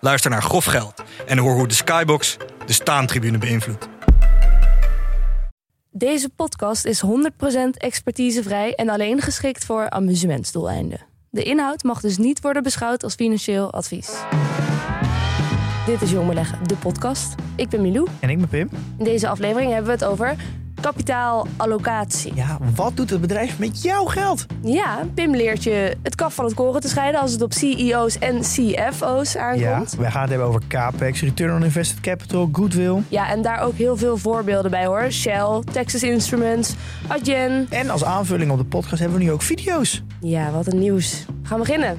Luister 0.00 0.30
naar 0.30 0.42
Grof 0.42 0.64
Geld 0.64 1.02
en 1.26 1.38
hoor 1.38 1.54
hoe 1.54 1.68
de 1.68 1.74
Skybox 1.74 2.36
de 2.66 2.72
staantribune 2.72 3.38
beïnvloedt. 3.38 3.88
Deze 5.90 6.28
podcast 6.28 6.84
is 6.84 7.02
100% 7.04 7.08
expertisevrij 7.76 8.74
en 8.74 8.88
alleen 8.88 9.20
geschikt 9.20 9.64
voor 9.64 9.90
amusementsdoeleinden. 9.90 11.00
De 11.30 11.42
inhoud 11.42 11.82
mag 11.82 12.00
dus 12.00 12.18
niet 12.18 12.40
worden 12.40 12.62
beschouwd 12.62 13.02
als 13.02 13.14
financieel 13.14 13.72
advies. 13.72 14.10
Dit 15.86 16.02
is 16.02 16.10
Jong 16.10 16.28
Beleggen, 16.28 16.68
de 16.68 16.76
podcast. 16.76 17.34
Ik 17.56 17.68
ben 17.68 17.80
Milou. 17.82 18.06
En 18.20 18.30
ik 18.30 18.38
ben 18.38 18.48
Pim. 18.48 18.70
In 18.98 19.04
deze 19.04 19.28
aflevering 19.28 19.72
hebben 19.72 19.86
we 19.86 20.04
het 20.04 20.04
over 20.04 20.36
kapitaalallocatie. 20.80 22.32
Ja, 22.34 22.58
wat 22.74 22.96
doet 22.96 23.10
het 23.10 23.20
bedrijf 23.20 23.58
met 23.58 23.82
jouw 23.82 24.04
geld? 24.04 24.46
Ja, 24.62 24.98
Pim 25.14 25.34
leert 25.36 25.62
je 25.64 25.96
het 26.02 26.14
kaf 26.14 26.34
van 26.34 26.44
het 26.44 26.54
koren 26.54 26.80
te 26.80 26.88
scheiden 26.88 27.20
als 27.20 27.32
het 27.32 27.42
op 27.42 27.52
CEO's 27.52 28.18
en 28.18 28.40
CFO's 28.40 29.32
Ja, 29.32 29.40
aankomt. 29.40 29.94
wij 29.98 30.10
gaan 30.10 30.20
het 30.20 30.30
hebben 30.30 30.48
over 30.48 30.60
CAPEX, 30.68 31.20
Return 31.20 31.54
on 31.54 31.64
Invested 31.64 32.00
Capital, 32.00 32.48
Goodwill. 32.52 33.02
Ja, 33.08 33.28
en 33.30 33.42
daar 33.42 33.60
ook 33.60 33.74
heel 33.76 33.96
veel 33.96 34.16
voorbeelden 34.16 34.70
bij 34.70 34.86
hoor. 34.86 35.06
Shell, 35.10 35.62
Texas 35.72 36.02
Instruments, 36.02 36.74
Adyen. 37.08 37.66
En 37.70 37.90
als 37.90 38.04
aanvulling 38.04 38.50
op 38.50 38.58
de 38.58 38.64
podcast 38.64 39.00
hebben 39.00 39.18
we 39.18 39.24
nu 39.24 39.32
ook 39.32 39.42
video's. 39.42 40.02
Ja, 40.20 40.50
wat 40.50 40.66
een 40.72 40.78
nieuws. 40.78 41.24
We 41.42 41.48
gaan 41.48 41.58
beginnen. 41.58 41.98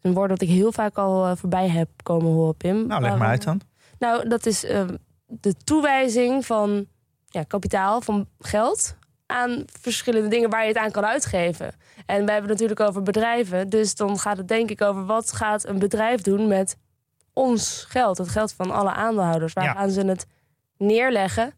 Een 0.00 0.14
woord 0.14 0.28
dat 0.28 0.40
ik 0.40 0.48
heel 0.48 0.72
vaak 0.72 0.96
al 0.96 1.26
eh, 1.26 1.36
voorbij 1.36 1.68
heb 1.68 1.88
komen 2.02 2.32
horen, 2.32 2.56
Pim. 2.56 2.86
Nou, 2.86 3.02
leg 3.02 3.16
maar 3.18 3.28
uit 3.28 3.44
dan. 3.44 3.60
Nou, 3.98 4.28
dat 4.28 4.46
is 4.46 4.64
eh, 4.64 4.84
de 5.26 5.54
toewijzing 5.64 6.46
van 6.46 6.86
ja, 7.28 7.42
kapitaal, 7.42 8.00
van 8.00 8.26
geld 8.38 8.96
aan 9.26 9.64
verschillende 9.80 10.28
dingen 10.28 10.50
waar 10.50 10.62
je 10.62 10.68
het 10.68 10.76
aan 10.76 10.90
kan 10.90 11.04
uitgeven. 11.04 11.66
En 12.06 12.24
we 12.24 12.30
hebben 12.32 12.50
het 12.50 12.60
natuurlijk 12.60 12.80
over 12.80 13.02
bedrijven. 13.02 13.68
Dus 13.68 13.94
dan 13.94 14.18
gaat 14.18 14.36
het 14.36 14.48
denk 14.48 14.70
ik 14.70 14.80
over 14.82 15.06
wat 15.06 15.32
gaat 15.32 15.66
een 15.66 15.78
bedrijf 15.78 16.20
doen 16.20 16.48
met 16.48 16.76
ons 17.32 17.84
geld. 17.88 18.18
Het 18.18 18.28
geld 18.28 18.52
van 18.52 18.70
alle 18.70 18.92
aandeelhouders. 18.92 19.52
Waar 19.52 19.64
Ja. 19.64 19.72
gaan 19.72 19.90
ze 19.90 20.00
het 20.06 20.26
neerleggen? 20.78 21.52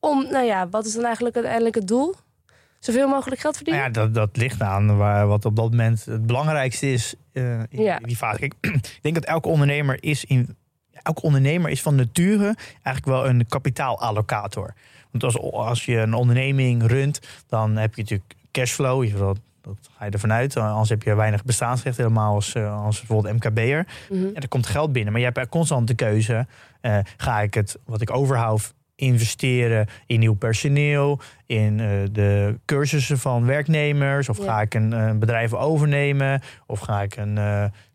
Om, 0.00 0.22
nou 0.30 0.44
ja, 0.44 0.68
wat 0.68 0.86
is 0.86 0.94
dan 0.94 1.04
eigenlijk 1.04 1.34
uiteindelijk 1.34 1.74
het 1.74 1.88
doel? 1.88 2.14
Zoveel 2.78 3.08
mogelijk 3.08 3.40
geld 3.40 3.56
verdienen? 3.56 3.82
Nou 3.82 3.94
ja, 3.94 4.00
dat, 4.02 4.14
dat 4.14 4.36
ligt 4.36 4.60
aan 4.60 4.96
waar, 4.96 5.26
wat 5.26 5.44
op 5.44 5.56
dat 5.56 5.70
moment 5.70 6.04
het 6.04 6.26
belangrijkste 6.26 6.92
is 6.92 7.14
uh, 7.32 7.58
in 7.68 7.82
Ja. 7.82 7.98
die 7.98 8.16
fase. 8.16 8.38
Kijk, 8.38 8.54
ik 8.96 8.98
denk 9.02 9.14
dat 9.14 9.24
elke 9.24 9.48
ondernemer 9.48 9.96
is 10.02 10.24
in 10.24 10.56
elke 11.02 11.22
ondernemer 11.22 11.70
is 11.70 11.82
van 11.82 11.94
nature 11.94 12.56
eigenlijk 12.82 13.04
wel 13.06 13.28
een 13.28 13.46
kapitaalallocator. 13.48 14.74
Want 15.10 15.24
als, 15.24 15.38
als 15.52 15.84
je 15.84 15.96
een 15.96 16.14
onderneming 16.14 16.86
runt, 16.86 17.20
dan 17.46 17.76
heb 17.76 17.94
je 17.94 18.02
natuurlijk 18.02 18.34
cashflow. 18.52 19.04
Je, 19.04 19.12
dat, 19.14 19.38
dat 19.60 19.76
ga 19.96 20.04
je 20.04 20.10
ervan 20.10 20.32
uit. 20.32 20.56
Anders 20.56 20.88
heb 20.88 21.02
je 21.02 21.14
weinig 21.14 21.44
bestaansrecht, 21.44 21.96
helemaal 21.96 22.34
als, 22.34 22.54
eh, 22.54 22.84
als 22.84 22.98
bijvoorbeeld 22.98 23.34
MKB'er. 23.34 23.86
Mhm. 24.10 24.24
En 24.24 24.34
er 24.42 24.48
komt 24.48 24.66
geld 24.66 24.92
binnen, 24.92 25.12
maar 25.12 25.20
je 25.22 25.30
hebt 25.34 25.48
constant 25.48 25.86
de 25.86 25.94
keuze. 25.94 26.46
eh, 26.80 26.98
ga 27.16 27.40
ik 27.40 27.54
het 27.54 27.78
wat 27.84 28.00
ik 28.00 28.10
overhoud 28.10 28.74
investeren 28.94 29.86
in 30.06 30.18
nieuw 30.18 30.34
personeel, 30.34 31.20
in 31.46 31.80
eh, 31.80 31.86
de 32.12 32.58
cursussen 32.64 33.18
van 33.18 33.44
werknemers, 33.46 34.28
of 34.28 34.38
Ja. 34.38 34.44
ga 34.44 34.60
ik 34.60 34.74
een 34.74 35.18
bedrijf 35.18 35.54
overnemen, 35.54 36.42
of 36.66 36.80
ga 36.80 37.02
ik 37.02 37.16
een, 37.16 37.36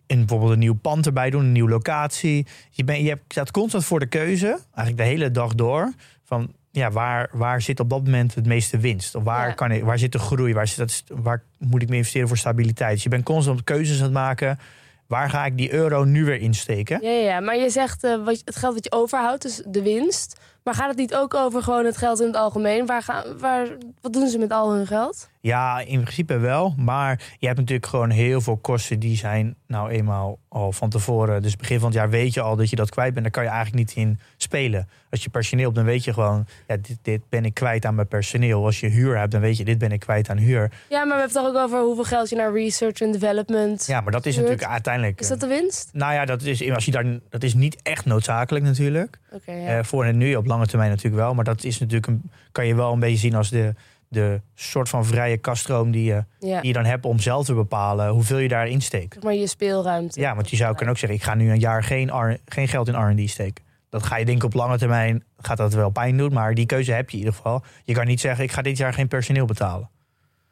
in 0.08 0.18
bijvoorbeeld 0.20 0.52
een 0.52 0.60
nieuw 0.60 0.74
pand 0.82 1.06
erbij 1.06 1.30
doen, 1.30 1.44
een 1.44 1.52
nieuwe 1.52 1.70
locatie. 1.70 2.46
Je, 2.70 2.84
ben, 2.84 3.04
je 3.04 3.10
hebt, 3.10 3.22
staat 3.28 3.52
constant 3.52 3.86
voor 3.86 4.00
de 4.00 4.06
keuze, 4.06 4.48
eigenlijk 4.48 4.98
de 4.98 5.04
hele 5.04 5.32
dag 5.32 5.56
door, 5.56 5.94
van 6.24 6.54
ja, 6.74 6.92
waar, 6.92 7.30
waar 7.32 7.62
zit 7.62 7.80
op 7.80 7.90
dat 7.90 8.04
moment 8.04 8.36
het 8.36 8.46
meeste 8.46 8.78
winst? 8.78 9.16
Of 9.16 9.24
waar, 9.24 9.48
Ja. 9.48 9.54
kan 9.54 9.72
ik, 9.72 9.84
waar 9.84 10.00
zit 10.00 10.12
de 10.12 10.20
groei? 10.20 10.54
Waar, 10.54 10.68
zit 10.68 10.78
dat, 10.78 11.04
waar 11.24 11.44
moet 11.60 11.82
ik 11.82 11.90
me 11.90 11.96
investeren 11.96 12.28
voor 12.28 12.38
stabiliteit? 12.38 12.94
Dus 12.94 13.04
je 13.04 13.10
bent 13.10 13.24
constant 13.24 13.64
keuzes 13.64 13.98
aan 13.98 14.04
het 14.04 14.14
maken. 14.14 14.60
Waar 15.08 15.30
ga 15.30 15.46
ik 15.46 15.58
die 15.58 15.74
euro 15.74 16.04
nu 16.04 16.26
weer 16.26 16.40
insteken? 16.42 17.00
Ja, 17.02 17.10
ja, 17.10 17.24
ja, 17.24 17.40
maar 17.40 17.58
je 17.58 17.70
zegt 17.70 18.04
eh, 18.04 18.24
wat, 18.26 18.42
het 18.46 18.56
geld 18.56 18.74
wat 18.74 18.84
je 18.84 18.92
overhoudt, 18.92 19.42
dus 19.42 19.62
de 19.68 19.82
winst. 19.82 20.40
Maar 20.64 20.74
gaat 20.74 20.88
het 20.90 20.98
niet 20.98 21.16
ook 21.16 21.34
over 21.34 21.64
gewoon 21.64 21.86
het 21.86 21.98
geld 21.98 22.20
in 22.20 22.28
het 22.28 22.36
algemeen? 22.36 22.86
Waar 22.86 23.02
gaan, 23.02 23.38
waar, 23.40 23.68
wat 24.02 24.14
doen 24.14 24.28
ze 24.28 24.38
met 24.38 24.52
al 24.52 24.74
hun 24.74 24.88
geld? 24.88 25.30
Ja, 25.42 25.80
in 25.80 26.02
principe 26.02 26.38
wel. 26.38 26.74
Maar 26.78 27.22
je 27.40 27.46
hebt 27.46 27.60
natuurlijk 27.60 27.88
gewoon 27.88 28.10
heel 28.10 28.42
veel 28.42 28.58
kosten 28.58 29.00
die 29.00 29.18
zijn 29.18 29.56
nou 29.68 29.90
eenmaal 29.90 30.40
al 30.50 30.72
van 30.72 30.90
tevoren. 30.90 31.42
Dus 31.42 31.56
begin 31.56 31.80
van 31.80 31.88
het 31.88 31.98
jaar 31.98 32.10
weet 32.10 32.34
je 32.34 32.42
al 32.42 32.56
dat 32.56 32.70
je 32.70 32.76
dat 32.76 32.90
kwijt 32.90 33.12
bent. 33.12 33.24
Daar 33.24 33.34
kan 33.34 33.44
je 33.44 33.50
eigenlijk 33.50 33.78
niet 33.78 33.96
in 34.06 34.20
spelen. 34.38 34.88
Als 35.10 35.24
je 35.24 35.30
personeel 35.30 35.64
hebt, 35.64 35.76
dan 35.76 35.86
weet 35.86 36.04
je 36.04 36.14
gewoon... 36.14 36.46
Ja, 36.68 36.78
dit, 36.78 36.98
dit 37.02 37.22
ben 37.30 37.46
ik 37.46 37.54
kwijt 37.54 37.86
aan 37.86 37.96
mijn 37.96 38.08
personeel. 38.08 38.66
Als 38.66 38.80
je 38.80 38.88
huur 38.88 39.18
hebt, 39.18 39.32
dan 39.32 39.42
weet 39.42 39.58
je 39.58 39.66
dit 39.66 39.78
ben 39.78 39.92
ik 39.92 40.00
kwijt 40.00 40.30
aan 40.30 40.38
huur. 40.38 40.72
Ja, 40.90 40.98
maar 41.04 41.16
we 41.16 41.22
hebben 41.22 41.22
het 41.22 41.34
toch 41.34 41.48
ook 41.48 41.56
over 41.56 41.80
hoeveel 41.82 42.04
geld 42.04 42.30
je 42.30 42.36
naar 42.36 42.54
research 42.54 43.02
en 43.02 43.12
development. 43.12 43.86
Ja, 43.86 44.02
maar 44.02 44.12
dat 44.12 44.26
is 44.26 44.36
Huurt. 44.36 44.48
natuurlijk 44.48 44.74
uiteindelijk... 44.74 45.20
Is 45.20 45.28
dat 45.28 45.40
de 45.40 45.48
winst? 45.48 45.90
Nou 45.94 46.14
ja, 46.14 46.26
dat 46.26 46.42
is, 46.42 46.72
als 46.72 46.86
je 46.86 46.92
daar, 46.92 47.06
dat 47.30 47.44
is 47.44 47.54
niet 47.54 47.82
echt 47.82 48.06
noodzakelijk 48.06 48.66
natuurlijk. 48.66 49.20
Ja. 49.46 49.78
Eh, 49.78 49.84
voor 49.84 50.06
en 50.06 50.18
nu, 50.18 50.36
op 50.36 50.46
lange 50.46 50.68
termijn 50.68 50.90
natuurlijk 50.90 51.24
wel. 51.24 51.34
Maar 51.34 51.44
dat 51.44 51.64
is 51.64 51.80
natuurlijk 51.80 52.08
een, 52.08 52.32
kan 52.52 52.68
je 52.68 52.76
wel 52.76 52.94
een 52.94 53.00
beetje 53.00 53.18
zien 53.18 53.36
als 53.36 53.50
de, 53.50 53.74
de 54.08 54.42
soort 54.56 54.90
van 54.90 55.06
vrije 55.06 55.38
kaststroom 55.38 55.92
die 55.92 56.04
je, 56.04 56.24
ja. 56.40 56.60
die 56.60 56.68
je 56.68 56.74
dan 56.74 56.86
hebt 56.86 57.06
om 57.06 57.20
zelf 57.20 57.46
te 57.46 57.54
bepalen 57.54 58.10
hoeveel 58.10 58.38
je 58.38 58.48
daarin 58.48 58.82
steekt. 58.82 59.24
Maar 59.24 59.34
je 59.34 59.48
speelruimte. 59.48 60.20
Ja, 60.20 60.36
want 60.36 60.50
je 60.50 60.56
zou 60.56 60.72
kunnen 60.76 60.94
ook 60.94 61.00
zeggen, 61.00 61.20
ik 61.20 61.26
ga 61.26 61.34
nu 61.36 61.52
een 61.52 61.60
jaar 61.60 61.84
geen, 61.84 62.10
R- 62.10 62.38
geen 62.46 62.68
geld 62.68 62.88
in 62.88 62.96
R&D 62.96 63.30
steken. 63.30 63.64
Dat 63.90 64.04
ga 64.04 64.18
je 64.18 64.26
denken 64.26 64.46
op 64.46 64.54
lange 64.54 64.78
termijn, 64.78 65.24
gaat 65.38 65.58
dat 65.58 65.74
wel 65.74 65.90
pijn 65.90 66.18
doen. 66.18 66.34
Maar 66.34 66.54
die 66.54 66.66
keuze 66.66 66.92
heb 66.92 67.10
je 67.10 67.18
in 67.18 67.24
ieder 67.24 67.36
geval. 67.36 67.64
Je 67.84 67.94
kan 67.94 68.06
niet 68.06 68.20
zeggen, 68.20 68.44
ik 68.44 68.52
ga 68.52 68.62
dit 68.62 68.78
jaar 68.78 68.94
geen 68.94 69.08
personeel 69.08 69.46
betalen. 69.46 69.90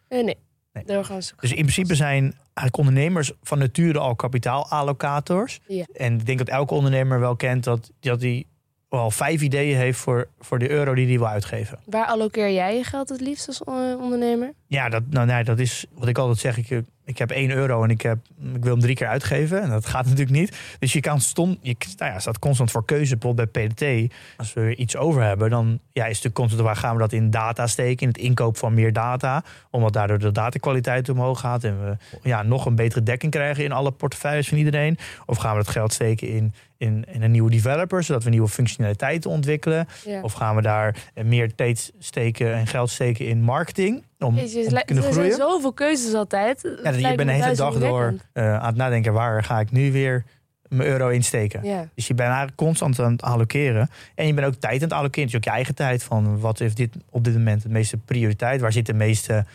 Eh, 0.08 0.24
nee. 0.24 0.38
Nee. 0.74 0.84
Doorgaans. 0.86 1.34
Dus 1.40 1.50
in 1.50 1.62
principe 1.62 1.96
zijn 1.96 2.22
eigenlijk 2.54 2.78
ondernemers 2.78 3.32
van 3.44 3.58
nature 3.60 4.00
al 4.00 4.16
kapitaalallocators. 4.16 5.60
Ja. 5.68 5.86
En 5.94 6.14
ik 6.14 6.26
denk 6.26 6.38
dat 6.38 6.48
elke 6.48 6.74
ondernemer 6.74 7.20
wel 7.20 7.36
kent 7.36 7.64
dat 7.64 7.92
dat 8.00 8.22
hij 8.22 8.46
wel 8.92 9.12
vijf 9.12 9.42
ideeën 9.42 9.78
heeft 9.78 10.00
voor, 10.00 10.28
voor 10.40 10.60
de 10.60 10.70
euro 10.70 10.94
die 10.94 11.08
hij 11.08 11.18
wil 11.18 11.28
uitgeven. 11.28 11.80
Waar 11.86 12.06
allokeer 12.06 12.52
jij 12.52 12.76
je 12.76 12.84
geld 12.84 13.10
het 13.10 13.22
liefst 13.22 13.48
als 13.48 13.64
eh, 13.64 14.02
ondernemer? 14.02 14.54
Ja, 14.68 14.90
dat, 14.90 15.04
nou, 15.10 15.26
nee, 15.26 15.44
dat 15.44 15.60
is 15.60 15.86
wat 15.94 16.08
ik 16.08 16.18
altijd 16.18 16.40
zeg. 16.40 16.58
Ik, 16.58 16.70
ik 16.70 16.86
ik 17.12 17.18
heb 17.18 17.32
1 17.32 17.52
euro 17.52 17.84
en 17.84 17.90
ik, 17.90 18.02
heb, 18.02 18.18
ik 18.54 18.64
wil 18.64 18.72
hem 18.72 18.82
drie 18.82 18.96
keer 18.96 19.08
uitgeven. 19.08 19.62
En 19.62 19.70
dat 19.70 19.86
gaat 19.94 20.06
natuurlijk 20.06 20.32
niet. 20.32 20.58
Dus 20.80 20.94
je 20.94 21.00
kan 21.00 21.20
stom, 21.20 21.58
je 21.62 21.76
nou 21.98 22.12
ja, 22.12 22.20
staat 22.20 22.40
constant 22.40 22.72
voor 22.72 22.86
keuze. 22.86 23.18
Bijvoorbeeld 23.18 23.52
bij 23.52 23.68
PDT, 23.68 24.14
als 24.38 24.54
we 24.54 24.76
iets 24.76 24.96
over 24.96 25.24
hebben, 25.24 25.50
dan 25.50 25.80
ja, 25.92 26.04
is 26.04 26.08
natuurlijk 26.08 26.36
constant 26.36 26.62
waar 26.62 26.76
gaan 26.76 26.94
we 26.94 27.02
dat 27.02 27.14
in 27.14 27.30
data 27.30 27.68
steken, 27.68 28.02
in 28.02 28.08
het 28.08 28.18
inkoop 28.18 28.58
van 28.58 28.74
meer 28.74 28.94
data, 28.94 29.44
omdat 29.70 29.94
daardoor 29.94 30.20
de 30.20 30.32
datakwaliteit 30.32 31.10
omhoog 31.10 31.40
gaat 31.40 31.64
en 31.64 31.86
we 31.86 31.98
ja, 32.30 32.44
nog 32.44 32.66
een 32.66 32.76
betere 32.76 33.04
dekking 33.04 33.32
krijgen 33.32 33.64
in 33.64 33.72
alle 33.72 33.92
portefeuilles 33.92 34.48
van 34.48 34.58
iedereen. 34.58 34.98
Of 35.26 35.38
gaan 35.38 35.58
we 35.58 35.64
dat 35.64 35.72
geld 35.72 35.94
steken 35.94 36.28
in, 36.28 36.54
in, 36.82 37.06
in 37.12 37.22
een 37.22 37.32
nieuwe 37.32 37.50
developer, 37.50 38.04
zodat 38.04 38.24
we 38.24 38.30
nieuwe 38.30 38.48
functionaliteiten 38.48 39.30
ontwikkelen. 39.30 39.88
Ja. 40.06 40.22
Of 40.22 40.34
gaan 40.34 40.56
we 40.56 40.62
daar 40.62 40.96
meer 41.24 41.56
tijd 41.56 41.94
steken 42.00 42.54
en 42.54 42.68
geld 42.68 42.90
steken 42.90 43.28
in 43.28 43.42
marketing 43.42 44.04
om, 44.20 44.36
Jezus, 44.36 44.64
om 44.64 44.70
te 44.70 44.80
er 44.80 44.86
kunnen 44.86 45.04
zijn 45.04 45.16
groeien? 45.16 45.36
zoveel 45.36 45.74
keuzes 45.74 46.14
altijd. 46.14 46.62
Ja, 46.84 46.92
je 46.92 47.16
bent 47.16 47.30
de 47.30 47.36
hele 47.36 47.56
dag 47.56 47.80
door 47.80 48.14
eh, 48.34 48.56
aan 48.56 48.66
het 48.66 48.76
nadenken, 48.76 49.14
waar 49.14 49.44
ga 49.44 49.60
ik 49.60 49.72
nu 49.72 49.92
weer 49.92 50.24
mijn 50.68 50.90
euro 50.90 51.08
insteken? 51.08 51.64
Ja. 51.64 51.88
Dus 51.96 52.08
je 52.08 52.14
bent 52.14 52.28
eigenlijk 52.28 52.58
constant 52.58 53.00
aan 53.00 53.12
het 53.12 53.22
allokeren. 53.22 53.90
En 54.16 54.28
je 54.28 54.34
bent 54.34 54.48
ook 54.48 54.56
tijd 54.56 54.76
aan 54.76 54.88
het 54.88 54.98
allokeren. 54.98 55.26
Dus 55.26 55.36
ook 55.36 55.44
je 55.44 55.50
eigen 55.50 55.76
tijd 55.76 56.04
van 56.04 56.40
wat 56.40 56.60
heeft 56.60 56.78
dit 56.78 56.96
op 57.10 57.24
dit 57.24 57.34
moment 57.34 57.64
het 57.64 57.72
meeste 57.72 57.98
prioriteit? 57.98 58.62
Waar 58.62 58.72
zit 58.72 58.86
de 58.86 58.94
meeste, 58.94 59.46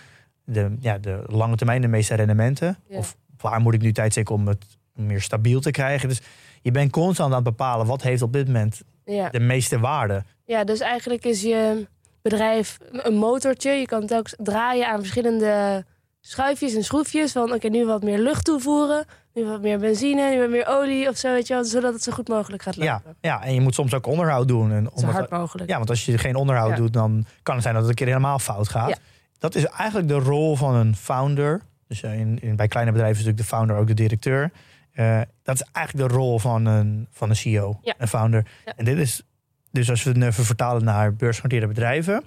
de, 0.44 0.76
ja, 0.81 0.99
de 0.99 1.22
lange 1.26 1.56
termijn 1.56 1.81
de 1.81 1.88
meeste 1.88 2.14
rendementen? 2.14 2.79
Of 2.88 3.17
waar 3.40 3.61
moet 3.61 3.75
ik 3.75 3.82
nu 3.82 3.93
tijd 3.93 4.12
steken 4.12 4.34
om 4.34 4.49
het 4.49 4.64
meer 4.94 5.20
stabiel 5.20 5.61
te 5.61 5.70
krijgen? 5.70 6.08
Dus 6.08 6.20
je 6.67 6.73
bent 6.73 6.91
constant 6.93 7.31
aan 7.31 7.35
het 7.45 7.45
bepalen 7.57 7.87
wat 7.87 8.03
heeft 8.03 8.23
op 8.23 8.33
dit 8.33 8.47
moment 8.47 8.81
Ja. 9.05 9.29
de 9.29 9.41
meeste 9.41 9.79
waarde. 9.79 10.23
ja, 10.45 10.65
dus 10.65 10.81
eigenlijk 10.81 11.25
is 11.25 11.43
je 11.43 11.87
bedrijf 12.23 12.79
een 12.93 13.15
motortje. 13.17 13.71
Je 13.71 13.87
kan 13.87 14.07
telkens 14.07 14.35
draaien 14.39 14.89
aan 14.89 14.99
verschillende 14.99 15.85
schuifjes 16.21 16.75
en 16.75 16.85
schroefjes. 16.85 17.33
Van 17.33 17.53
oké, 17.53 17.69
nu 17.69 17.87
wat 17.87 18.03
meer 18.03 18.19
lucht 18.19 18.45
toevoeren. 18.45 19.05
Nu 19.35 19.45
wat 19.45 19.63
meer 19.63 19.79
benzine, 19.79 20.31
nu 20.31 20.41
wat 20.41 20.51
meer 20.51 20.67
olie 20.69 21.09
of 21.09 21.17
zo. 21.17 21.33
Weet 21.33 21.47
je 21.47 21.55
wel, 21.55 21.65
zodat 21.65 21.93
het 21.93 22.03
zo 22.03 22.13
goed 22.13 22.29
mogelijk 22.29 22.63
gaat 22.63 22.75
Ja, 22.75 22.93
lopen. 22.93 23.17
ja, 23.21 23.43
en 23.45 23.55
je 23.55 23.61
moet 23.61 23.75
soms 23.75 23.95
ook 23.95 24.07
onderhoud 24.07 24.49
doen. 24.49 24.73
En 24.73 24.91
Zo 24.97 25.07
hard 25.07 25.31
mogelijk. 25.31 25.71
Ja, 25.71 25.77
want 25.77 25.91
als 25.91 26.05
je 26.05 26.19
geen 26.19 26.35
onderhoud 26.37 26.71
Ja. 26.71 26.77
doet, 26.77 26.93
dan 26.93 27.25
kan 27.43 27.55
het 27.55 27.63
zijn 27.63 27.75
dat 27.75 27.83
het 27.83 27.93
een 27.93 27.99
keer 27.99 28.07
helemaal 28.15 28.39
fout 28.39 28.69
gaat. 28.69 28.89
Ja. 28.89 28.97
Dat 29.39 29.55
is 29.55 29.65
eigenlijk 29.65 30.09
de 30.09 30.19
rol 30.19 30.57
van 30.57 30.75
een 30.75 30.97
founder. 30.97 31.61
Dus 31.89 32.03
eh, 32.03 32.19
in, 32.21 32.39
in, 32.41 32.57
bij 32.57 32.69
kleine 32.69 32.93
bedrijven 32.93 33.19
is 33.21 33.25
natuurlijk 33.27 33.51
de 33.51 33.57
founder 33.57 33.77
ook 33.77 33.87
de 33.87 33.95
directeur. 33.95 34.51
Eh, 34.96 35.20
dat 35.43 35.54
is 35.54 35.62
eigenlijk 35.72 36.08
de 36.08 36.14
rol 36.16 36.38
van 36.38 36.66
een, 36.66 37.06
van 37.10 37.31
een 37.31 37.37
CEO, 37.37 37.78
Ja. 37.82 37.94
een 37.98 38.08
founder. 38.08 38.46
Ja. 38.64 38.72
En 38.76 38.84
dit 38.84 38.98
is, 38.98 39.22
dus 39.70 39.90
als 39.90 40.02
we 40.02 40.10
het 40.10 40.22
even 40.22 40.44
vertalen 40.44 40.84
naar 40.84 41.14
beursgenoteerde 41.14 41.66
bedrijven, 41.66 42.14
heb 42.14 42.25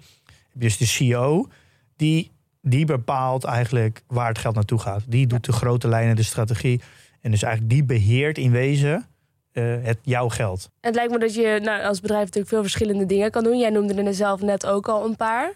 je 0.54 0.60
dus 0.60 0.78
de 0.78 0.86
CEO, 0.86 1.48
die, 1.96 2.32
die 2.62 2.86
bepaalt 2.86 3.44
eigenlijk 3.44 4.02
waar 4.08 4.28
het 4.28 4.38
geld 4.38 4.56
naartoe 4.56 4.80
gaat. 4.80 5.02
Die 5.08 5.28
doet 5.28 5.46
de 5.46 5.52
grote 5.52 5.88
lijnen, 5.88 6.16
de 6.16 6.24
strategie. 6.24 6.82
En 7.22 7.32
dus 7.32 7.44
eigenlijk 7.44 7.74
die 7.74 7.84
beheert 7.84 8.38
in 8.38 8.52
wezen 8.52 9.06
eh, 9.52 9.76
het 9.82 9.98
jouw 10.02 10.30
geld. 10.30 10.64
En 10.64 10.88
het 10.88 10.96
lijkt 10.96 11.12
me 11.12 11.20
dat 11.20 11.34
je 11.36 11.60
nou, 11.64 11.84
als 11.84 12.00
bedrijf 12.00 12.24
natuurlijk 12.24 12.50
veel 12.54 12.62
verschillende 12.62 13.06
dingen 13.06 13.32
kan 13.32 13.44
doen. 13.44 13.58
Jij 13.58 13.70
noemde 13.70 14.04
er 14.04 14.14
zelf 14.14 14.42
net 14.42 14.66
ook 14.66 14.88
al 14.88 15.06
een 15.06 15.16
paar. 15.16 15.52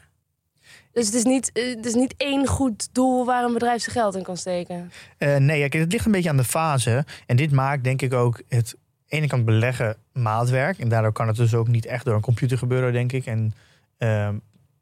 Dus 0.94 1.06
het 1.06 1.16
is 1.16 1.24
niet, 1.24 1.52
eh, 1.52 1.76
het 1.76 1.86
is 1.86 1.94
niet 1.94 2.14
één 2.18 2.48
goed 2.48 2.90
doel 2.94 3.26
waar 3.26 3.44
een 3.44 3.54
bedrijf 3.54 3.82
zijn 3.82 3.96
geld 3.96 4.16
in 4.16 4.24
kan 4.24 4.38
steken. 4.38 4.92
Eh, 5.18 5.36
nee, 5.36 5.64
het 5.64 5.92
ligt 5.92 6.06
een 6.06 6.12
beetje 6.12 6.30
aan 6.30 6.38
de 6.38 6.44
fase. 6.44 7.06
En 7.26 7.36
dit 7.36 7.52
maakt 7.52 7.84
denk 7.84 8.02
ik 8.02 8.14
ook 8.14 8.42
het 8.48 8.76
ene 9.08 9.28
kant 9.28 9.46
beleggen 9.46 9.98
maatwerk. 10.14 10.78
En 10.80 10.90
daardoor 10.90 11.12
kan 11.12 11.28
het 11.28 11.36
dus 11.36 11.54
ook 11.54 11.68
niet 11.68 11.86
echt 11.86 12.06
door 12.06 12.16
een 12.16 12.22
computer 12.22 12.58
gebeuren, 12.58 12.94
denk 12.94 13.12
ik. 13.12 13.26
En 13.26 13.54
ehm, 13.98 14.36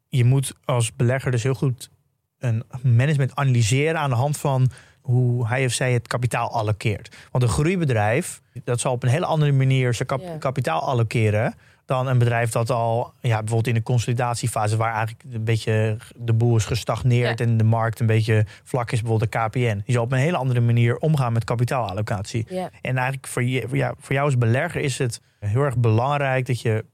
je 0.08 0.24
moet 0.24 0.54
als 0.64 0.96
belegger 0.96 1.30
dus 1.30 1.42
heel 1.42 1.54
goed 1.54 1.90
een 2.38 2.64
management 2.82 3.34
analyseren 3.34 4.00
aan 4.00 4.10
de 4.10 4.16
hand 4.16 4.36
van 4.36 4.70
hoe 5.00 5.48
hij 5.48 5.64
of 5.64 5.72
zij 5.72 5.92
het 5.92 6.06
kapitaal 6.06 6.52
allokeert. 6.52 7.16
Want 7.30 7.44
een 7.44 7.50
groeibedrijf, 7.50 8.40
dat 8.64 8.80
zal 8.80 8.92
op 8.92 9.02
een 9.02 9.08
hele 9.08 9.26
andere 9.26 9.52
manier 9.52 9.94
zijn 9.94 10.08
kap- 10.08 10.40
kapitaal 10.40 10.80
allokeren 10.80 11.54
dan 11.84 12.06
een 12.06 12.18
bedrijf 12.18 12.50
dat 12.50 12.70
al, 12.70 13.12
ja, 13.20 13.38
bijvoorbeeld 13.38 13.66
in 13.66 13.74
de 13.74 13.82
consolidatiefase, 13.82 14.76
waar 14.76 14.94
eigenlijk 14.94 15.24
een 15.34 15.44
beetje 15.44 15.96
de 16.16 16.32
boel 16.32 16.56
is 16.56 16.64
gestagneerd 16.64 17.38
Ja. 17.38 17.44
en 17.44 17.56
de 17.56 17.64
markt 17.64 18.00
een 18.00 18.06
beetje 18.06 18.46
vlak 18.64 18.90
is, 18.92 19.00
bijvoorbeeld 19.00 19.32
de 19.32 19.38
KPN. 19.38 19.82
Die 19.84 19.94
zal 19.94 20.04
op 20.04 20.12
een 20.12 20.18
hele 20.18 20.36
andere 20.36 20.60
manier 20.60 20.96
omgaan 20.96 21.32
met 21.32 21.44
kapitaalallocatie. 21.44 22.46
Ja. 22.48 22.70
En 22.80 22.96
eigenlijk 22.96 23.26
voor, 23.26 23.44
je, 23.44 23.64
voor 23.68 23.76
jou, 23.76 23.94
voor 23.98 24.12
jou 24.14 24.26
als 24.26 24.38
belegger 24.38 24.80
is 24.80 24.98
het 24.98 25.20
heel 25.38 25.62
erg 25.62 25.76
belangrijk 25.76 26.46
dat 26.46 26.60
je 26.60 26.84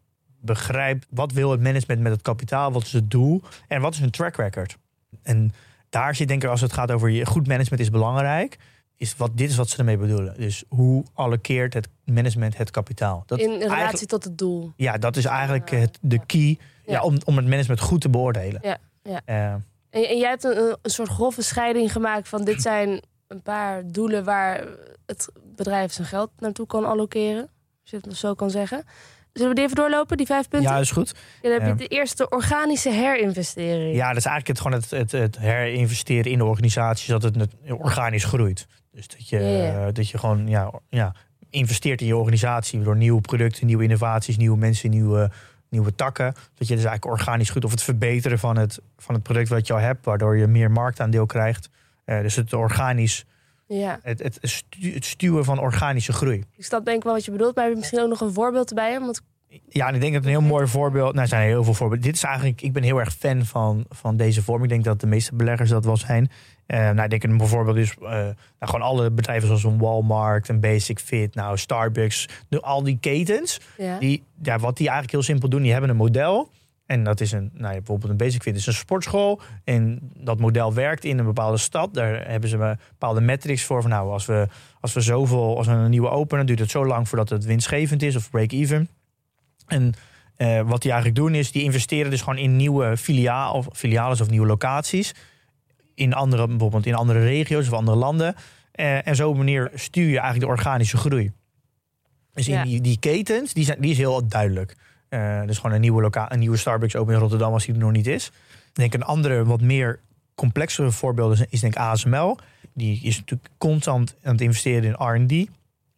begrijpt 0.40 1.06
wat 1.10 1.32
wil 1.32 1.50
het 1.50 1.60
management 1.60 2.00
met 2.00 2.12
het 2.12 2.22
kapitaal, 2.22 2.72
wat 2.72 2.82
is 2.82 2.92
het 2.92 3.10
doel 3.10 3.42
en 3.68 3.80
wat 3.80 3.92
is 3.94 4.00
hun 4.00 4.10
track 4.10 4.36
record. 4.36 4.76
En 5.22 5.52
daar 5.88 6.14
zit 6.14 6.28
denk 6.28 6.42
ik 6.42 6.50
als 6.50 6.60
het 6.60 6.72
gaat 6.72 6.90
over 6.90 7.08
je 7.10 7.26
goed 7.26 7.46
management 7.46 7.82
is 7.82 7.90
belangrijk, 7.90 8.56
is 9.00 9.16
wat 9.16 9.30
dit 9.36 9.50
is 9.50 9.56
wat 9.56 9.68
ze 9.68 9.78
ermee 9.78 9.96
bedoelen. 9.96 10.34
Dus 10.36 10.64
hoe 10.68 11.04
allokeert 11.14 11.74
het 11.74 11.88
management 12.04 12.56
het 12.56 12.70
kapitaal? 12.70 13.22
Dat 13.26 13.38
In 13.38 13.58
relatie 13.58 14.06
tot 14.06 14.24
het 14.24 14.38
doel. 14.38 14.72
ja, 14.76 14.98
dat 14.98 15.16
is 15.16 15.24
eigenlijk 15.24 15.70
het, 15.70 15.98
de 16.00 16.20
key 16.26 16.58
ja. 16.84 16.92
Ja. 16.92 17.02
om, 17.02 17.16
om 17.24 17.36
het 17.36 17.46
management 17.46 17.80
goed 17.80 18.00
te 18.00 18.08
beoordelen. 18.08 18.60
Ja, 18.62 18.76
ja. 19.02 19.20
Eh, 19.24 19.52
En, 19.52 19.62
en 20.08 20.18
jij 20.18 20.28
hebt 20.28 20.44
een, 20.44 20.76
een 20.82 20.90
soort 20.90 21.08
grove 21.08 21.42
scheiding 21.42 21.92
gemaakt 21.92 22.28
van 22.28 22.44
dit 22.44 22.62
zijn 22.62 23.00
een 23.28 23.42
paar 23.42 23.82
doelen 23.86 24.24
waar 24.24 24.64
het 25.06 25.28
bedrijf 25.56 25.92
zijn 25.92 26.06
geld 26.06 26.30
naartoe 26.38 26.66
kan 26.66 26.84
allokeren. 26.84 27.48
Als 27.82 27.90
je 27.90 27.98
het 28.02 28.16
zo 28.16 28.34
kan 28.34 28.50
zeggen. 28.50 28.84
Zullen 29.32 29.48
we 29.50 29.54
die 29.56 29.64
even 29.64 29.76
doorlopen, 29.76 30.16
die 30.16 30.26
vijf 30.26 30.48
punten? 30.48 30.70
ja, 30.70 30.78
is 30.78 30.90
goed. 30.90 31.14
Dan 31.42 31.52
heb 31.52 31.60
je 31.60 31.66
Ja. 31.66 31.74
de 31.74 31.86
eerste 31.86 32.28
organische 32.28 32.90
herinvestering. 32.90 33.94
Ja, 33.96 34.08
dat 34.08 34.16
is 34.16 34.24
eigenlijk 34.24 34.46
het, 34.46 34.60
gewoon 34.60 34.80
het, 34.80 34.90
het, 34.90 35.12
het 35.22 35.38
herinvesteren 35.38 36.32
in 36.32 36.38
de 36.38 36.44
organisatie, 36.44 37.04
zodat 37.04 37.34
het 37.34 37.54
organisch 37.70 38.24
groeit. 38.24 38.66
Dus 38.98 39.08
dat 39.08 39.28
je, 39.28 39.90
dat 39.92 40.08
je 40.08 40.18
gewoon 40.18 40.48
ja, 40.48 40.70
ja, 40.88 41.14
investeert 41.50 42.00
in 42.00 42.06
je 42.06 42.16
organisatie 42.16 42.82
door 42.82 42.96
nieuwe 42.96 43.20
producten, 43.20 43.66
nieuwe 43.66 43.82
innovaties, 43.82 44.36
nieuwe 44.36 44.56
mensen, 44.58 44.90
nieuwe, 44.90 45.30
nieuwe 45.68 45.94
takken. 45.94 46.32
Dat 46.54 46.68
je 46.68 46.74
dus 46.74 46.84
eigenlijk 46.84 47.04
organisch 47.04 47.48
groeit 47.48 47.64
of 47.64 47.70
het 47.70 47.82
verbeteren 47.82 48.38
van 48.38 48.56
het, 48.58 48.78
van 48.96 49.14
het 49.14 49.22
product 49.22 49.48
wat 49.48 49.66
je 49.66 49.72
al 49.72 49.78
hebt, 49.78 50.04
waardoor 50.04 50.36
je 50.36 50.46
meer 50.46 50.70
marktaandeel 50.70 51.26
krijgt. 51.26 51.68
Eh, 52.04 52.20
dus 52.20 52.36
het 52.36 52.52
organisch, 52.52 53.24
Ja, 53.66 53.98
het, 54.02 54.22
het, 54.22 54.38
stu- 54.42 54.92
het 54.94 55.04
stuwen 55.04 55.44
van 55.44 55.58
organische 55.60 56.12
groei. 56.12 56.44
ik 56.56 56.64
snap 56.64 56.84
denk 56.84 56.96
ik 56.96 57.04
wel 57.04 57.12
wat 57.12 57.24
je 57.24 57.30
bedoelt, 57.30 57.54
maar 57.54 57.64
heb 57.64 57.72
je 57.72 57.78
misschien 57.78 58.00
ook 58.00 58.08
nog 58.08 58.20
een 58.20 58.32
voorbeeld 58.32 58.68
erbij? 58.68 59.00
Want 59.00 59.20
Ja, 59.68 59.88
en 59.88 59.94
ik 59.94 60.00
denk 60.00 60.12
dat 60.14 60.22
een 60.22 60.28
heel 60.28 60.40
mooi 60.40 60.66
voorbeeld. 60.66 61.10
Nou, 61.10 61.20
er 61.22 61.28
zijn 61.28 61.46
heel 61.46 61.64
veel 61.64 61.74
voorbeelden. 61.74 62.06
Dit 62.06 62.14
is 62.16 62.22
eigenlijk. 62.22 62.62
Ik 62.62 62.72
ben 62.72 62.82
heel 62.82 62.98
erg 63.00 63.12
fan 63.14 63.44
van, 63.44 63.84
van 63.88 64.16
deze 64.16 64.42
vorm. 64.42 64.62
Ik 64.62 64.68
denk 64.68 64.84
dat 64.84 65.00
de 65.00 65.06
meeste 65.06 65.34
beleggers 65.34 65.70
dat 65.70 65.84
wel 65.84 65.96
zijn. 65.96 66.30
Eh, 66.68 66.78
nou, 66.78 67.02
ik 67.02 67.10
denk 67.10 67.22
een 67.22 67.48
voorbeeld 67.48 67.76
is 67.76 67.94
eh, 67.94 68.08
nou, 68.08 68.34
gewoon 68.58 68.82
alle 68.82 69.10
bedrijven 69.10 69.46
zoals 69.46 69.64
een 69.64 69.78
Walmart, 69.78 70.48
een 70.48 70.60
Basic 70.60 70.98
Fit, 70.98 71.34
nou 71.34 71.58
Starbucks, 71.58 72.28
de, 72.48 72.60
al 72.60 72.82
die 72.82 72.98
ketens. 73.00 73.60
ja, 73.76 73.98
Die, 73.98 74.22
ja, 74.42 74.58
wat 74.58 74.76
die 74.76 74.86
eigenlijk 74.86 75.12
heel 75.12 75.22
simpel 75.22 75.48
doen, 75.48 75.62
die 75.62 75.72
hebben 75.72 75.90
een 75.90 75.96
model. 75.96 76.50
En 76.86 77.04
dat 77.04 77.20
is 77.20 77.32
een, 77.32 77.50
nou, 77.52 77.74
bijvoorbeeld 77.74 78.10
een 78.10 78.16
Basic 78.16 78.42
Fit 78.42 78.56
is 78.56 78.66
een 78.66 78.72
sportschool. 78.72 79.40
En 79.64 79.98
dat 80.16 80.38
model 80.40 80.74
werkt 80.74 81.04
in 81.04 81.18
een 81.18 81.24
bepaalde 81.24 81.56
stad. 81.56 81.94
Daar 81.94 82.28
hebben 82.28 82.48
ze 82.48 82.76
bepaalde 82.88 83.20
metrics 83.20 83.64
voor. 83.64 83.80
Van, 83.80 83.90
nou, 83.90 84.10
als 84.10 84.26
we, 84.26 84.48
als 84.80 84.92
we 84.92 85.00
zoveel, 85.00 85.56
als 85.56 85.66
we 85.66 85.72
een 85.72 85.90
nieuwe 85.90 86.08
openen, 86.10 86.46
duurt 86.46 86.58
het 86.58 86.70
zo 86.70 86.86
lang 86.86 87.08
voordat 87.08 87.28
het 87.28 87.44
winstgevend 87.44 88.02
is 88.02 88.16
of 88.16 88.30
break-even. 88.30 88.88
En 89.66 89.94
eh, 90.36 90.60
wat 90.60 90.82
die 90.82 90.90
eigenlijk 90.90 91.20
doen 91.20 91.34
is, 91.34 91.52
die 91.52 91.62
investeren 91.62 92.10
dus 92.10 92.20
gewoon 92.20 92.38
in 92.38 92.56
nieuwe 92.56 92.96
filiaal, 92.96 93.52
of 93.52 93.68
filiales 93.72 94.20
of 94.20 94.30
nieuwe 94.30 94.46
locaties. 94.46 95.14
In 95.98 96.14
andere, 96.14 96.46
bijvoorbeeld 96.46 96.86
in 96.86 96.94
andere 96.94 97.20
regio's 97.24 97.66
of 97.66 97.72
andere 97.72 97.96
landen. 97.96 98.34
Eh, 98.72 99.06
en 99.06 99.16
zo 99.16 99.34
manier 99.34 99.70
stuur 99.74 100.04
je 100.08 100.18
eigenlijk 100.18 100.40
de 100.40 100.46
organische 100.46 100.96
groei. 100.96 101.32
Dus 102.32 102.46
Ja. 102.46 102.62
in 102.62 102.68
die, 102.68 102.80
die 102.80 102.98
ketens, 102.98 103.52
die, 103.52 103.64
zijn, 103.64 103.80
die 103.80 103.90
is 103.90 103.98
heel 103.98 104.28
duidelijk. 104.28 104.76
Eh, 105.08 105.42
dus 105.46 105.56
gewoon 105.58 105.72
een 105.74 105.80
nieuwe, 105.80 106.02
loca 106.02 106.32
een 106.32 106.38
nieuwe 106.38 106.56
Starbucks 106.56 106.96
open 106.96 107.14
in 107.14 107.20
Rotterdam 107.20 107.52
als 107.52 107.64
die 107.64 107.74
er 107.74 107.80
nog 107.80 107.92
niet 107.92 108.06
is. 108.06 108.26
Ik 108.68 108.74
denk 108.74 108.94
een 108.94 109.02
andere, 109.02 109.44
wat 109.44 109.60
meer 109.60 110.00
complexere 110.34 110.90
voorbeeld 110.90 111.32
is, 111.32 111.44
is 111.48 111.60
denk 111.60 111.74
ik 111.74 111.80
ASML. 111.80 112.38
Die 112.74 113.00
is 113.02 113.16
natuurlijk 113.18 113.50
constant 113.58 114.16
aan 114.22 114.32
het 114.32 114.40
investeren 114.40 114.84
in 114.84 114.92
R&D. 115.06 115.32
En 115.32 115.48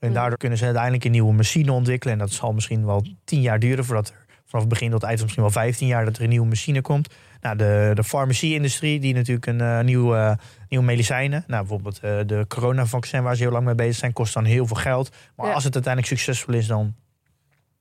Mhm. 0.01 0.13
daardoor 0.13 0.39
kunnen 0.39 0.59
ze 0.59 0.65
uiteindelijk 0.65 1.05
een 1.05 1.11
nieuwe 1.11 1.33
machine 1.33 1.73
ontwikkelen. 1.73 2.13
En 2.15 2.21
dat 2.21 2.31
zal 2.31 2.53
misschien 2.53 2.87
wel 2.87 3.05
tien 3.25 3.41
jaar 3.41 3.59
duren 3.59 3.85
voordat 3.85 4.09
er 4.09 4.15
vanaf 4.45 4.61
het 4.65 4.69
begin 4.69 4.91
tot 4.91 5.01
het 5.01 5.09
eind, 5.09 5.23
misschien 5.23 5.43
wel 5.43 5.53
15 5.53 5.87
jaar, 5.87 6.05
dat 6.05 6.17
er 6.17 6.23
een 6.23 6.29
nieuwe 6.29 6.47
machine 6.49 6.81
komt. 6.81 7.15
Nou, 7.41 7.57
de, 7.57 7.91
de 7.95 8.05
farmacie-industrie, 8.05 9.01
die 9.01 9.15
natuurlijk 9.15 9.47
een 9.47 9.61
eh, 9.61 9.81
nieuw, 9.81 10.15
eh, 10.15 10.33
nieuwe 10.69 10.85
medicijnen. 10.85 11.45
Nou, 11.47 11.61
bijvoorbeeld 11.61 11.99
eh, 12.01 12.19
de 12.27 12.45
coronavaccin 12.49 13.23
waar 13.23 13.37
ze 13.37 13.43
heel 13.43 13.53
lang 13.53 13.65
mee 13.65 13.75
bezig 13.75 13.95
zijn, 13.97 14.13
kost 14.13 14.35
dan 14.35 14.45
heel 14.45 14.67
veel 14.67 14.77
geld. 14.77 15.11
Maar 15.37 15.47
Ja. 15.47 15.53
als 15.53 15.65
het 15.65 15.75
uiteindelijk 15.75 16.13
succesvol 16.15 16.55
is, 16.55 16.67
dan 16.67 16.95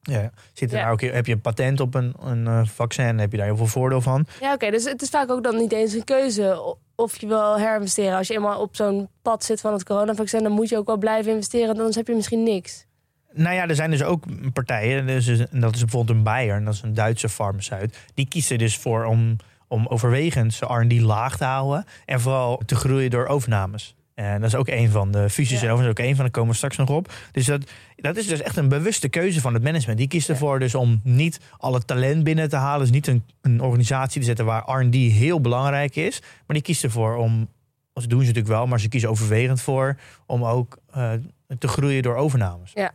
ja, 0.02 0.32
zit 0.54 0.72
er 0.72 0.78
Ja. 0.78 0.84
daar 0.84 0.92
ook, 0.92 1.02
heb 1.02 1.26
je 1.26 1.32
een 1.34 1.42
patent 1.42 1.80
op 1.80 1.96
een, 1.96 2.14
een 2.24 2.68
vaccin 2.68 3.06
en 3.06 3.18
heb 3.18 3.32
je 3.32 3.38
daar 3.38 3.46
heel 3.46 3.58
veel 3.58 3.66
voordeel 3.68 4.02
van. 4.02 4.26
ja 4.40 4.54
oké. 4.54 4.72
dus 4.72 4.84
het 4.84 5.02
is 5.02 5.10
vaak 5.10 5.30
ook 5.32 5.44
dan 5.44 5.56
niet 5.58 5.72
eens 5.72 5.94
een 5.94 6.04
keuze 6.04 6.76
of 6.96 7.20
je 7.22 7.28
wil 7.28 7.58
herinvesteren. 7.58 8.18
Als 8.18 8.28
je 8.28 8.34
eenmaal 8.34 8.62
op 8.62 8.76
zo'n 8.76 9.10
pad 9.22 9.44
zit 9.44 9.62
van 9.62 9.74
het 9.74 9.84
coronavaccin, 9.84 10.44
dan 10.44 10.52
moet 10.52 10.70
je 10.70 10.78
ook 10.78 10.88
wel 10.88 10.98
blijven 10.98 11.32
investeren. 11.32 11.70
Anders 11.70 11.96
heb 11.96 12.08
je 12.08 12.16
misschien 12.16 12.44
niks. 12.44 12.86
Nou 13.34 13.56
ja, 13.56 13.68
er 13.68 13.76
zijn 13.76 13.92
dus 13.92 14.04
ook 14.04 14.24
partijen, 14.54 15.08
dus, 15.08 15.28
en 15.28 15.60
dat 15.60 15.76
is 15.76 15.82
bijvoorbeeld 15.82 16.18
een 16.18 16.24
Bayer, 16.24 16.56
en 16.56 16.66
dat 16.66 16.74
is 16.74 16.82
een 16.82 16.94
Duitse 16.94 17.30
farmaceut. 17.30 17.98
Die 18.14 18.28
kiezen 18.28 18.58
dus 18.58 18.78
voor 18.78 19.06
om, 19.06 19.36
om 19.68 19.88
overwegend 19.88 20.54
zijn 20.54 20.70
R&D 20.72 21.00
laag 21.02 21.38
te 21.38 21.44
houden 21.46 21.86
en 22.06 22.22
vooral 22.22 22.62
te 22.66 22.76
groeien 22.76 23.10
door 23.10 23.26
overnames. 23.28 23.96
En 24.16 24.42
dat 24.42 24.50
is 24.50 24.56
ook 24.56 24.68
een 24.68 24.90
van 24.90 25.12
de 25.12 25.30
fusies 25.30 25.60
Ja. 25.62 25.66
en 25.68 25.74
overigens 25.74 26.00
ook 26.00 26.06
een 26.06 26.16
van, 26.16 26.24
daar 26.24 26.34
komen 26.34 26.50
we 26.50 26.56
straks 26.56 26.78
nog 26.78 26.90
op. 26.90 27.14
Dus 27.32 27.46
dat, 27.46 27.72
dat 27.96 28.18
is 28.18 28.28
dus 28.28 28.42
echt 28.42 28.58
een 28.58 28.68
bewuste 28.70 29.10
keuze 29.10 29.42
van 29.42 29.54
het 29.54 29.64
management. 29.64 29.98
Die 29.98 30.08
kiest 30.08 30.28
Ja. 30.28 30.34
ervoor 30.34 30.60
dus 30.60 30.76
om 30.76 31.00
niet 31.04 31.40
alle 31.58 31.86
talent 31.86 32.24
binnen 32.24 32.50
te 32.50 32.56
halen. 32.56 32.80
Dus 32.80 32.92
niet 32.92 33.08
een, 33.08 33.24
een 33.42 33.62
organisatie 33.62 34.20
te 34.20 34.26
zetten 34.26 34.46
waar 34.46 34.70
R&D 34.70 34.96
heel 34.96 35.42
belangrijk 35.42 35.96
is. 35.96 36.20
Maar 36.22 36.56
die 36.56 36.62
kiest 36.62 36.84
ervoor 36.84 37.16
om, 37.16 37.48
dat 37.94 38.04
doen 38.10 38.20
ze 38.20 38.26
natuurlijk 38.28 38.54
wel, 38.54 38.68
maar 38.68 38.80
ze 38.80 38.90
kiezen 38.90 39.10
overwegend 39.10 39.62
voor 39.62 39.98
om 40.26 40.44
ook 40.46 40.78
eh, 40.92 41.12
te 41.60 41.68
groeien 41.68 42.02
door 42.04 42.16
overnames. 42.16 42.72
Ja. 42.74 42.92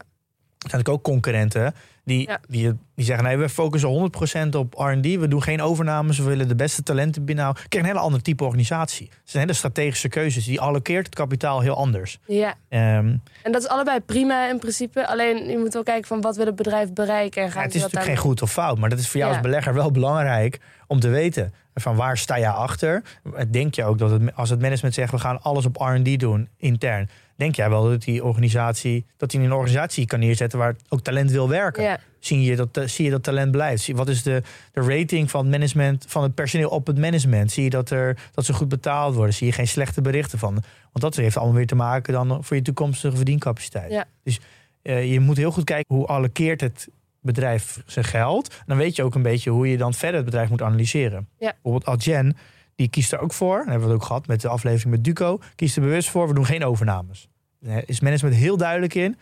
Zijn 0.71 0.83
natuurlijk 0.83 1.07
ook 1.09 1.13
concurrenten 1.13 1.75
die, 2.05 2.29
Ja. 2.29 2.41
die, 2.49 2.73
die 2.95 3.05
zeggen: 3.05 3.25
nee, 3.25 3.37
we 3.37 3.49
focussen 3.49 4.11
100% 4.47 4.57
op 4.57 4.75
RD. 4.75 5.01
We 5.17 5.29
doen 5.29 5.43
geen 5.43 5.63
overnames. 5.63 6.19
We 6.19 6.25
willen 6.25 6.49
de 6.49 6.55
beste 6.55 6.83
talenten 6.83 7.25
binnenhouden. 7.25 7.63
Kijk, 7.69 7.83
een 7.83 7.89
hele 7.89 8.03
andere 8.03 8.23
type 8.23 8.45
organisatie. 8.45 9.07
Het 9.11 9.31
zijn 9.31 9.43
hele 9.43 9.55
strategische 9.57 10.09
keuzes. 10.09 10.45
Die 10.45 10.61
allokeert 10.61 11.07
het 11.07 11.15
kapitaal 11.15 11.61
heel 11.61 11.77
anders. 11.77 12.19
Ja, 12.27 12.55
Ehm, 12.69 13.17
en 13.43 13.53
dat 13.53 13.63
is 13.63 13.69
allebei 13.69 14.01
prima 14.01 14.49
in 14.49 14.59
principe. 14.59 15.07
Alleen 15.07 15.49
je 15.51 15.59
moet 15.59 15.73
wel 15.73 15.83
kijken 15.83 16.07
van 16.09 16.21
wat 16.21 16.37
wil 16.37 16.47
het 16.47 16.57
bedrijf 16.57 16.93
bereiken. 16.93 17.43
En 17.43 17.51
ja, 17.55 17.61
het 17.61 17.75
is 17.75 17.81
natuurlijk 17.81 18.07
geen 18.11 18.17
goed 18.17 18.43
of 18.43 18.53
fout. 18.53 18.79
Maar 18.79 18.91
dat 18.91 18.99
is 18.99 19.09
voor 19.09 19.21
jou 19.21 19.31
Ja. 19.33 19.37
als 19.39 19.47
belegger 19.47 19.75
wel 19.75 19.91
belangrijk 19.91 20.61
om 20.87 21.01
te 21.01 21.09
weten. 21.09 21.55
Van 21.75 21.97
waar 21.97 22.19
sta 22.19 22.37
je 22.37 22.49
achter? 22.49 23.03
Denk 23.51 23.75
je 23.75 23.85
ook 23.85 23.99
dat 23.99 24.11
het, 24.11 24.35
als 24.37 24.51
het 24.51 24.61
management 24.61 24.95
zegt: 24.95 25.11
we 25.11 25.19
gaan 25.19 25.43
alles 25.43 25.67
op 25.67 25.77
RD 25.77 26.19
doen 26.21 26.49
intern. 26.57 27.09
Denk 27.37 27.55
jij 27.55 27.71
wel 27.71 27.89
dat 27.89 28.03
die 28.03 28.25
organisatie, 28.25 29.07
dat 29.17 29.33
hij 29.33 29.45
een 29.45 29.53
organisatie 29.53 30.07
kan 30.07 30.19
neerzetten 30.19 30.59
waar 30.59 30.75
ook 30.89 31.01
talent 31.01 31.31
wil 31.31 31.49
werken? 31.49 31.83
Ja, 31.83 31.99
zie 32.27 32.43
je 32.43 32.57
dat, 32.57 32.77
eh, 32.77 32.87
zie 32.87 33.05
je 33.05 33.11
dat 33.11 33.23
talent 33.23 33.51
blijft? 33.51 33.83
Zie- 33.83 33.97
Wat 33.97 34.09
is 34.09 34.23
de, 34.23 34.43
de 34.73 34.81
rating 34.81 35.31
van 35.31 35.41
het 35.41 35.51
management, 35.51 36.05
van 36.09 36.23
het 36.23 36.35
personeel 36.35 36.69
op 36.69 36.87
het 36.87 36.99
management? 36.99 37.53
Zie 37.53 37.65
je 37.65 37.71
dat, 37.71 37.91
er, 37.91 38.19
dat 38.33 38.45
ze 38.45 38.53
goed 38.53 38.69
betaald 38.69 39.15
worden? 39.15 39.35
Zie 39.35 39.47
je 39.47 39.53
geen 39.53 39.69
slechte 39.69 40.01
berichten 40.01 40.39
van? 40.39 40.53
Want 40.53 41.01
dat 41.01 41.17
heeft 41.17 41.37
allemaal 41.37 41.57
weer 41.57 41.67
te 41.67 41.75
maken 41.75 42.13
dan 42.13 42.45
voor 42.45 42.57
je 42.57 42.63
toekomstige 42.63 43.17
verdiencapaciteit. 43.17 43.91
Ja. 43.91 44.05
Dus 44.23 44.41
eh, 44.83 45.13
je 45.13 45.21
moet 45.21 45.37
heel 45.37 45.51
goed 45.53 45.65
kijken 45.65 45.95
hoe 45.95 46.07
allokeert 46.07 46.61
het 46.61 46.89
bedrijf 47.21 47.83
zijn 47.87 48.05
geld. 48.05 48.55
Dan 48.67 48.77
weet 48.77 48.97
je 48.97 49.03
ook 49.03 49.15
een 49.15 49.23
beetje 49.23 49.51
hoe 49.51 49.69
je 49.71 49.77
dan 49.77 49.95
verder 49.95 50.17
het 50.17 50.25
bedrijf 50.25 50.49
moet 50.51 50.63
analyseren. 50.63 51.29
Ja. 51.39 51.53
Bijvoorbeeld 51.63 51.87
Adyen, 51.87 52.37
die 52.75 52.89
kiest 52.89 53.13
er 53.13 53.19
ook 53.19 53.33
voor. 53.33 53.57
Dat 53.57 53.67
hebben 53.67 53.87
we 53.87 53.93
het 53.93 54.03
ook 54.03 54.07
gehad 54.07 54.27
met 54.27 54.41
de 54.41 54.49
aflevering 54.49 54.91
met 54.95 55.05
Duco. 55.05 55.39
Kiest 55.55 55.77
er 55.77 55.83
bewust 55.83 56.11
voor, 56.11 56.29
we 56.29 56.35
doen 56.35 56.47
geen 56.47 56.65
overnames. 56.65 57.29
Daar 57.61 57.83
is 57.87 58.01
management 58.01 58.37
heel 58.37 58.57
duidelijk 58.57 58.95
in. 58.95 59.17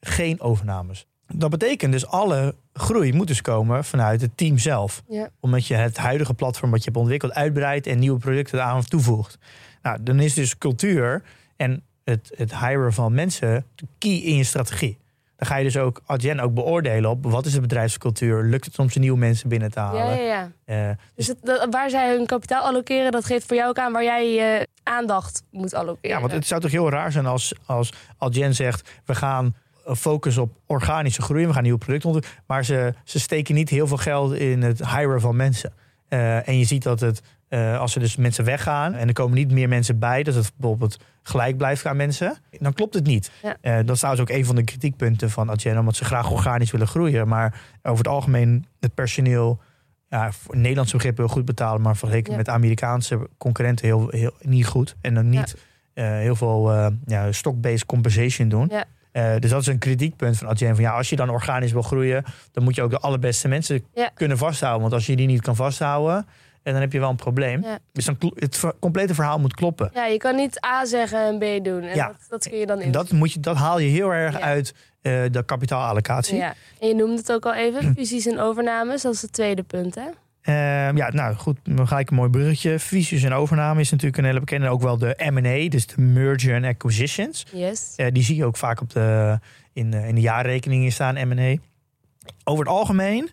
Geen 0.00 0.40
overnames. 0.40 1.06
Dat 1.34 1.50
betekent 1.50 1.92
dus 1.92 2.06
alle 2.06 2.54
groei 2.72 3.12
moet 3.12 3.26
dus 3.26 3.40
komen 3.40 3.84
vanuit 3.84 4.20
het 4.20 4.36
team 4.36 4.58
zelf. 4.58 5.02
ja, 5.08 5.28
Omdat 5.40 5.66
je 5.66 5.74
het 5.74 5.96
huidige 5.96 6.34
platform 6.34 6.70
wat 6.70 6.78
je 6.78 6.84
hebt 6.84 6.96
ontwikkeld 6.96 7.32
uitbreidt 7.32 7.86
en 7.86 7.98
nieuwe 7.98 8.18
producten 8.18 8.58
eraan 8.58 8.84
toevoegt. 8.84 9.38
Nou, 9.82 9.98
dan 10.02 10.20
is 10.20 10.34
dus 10.34 10.58
cultuur 10.58 11.22
en 11.56 11.82
het, 12.04 12.32
het 12.36 12.58
hiren 12.58 12.92
van 12.92 13.14
mensen 13.14 13.64
de 13.74 13.86
key 13.98 14.12
in 14.16 14.36
je 14.36 14.44
strategie. 14.44 14.98
Dan 15.36 15.46
ga 15.50 15.56
je 15.56 15.64
dus 15.64 15.76
ook 15.76 16.00
Adyen 16.06 16.40
ook 16.40 16.54
beoordelen 16.54 17.10
op 17.10 17.24
wat 17.24 17.46
is 17.46 17.52
de 17.52 17.60
bedrijfscultuur. 17.60 18.42
Lukt 18.42 18.64
het 18.64 18.78
om 18.78 18.90
ze 18.90 18.98
nieuwe 18.98 19.18
mensen 19.18 19.48
binnen 19.48 19.70
te 19.70 19.80
ja, 19.80 19.86
halen? 19.86 20.22
ja. 20.22 20.50
ja. 20.66 20.88
Eh, 20.90 20.96
Dus 21.14 21.26
het, 21.26 21.36
dat- 21.42 21.66
waar 21.70 21.90
zij 21.90 22.16
hun 22.16 22.26
kapitaal 22.26 22.62
allokeren, 22.62 23.12
dat 23.12 23.24
geeft 23.24 23.46
voor 23.46 23.56
jou 23.56 23.68
ook 23.68 23.78
aan 23.78 23.92
waar 23.92 24.04
jij 24.04 24.32
je 24.32 24.68
aandacht 24.82 25.42
moet 25.50 25.74
allokeren. 25.74 26.10
Ja, 26.16 26.20
want 26.20 26.32
het 26.32 26.46
zou 26.46 26.60
toch 26.60 26.70
heel 26.70 26.90
raar 26.90 27.12
zijn 27.12 27.26
als, 27.26 27.54
als 27.66 27.92
Adyen 28.18 28.54
zegt... 28.54 28.90
we 29.04 29.14
gaan 29.14 29.54
eh, 29.84 29.94
focussen 29.94 30.42
op 30.42 30.56
organische 30.66 31.22
groei, 31.22 31.46
we 31.46 31.52
gaan 31.52 31.62
nieuwe 31.62 31.78
producten 31.78 32.08
ontwikkelen... 32.08 32.44
maar 32.46 32.64
ze, 32.64 32.94
ze 33.04 33.20
steken 33.20 33.54
niet 33.54 33.68
heel 33.68 33.86
veel 33.86 33.96
geld 33.96 34.32
in 34.32 34.62
het 34.62 34.86
hiren 34.86 35.20
van 35.20 35.36
mensen. 35.36 35.72
Eh, 36.08 36.48
en 36.48 36.58
je 36.58 36.64
ziet 36.64 36.82
dat 36.82 37.00
het, 37.00 37.22
eh, 37.48 37.78
als 37.78 37.94
er 37.94 38.00
dus 38.00 38.16
mensen 38.16 38.44
weggaan... 38.44 38.94
en 38.94 39.08
er 39.08 39.14
komen 39.14 39.36
niet 39.36 39.50
meer 39.50 39.68
mensen 39.68 39.98
bij... 39.98 40.22
dat 40.22 40.34
het 40.34 40.52
bijvoorbeeld 40.56 40.98
gelijk 41.22 41.56
blijft 41.56 41.86
aan 41.86 41.96
mensen... 41.96 42.36
dan 42.58 42.72
klopt 42.72 42.94
het 42.94 43.06
niet. 43.06 43.30
Ja. 43.42 43.82
Dat 43.82 43.94
is 43.94 43.98
trouwens 43.98 44.30
ook 44.30 44.36
een 44.36 44.44
van 44.44 44.56
de 44.56 44.64
kritiekpunten 44.64 45.30
van 45.30 45.50
Adyen... 45.50 45.78
omdat 45.78 45.96
ze 45.96 46.04
graag 46.04 46.30
organisch 46.30 46.70
willen 46.70 46.86
groeien. 46.86 47.28
Maar 47.28 47.60
over 47.82 47.98
het 47.98 48.08
algemeen 48.08 48.66
het 48.80 48.94
personeel... 48.94 49.60
Ja, 50.08 50.32
voor 50.32 50.56
Nederlandse 50.56 50.96
begrippen 50.96 51.24
heel 51.24 51.34
goed 51.34 51.44
betalen... 51.44 51.82
maar 51.82 51.96
vergeleken 51.96 52.30
Ja. 52.30 52.38
met 52.38 52.48
Amerikaanse 52.48 53.28
concurrenten 53.38 53.86
heel, 53.86 54.08
heel, 54.08 54.34
niet 54.40 54.66
goed. 54.66 54.96
En 55.00 55.14
dan 55.14 55.28
niet 55.28 55.56
heel 55.94 56.36
veel 56.36 56.72
ja, 57.06 57.32
stock-based 57.32 57.86
compensation 57.86 58.48
doen. 58.48 58.68
Ja. 58.70 58.84
Eh, 59.12 59.36
dus 59.38 59.50
dat 59.50 59.60
is 59.60 59.66
een 59.66 59.78
kritiekpunt 59.78 60.38
van 60.38 60.48
Adyen. 60.48 60.74
Van 60.74 60.84
ja, 60.84 60.92
als 60.92 61.10
je 61.10 61.16
dan 61.16 61.30
organisch 61.30 61.72
wil 61.72 61.82
groeien, 61.82 62.24
dan 62.52 62.64
moet 62.64 62.74
je 62.74 62.82
ook 62.82 62.90
de 62.90 62.98
allerbeste 62.98 63.48
mensen 63.48 63.84
Ja. 63.94 64.10
kunnen 64.14 64.38
vasthouden. 64.38 64.80
Want 64.82 64.92
als 64.92 65.06
je 65.06 65.16
die 65.16 65.26
niet 65.26 65.40
kan 65.42 65.56
vasthouden, 65.56 66.26
en 66.62 66.72
dan 66.72 66.80
heb 66.80 66.92
je 66.92 66.98
wel 66.98 67.10
een 67.10 67.16
probleem. 67.16 67.62
Ja. 67.62 67.78
Dus 67.92 68.04
dan, 68.04 68.16
het 68.34 68.56
ver- 68.56 68.74
complete 68.80 69.14
verhaal 69.14 69.38
moet 69.38 69.54
kloppen. 69.54 69.90
Ja, 69.94 70.06
je 70.06 70.16
kan 70.16 70.36
niet 70.36 70.64
A 70.66 70.84
zeggen 70.84 71.26
en 71.26 71.38
B 71.60 71.64
doen. 71.64 71.82
En 71.82 71.96
Ja. 71.96 72.06
dat, 72.06 72.16
dat 72.28 72.48
kun 72.48 72.58
je 72.58 72.66
dan 72.66 72.80
in. 72.80 72.90
Dat, 72.90 73.10
moet 73.12 73.32
je, 73.32 73.40
dat 73.40 73.56
haal 73.56 73.78
je 73.78 73.88
heel 73.88 74.10
erg 74.12 74.38
Ja. 74.38 74.44
uit 74.44 74.74
eh, 75.02 75.22
de 75.30 75.44
kapitaalallocatie. 75.44 76.36
Ja. 76.36 76.54
En 76.80 76.88
je 76.88 76.94
noemde 76.94 77.16
het 77.16 77.32
ook 77.32 77.46
al 77.46 77.54
even, 77.54 77.92
fusies 77.96 78.26
en 78.26 78.40
overnames. 78.40 79.02
Dat 79.02 79.14
is 79.14 79.22
het 79.22 79.32
tweede 79.32 79.62
punt, 79.62 79.94
hè? 79.94 80.06
Ehm, 80.42 80.96
ja, 80.96 81.08
nou 81.10 81.34
goed, 81.34 81.58
dan 81.62 81.88
ga 81.88 81.98
ik 81.98 82.10
een 82.10 82.16
mooi 82.16 82.30
bruggetje. 82.30 82.78
Fusies 82.78 83.22
en 83.22 83.32
overname 83.32 83.80
is 83.80 83.90
natuurlijk 83.90 84.18
een 84.18 84.24
hele 84.24 84.40
bekende. 84.40 84.68
Ook 84.68 84.82
wel 84.82 84.98
de 84.98 85.30
M&A, 85.32 85.68
dus 85.68 85.86
de 85.86 86.00
merger 86.00 86.54
and 86.56 86.64
acquisitions. 86.64 87.46
Yes. 87.52 87.92
Eh, 87.96 88.06
die 88.12 88.22
zie 88.22 88.36
je 88.36 88.44
ook 88.44 88.56
vaak 88.56 88.80
op 88.80 88.90
de, 88.90 89.38
in, 89.72 89.90
de, 89.90 90.06
in 90.08 90.14
de 90.14 90.20
jaarrekeningen 90.20 90.92
staan, 90.92 91.28
M&A. 91.28 91.54
Over 92.44 92.64
het 92.64 92.74
algemeen 92.74 93.30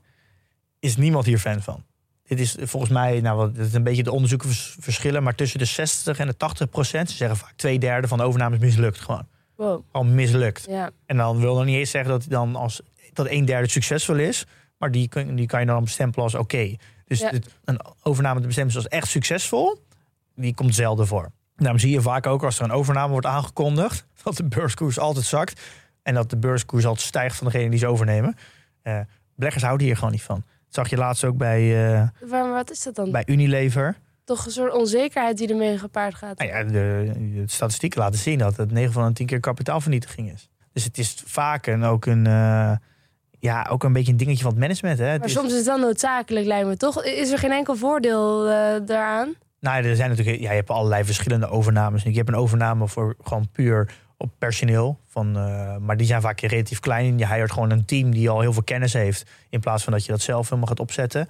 is 0.80 0.98
niemand 0.98 1.26
hier 1.26 1.38
fan 1.40 1.62
van. 1.62 1.84
Dit 2.28 2.40
is 2.40 2.56
volgens 2.60 2.92
mij, 2.92 3.22
nou, 3.22 3.48
het 3.48 3.58
is 3.68 3.74
een 3.74 3.84
beetje 3.84 4.04
de 4.04 4.12
onderzoeken 4.12 4.50
vers- 4.50 4.76
verschillen, 4.80 5.24
maar 5.24 5.36
tussen 5.36 5.60
de 5.60 5.66
60 5.66 6.20
en 6.20 6.28
de 6.28 6.38
80 6.38 6.70
procent, 6.70 7.10
ze 7.10 7.16
zeggen 7.16 7.38
vaak 7.38 7.54
twee 7.56 7.80
derde 7.80 8.08
van 8.08 8.18
de 8.18 8.24
overnames 8.24 8.60
mislukt 8.60 9.00
gewoon. 9.00 9.28
Wow. 9.56 9.84
Gewoon 9.92 10.16
mislukt. 10.16 10.66
Ja. 10.70 10.90
En 11.06 11.18
dan 11.18 11.40
wil 11.40 11.56
nog 11.56 11.66
niet 11.66 11.76
eens 11.76 11.90
zeggen 11.92 12.12
dat 12.12 12.26
dan 12.30 12.56
als 12.56 12.82
dat 13.14 13.28
een 13.30 13.46
derde 13.46 13.70
succesvol 13.70 14.16
is, 14.16 14.46
maar 14.78 14.92
die, 14.92 15.10
die 15.36 15.46
kan 15.48 15.60
je 15.60 15.66
dan 15.66 15.84
bestempelen 15.84 16.24
als 16.26 16.36
oké. 16.36 16.76
Dus 17.10 17.20
Ja. 17.20 17.30
dit- 17.32 17.48
een 17.66 17.80
overname 18.04 18.40
te 18.40 18.46
bestemmen 18.46 18.76
als 18.76 18.88
echt 18.88 19.08
succesvol, 19.08 19.84
die 20.36 20.54
komt 20.54 20.76
zelden 20.76 21.08
voor. 21.08 21.32
Daarom 21.56 21.80
zie 21.80 21.92
je 21.92 22.02
vaak 22.02 22.28
ook 22.28 22.44
als 22.44 22.58
er 22.60 22.64
een 22.66 22.72
overname 22.72 23.12
wordt 23.12 23.26
aangekondigd, 23.26 24.06
dat 24.24 24.38
de 24.38 24.44
beurskoers 24.44 25.00
altijd 25.00 25.26
zakt 25.26 25.62
en 26.04 26.14
dat 26.14 26.30
de 26.30 26.38
beurskoers 26.38 26.86
altijd 26.86 27.06
stijgt 27.08 27.36
van 27.36 27.48
degene 27.48 27.70
die 27.70 27.80
ze 27.80 27.88
overnemen. 27.88 28.36
Eh 28.82 29.00
beleggers 29.36 29.64
houden 29.64 29.88
hier 29.88 29.96
gewoon 29.96 30.12
niet 30.12 30.22
van. 30.22 30.36
Dat 30.36 30.74
zag 30.76 30.90
je 30.90 30.98
laatst 30.98 31.24
ook 31.24 31.38
bij, 31.38 31.62
Maar 32.30 32.50
wat 32.52 32.72
is 32.72 32.84
dat 32.84 32.96
dan? 32.96 33.12
bij 33.12 33.24
Unilever. 33.26 33.96
Toch 34.24 34.46
een 34.46 34.52
soort 34.52 34.74
onzekerheid 34.74 35.38
die 35.38 35.48
ermee 35.50 35.78
gepaard 35.78 36.16
gaat. 36.16 36.38
Nou 36.38 36.50
ja, 36.52 36.64
de, 36.64 37.12
de 37.34 37.44
statistieken 37.46 38.00
laten 38.00 38.20
zien 38.20 38.38
dat 38.38 38.58
het 38.58 38.72
9 38.72 38.94
van 38.94 39.08
de 39.08 39.14
10 39.14 39.26
keer 39.26 39.40
kapitaalvernietiging 39.40 40.32
is. 40.34 40.50
Dus 40.74 40.84
het 40.84 40.98
is 40.98 41.24
vaak 41.26 41.66
een, 41.68 41.84
ook, 41.84 42.06
een, 42.06 42.28
eh, 42.28 42.72
ja, 43.40 43.68
ook 43.70 43.84
een 43.84 43.94
beetje 43.94 44.12
een 44.12 44.18
dingetje 44.18 44.44
van 44.44 44.52
het 44.52 44.60
management. 44.60 45.00
Hè? 45.00 45.06
Het 45.06 45.20
Maar 45.20 45.28
is- 45.28 45.34
soms 45.34 45.50
is 45.52 45.56
het 45.58 45.66
dan 45.66 45.80
noodzakelijk, 45.80 46.46
lijkt 46.46 46.68
me 46.68 46.78
toch? 46.78 47.04
Is 47.04 47.32
er 47.32 47.38
geen 47.38 47.52
enkel 47.52 47.76
voordeel 47.76 48.50
eh, 48.50 48.56
daaraan? 48.86 49.34
Nou, 49.60 49.84
er 49.86 49.96
zijn 49.96 50.10
natuurlijk, 50.10 50.40
ja, 50.40 50.50
je 50.50 50.56
hebt 50.56 50.70
allerlei 50.70 51.04
verschillende 51.04 51.48
overnames. 51.50 52.04
Je 52.04 52.12
hebt 52.12 52.28
een 52.30 52.36
overname 52.36 52.88
voor 52.88 53.16
gewoon 53.24 53.48
puur 53.52 53.92
op 54.18 54.30
personeel. 54.38 55.00
Van, 55.06 55.38
eh, 55.38 55.78
maar 55.78 55.98
die 55.98 56.08
zijn 56.08 56.22
vaak 56.22 56.40
relatief 56.42 56.80
klein. 56.80 57.18
Je 57.18 57.28
hired 57.28 57.52
gewoon 57.52 57.70
een 57.72 57.86
team 57.86 58.12
die 58.12 58.30
al 58.30 58.42
heel 58.42 58.54
veel 58.54 58.64
kennis 58.64 58.94
heeft. 58.94 59.30
In 59.50 59.60
plaats 59.60 59.84
van 59.84 59.94
dat 59.94 60.06
je 60.06 60.12
dat 60.12 60.22
zelf 60.22 60.44
helemaal 60.50 60.68
gaat 60.68 60.80
opzetten. 60.80 61.28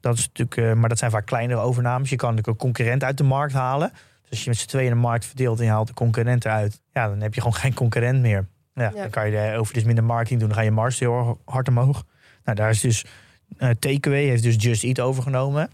Dat 0.00 0.18
is 0.18 0.26
natuurlijk, 0.26 0.56
eh, 0.56 0.72
maar 0.72 0.88
dat 0.88 0.98
zijn 0.98 1.10
vaak 1.10 1.26
kleinere 1.26 1.60
overnames. 1.60 2.10
Je 2.10 2.16
kan 2.16 2.28
natuurlijk 2.30 2.60
een 2.60 2.66
concurrent 2.66 3.04
uit 3.04 3.16
de 3.18 3.24
markt 3.24 3.52
halen. 3.52 3.90
Dus 4.22 4.30
als 4.30 4.42
je 4.44 4.48
met 4.50 4.58
z'n 4.58 4.66
tweeën 4.66 4.88
de 4.90 4.94
markt 4.96 5.24
verdeelt 5.26 5.58
en 5.58 5.64
je 5.64 5.70
haalt 5.70 5.86
de 5.86 5.94
concurrent 5.94 6.44
eruit. 6.44 6.80
Ja, 6.92 7.08
dan 7.08 7.20
heb 7.20 7.34
je 7.34 7.40
gewoon 7.40 7.56
geen 7.56 7.74
concurrent 7.74 8.20
meer. 8.20 8.46
Ja, 8.74 8.82
Ja. 8.82 8.90
Dan 9.00 9.10
kan 9.10 9.26
je 9.30 9.50
de, 9.50 9.56
over 9.58 9.74
dus 9.74 9.84
minder 9.84 10.04
marketing 10.04 10.40
doen. 10.40 10.48
Dan 10.48 10.58
ga 10.58 10.64
je 10.64 10.70
marge 10.70 11.04
heel 11.04 11.40
hard 11.44 11.68
omhoog. 11.68 12.04
Nou, 12.44 12.56
daar 12.56 12.70
is 12.70 12.80
dus 12.80 13.04
eh 13.58 13.70
Takeaway 13.70 14.24
heeft 14.24 14.42
dus 14.42 14.54
Just 14.58 14.84
Eat 14.84 15.00
overgenomen. 15.00 15.70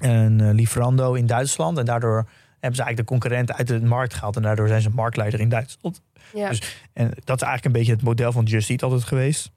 En 0.00 0.40
eh, 0.40 0.54
Lieferando 0.54 1.14
in 1.14 1.26
Duitsland. 1.26 1.78
En 1.78 1.84
daardoor 1.84 2.14
hebben 2.60 2.76
ze 2.76 2.82
eigenlijk 2.82 2.96
de 2.96 3.04
concurrenten 3.04 3.54
uit 3.56 3.66
de 3.66 3.80
markt 3.80 4.14
gehaald. 4.14 4.36
En 4.36 4.42
daardoor 4.42 4.68
zijn 4.68 4.80
ze 4.80 4.90
marktleider 4.90 5.40
in 5.40 5.48
Duitsland. 5.48 6.02
Ja. 6.34 6.48
Dus- 6.48 6.82
En 6.92 7.06
dat 7.24 7.36
is 7.36 7.42
eigenlijk 7.46 7.64
een 7.64 7.72
beetje 7.72 7.92
het 7.92 8.02
model 8.02 8.32
van 8.32 8.44
Just 8.44 8.70
Eat 8.70 8.82
altijd 8.82 9.04
geweest. 9.04 9.50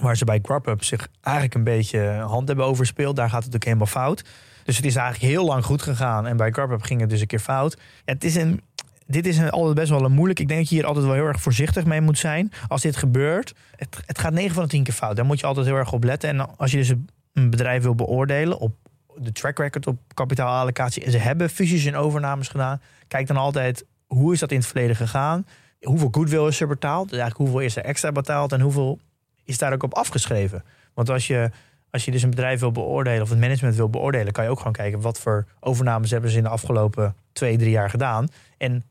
Waar 0.00 0.16
ze 0.16 0.24
bij 0.24 0.38
Grubhub 0.42 0.82
zich 0.84 1.08
eigenlijk 1.20 1.54
een 1.54 1.64
beetje 1.64 2.00
hand 2.08 2.48
hebben 2.48 2.66
overspeeld. 2.66 3.16
Daar 3.16 3.30
gaat 3.30 3.44
het 3.44 3.54
ook 3.54 3.64
helemaal 3.64 3.86
fout. 3.86 4.24
Dus 4.64 4.76
het 4.76 4.84
is 4.86 4.96
eigenlijk 4.96 5.32
heel 5.32 5.44
lang 5.44 5.64
goed 5.64 5.82
gegaan. 5.82 6.26
En 6.26 6.36
bij 6.36 6.50
Grubhub 6.50 6.82
ging 6.82 7.00
het 7.00 7.10
dus 7.10 7.20
een 7.20 7.26
keer 7.26 7.38
fout. 7.38 7.78
Het 8.04 8.24
is 8.24 8.34
een, 8.34 8.60
dit 9.06 9.26
is 9.26 9.38
een, 9.38 9.50
altijd 9.50 9.74
best 9.74 9.90
wel 9.90 10.04
een 10.04 10.12
moeilijk. 10.12 10.40
Ik 10.40 10.48
denk 10.48 10.60
dat 10.60 10.68
je 10.68 10.74
hier 10.74 10.86
altijd 10.86 11.04
wel 11.04 11.14
heel 11.14 11.24
erg 11.26 11.40
voorzichtig 11.40 11.84
mee 11.84 12.00
moet 12.00 12.18
zijn. 12.18 12.52
Als 12.68 12.82
dit 12.82 12.96
gebeurt, 12.96 13.54
het, 13.76 13.98
het 14.06 14.18
gaat 14.18 14.32
9 14.32 14.54
van 14.54 14.62
de 14.62 14.68
10 14.68 14.82
keer 14.82 14.94
fout. 14.94 15.16
Daar 15.16 15.24
moet 15.24 15.40
je 15.40 15.46
altijd 15.46 15.66
heel 15.66 15.76
erg 15.76 15.92
op 15.92 16.04
letten. 16.04 16.28
En 16.28 16.56
als 16.56 16.70
je 16.70 16.76
dus 16.76 16.88
een- 16.88 17.50
bedrijf 17.50 17.82
wil 17.82 17.94
beoordelen 17.94 18.58
op 18.58 18.74
de 19.16 19.32
track 19.32 19.58
record 19.58 19.86
op 19.86 19.98
kapitaalallocatie. 20.14 21.04
En 21.04 21.10
ze 21.10 21.18
hebben 21.18 21.50
fusies 21.50 21.84
en 21.84 21.96
overnames 21.96 22.48
gedaan. 22.48 22.80
Kijk 23.08 23.26
dan 23.26 23.36
altijd, 23.36 23.84
hoe 24.06 24.32
is 24.32 24.38
dat 24.38 24.50
in 24.50 24.56
het 24.58 24.66
verleden 24.66 24.96
gegaan? 24.96 25.46
Hoeveel 25.80 26.08
goodwill 26.10 26.46
is 26.46 26.60
er 26.60 26.66
betaald? 26.68 27.08
Dus 27.08 27.18
eigenlijk 27.18 27.50
hoeveel 27.50 27.66
is 27.66 27.76
er 27.76 27.84
extra 27.84 28.12
betaald? 28.12 28.52
En 28.52 28.60
hoeveel 28.60 28.98
is 29.44 29.58
daar 29.58 29.72
ook 29.72 29.82
op 29.82 29.94
afgeschreven? 29.94 30.64
Want 30.94 31.10
als 31.10 31.26
je, 31.26 31.50
als 31.90 32.04
je 32.04 32.10
dus 32.10 32.22
een 32.22 32.30
bedrijf 32.30 32.60
wil 32.60 32.72
beoordelen 32.72 33.22
of 33.22 33.28
het 33.30 33.38
management 33.40 33.76
wil 33.76 33.88
beoordelen, 33.90 34.32
kan 34.32 34.44
je 34.44 34.50
ook 34.50 34.58
gewoon 34.58 34.72
kijken 34.72 35.00
wat 35.00 35.18
voor 35.18 35.46
overnames 35.60 36.10
hebben 36.10 36.30
ze 36.30 36.36
in 36.36 36.42
de 36.42 36.48
afgelopen 36.48 37.14
twee, 37.32 37.56
drie 37.58 37.70
jaar 37.70 37.90
gedaan. 37.90 38.28
En 38.58 38.84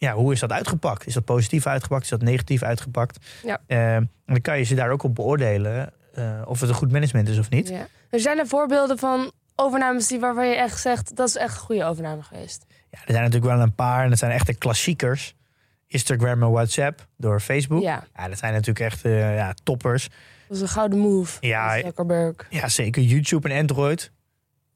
ja, 0.00 0.14
hoe 0.14 0.32
is 0.32 0.40
dat 0.40 0.52
uitgepakt? 0.52 1.06
Is 1.06 1.14
dat 1.14 1.24
positief 1.24 1.66
uitgepakt? 1.66 2.02
Is 2.02 2.08
dat 2.08 2.22
negatief 2.22 2.62
uitgepakt? 2.62 3.26
Ja. 3.42 3.60
Eh, 3.66 3.94
en 3.94 4.10
dan 4.26 4.40
kan 4.40 4.58
je 4.58 4.64
ze 4.64 4.74
daar 4.74 4.90
ook 4.90 5.02
op 5.02 5.14
beoordelen 5.14 5.92
eh, 6.14 6.42
of 6.44 6.60
het 6.60 6.68
een 6.68 6.74
goed 6.74 6.92
management 6.92 7.28
is 7.28 7.38
of 7.38 7.50
niet. 7.50 7.68
Ja. 7.68 7.86
Er 8.10 8.20
zijn 8.20 8.38
er 8.38 8.46
voorbeelden 8.46 8.98
van 8.98 9.32
overnames 9.54 10.06
die 10.06 10.20
waarvan 10.20 10.46
je 10.48 10.54
echt 10.54 10.80
zegt... 10.80 11.16
dat 11.16 11.28
is 11.28 11.36
echt 11.36 11.54
een 11.54 11.60
goede 11.60 11.84
overname 11.84 12.22
geweest. 12.22 12.64
Ja, 12.68 12.98
er 12.98 13.12
zijn 13.12 13.22
natuurlijk 13.22 13.52
wel 13.52 13.62
een 13.62 13.74
paar 13.74 14.02
en 14.04 14.10
dat 14.10 14.18
zijn 14.18 14.32
echte 14.32 14.54
klassiekers. 14.54 15.34
Instagram 15.86 16.42
en 16.42 16.50
WhatsApp 16.50 17.06
door 17.16 17.40
Facebook. 17.40 17.82
Ja, 17.82 18.04
Ja, 18.16 18.28
dat 18.28 18.38
zijn 18.38 18.52
natuurlijk 18.52 18.80
echt 18.80 19.04
eh, 19.04 19.36
ja, 19.36 19.54
toppers. 19.62 20.08
dat 20.48 20.56
is 20.56 20.62
een 20.62 20.68
gouden 20.68 20.98
move. 20.98 21.36
Ja, 21.40 21.78
Zuckerberg. 21.80 22.46
Ja, 22.50 22.68
zeker. 22.68 23.02
YouTube 23.02 23.48
en 23.48 23.60
Android 23.60 24.12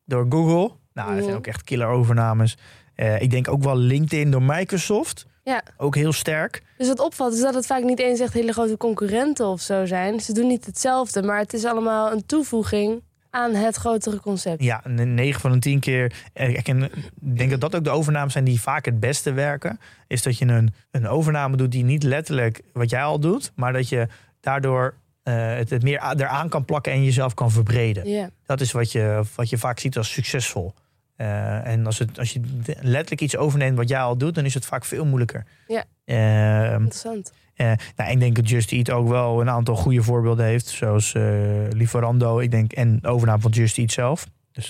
door 0.04 0.26
Google. 0.28 0.76
Nou, 0.92 1.14
dat 1.14 1.24
zijn 1.24 1.36
ook 1.36 1.46
echt 1.46 1.62
killer 1.62 1.86
overnames. 1.86 2.56
Eh, 2.94 3.20
ik 3.20 3.30
denk 3.30 3.48
ook 3.48 3.62
wel 3.62 3.76
LinkedIn 3.76 4.30
door 4.30 4.42
Microsoft. 4.42 5.26
Ja. 5.42 5.62
Ook 5.76 5.94
heel 5.94 6.12
sterk. 6.12 6.62
Dus 6.78 6.88
wat 6.88 7.00
opvalt 7.00 7.32
is 7.34 7.40
dat 7.40 7.54
het 7.54 7.66
vaak 7.66 7.82
niet 7.82 7.98
eens 7.98 8.20
echt 8.20 8.32
hele 8.32 8.52
grote 8.52 8.76
concurrenten 8.76 9.46
of 9.46 9.60
zo 9.60 9.86
zijn. 9.86 10.20
Ze 10.20 10.32
doen 10.32 10.46
niet 10.46 10.66
hetzelfde, 10.66 11.22
maar 11.22 11.38
het 11.38 11.52
is 11.52 11.64
allemaal 11.64 12.12
een 12.12 12.26
toevoeging 12.26 13.02
aan 13.30 13.54
het 13.54 13.76
grotere 13.76 14.20
concept. 14.20 14.62
Ja, 14.62 14.80
9 14.88 15.40
van 15.40 15.52
de 15.52 15.58
10 15.58 15.80
keer. 15.80 16.12
eh, 16.32 16.48
Ik 16.48 16.68
en 16.68 16.82
ik 16.82 17.36
denk 17.36 17.50
dat 17.50 17.60
dat 17.60 17.74
ook 17.76 17.84
de 17.84 17.90
overnames 17.90 18.32
zijn 18.32 18.44
die 18.44 18.60
vaak 18.60 18.84
het 18.84 19.00
beste 19.00 19.32
werken. 19.32 19.80
Is 20.06 20.22
dat 20.22 20.38
je 20.38 20.46
een, 20.46 20.74
een 20.90 21.08
overname 21.08 21.56
doet 21.56 21.72
die 21.72 21.84
niet 21.84 22.02
letterlijk 22.02 22.60
wat 22.72 22.90
jij 22.90 23.02
al 23.02 23.18
doet, 23.20 23.52
maar 23.54 23.72
dat 23.72 23.88
je 23.88 24.06
daardoor 24.40 24.94
eh, 25.22 25.34
het, 25.54 25.70
het 25.70 25.82
meer 25.82 26.02
eraan 26.16 26.48
kan 26.48 26.64
plakken 26.64 26.92
en 26.92 27.04
jezelf 27.04 27.34
kan 27.34 27.50
verbreden. 27.50 28.30
Dat 28.46 28.60
is 28.60 28.72
wat 28.72 28.92
je, 28.92 29.22
wat 29.34 29.50
je 29.50 29.58
vaak 29.58 29.78
ziet 29.78 29.96
als 29.96 30.12
succesvol. 30.12 30.74
Eh, 31.16 31.66
en 31.66 31.86
als, 31.86 31.98
het, 31.98 32.18
als 32.18 32.32
je 32.32 32.40
letterlijk 32.80 33.20
iets 33.20 33.36
overneemt 33.36 33.76
wat 33.76 33.88
jij 33.88 34.00
al 34.00 34.16
doet, 34.16 34.34
dan 34.34 34.44
is 34.44 34.54
het 34.54 34.66
vaak 34.66 34.84
veel 34.84 35.04
moeilijker. 35.04 35.44
Ja. 35.66 35.84
Eh, 36.04 36.72
interessant. 36.72 37.32
eh, 37.54 37.72
nou, 37.96 38.10
ik 38.10 38.20
denk 38.20 38.36
dat 38.36 38.48
Just 38.48 38.72
Eat 38.72 38.90
ook 38.90 39.08
wel 39.08 39.40
een 39.40 39.50
aantal 39.50 39.76
goede 39.76 40.02
voorbeelden 40.02 40.44
heeft. 40.44 40.66
Zoals 40.66 41.14
eh 41.14 41.22
Liverando, 41.70 42.38
ik 42.38 42.50
denk, 42.50 42.72
en 42.72 42.98
de 43.00 43.08
overname 43.08 43.40
van 43.40 43.50
Just 43.50 43.78
Eat 43.78 43.92
zelf. 43.92 44.26
Dus 44.52 44.68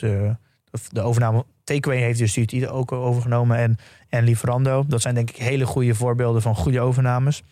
de 0.91 1.01
overname, 1.01 1.45
Takeaway 1.65 2.03
heeft 2.03 2.19
Just 2.19 2.37
Eat 2.37 2.69
ook 2.69 2.93
overgenomen 2.93 3.57
en, 3.57 3.79
en. 4.09 4.87
Dat 4.87 5.03
zijn 5.03 5.15
denk 5.15 5.31
ik 5.31 5.37
hele 5.37 5.67
goede 5.67 5.95
voorbeelden 5.95 6.43
van 6.43 6.57
goede 6.57 6.81
overnames. 6.81 7.43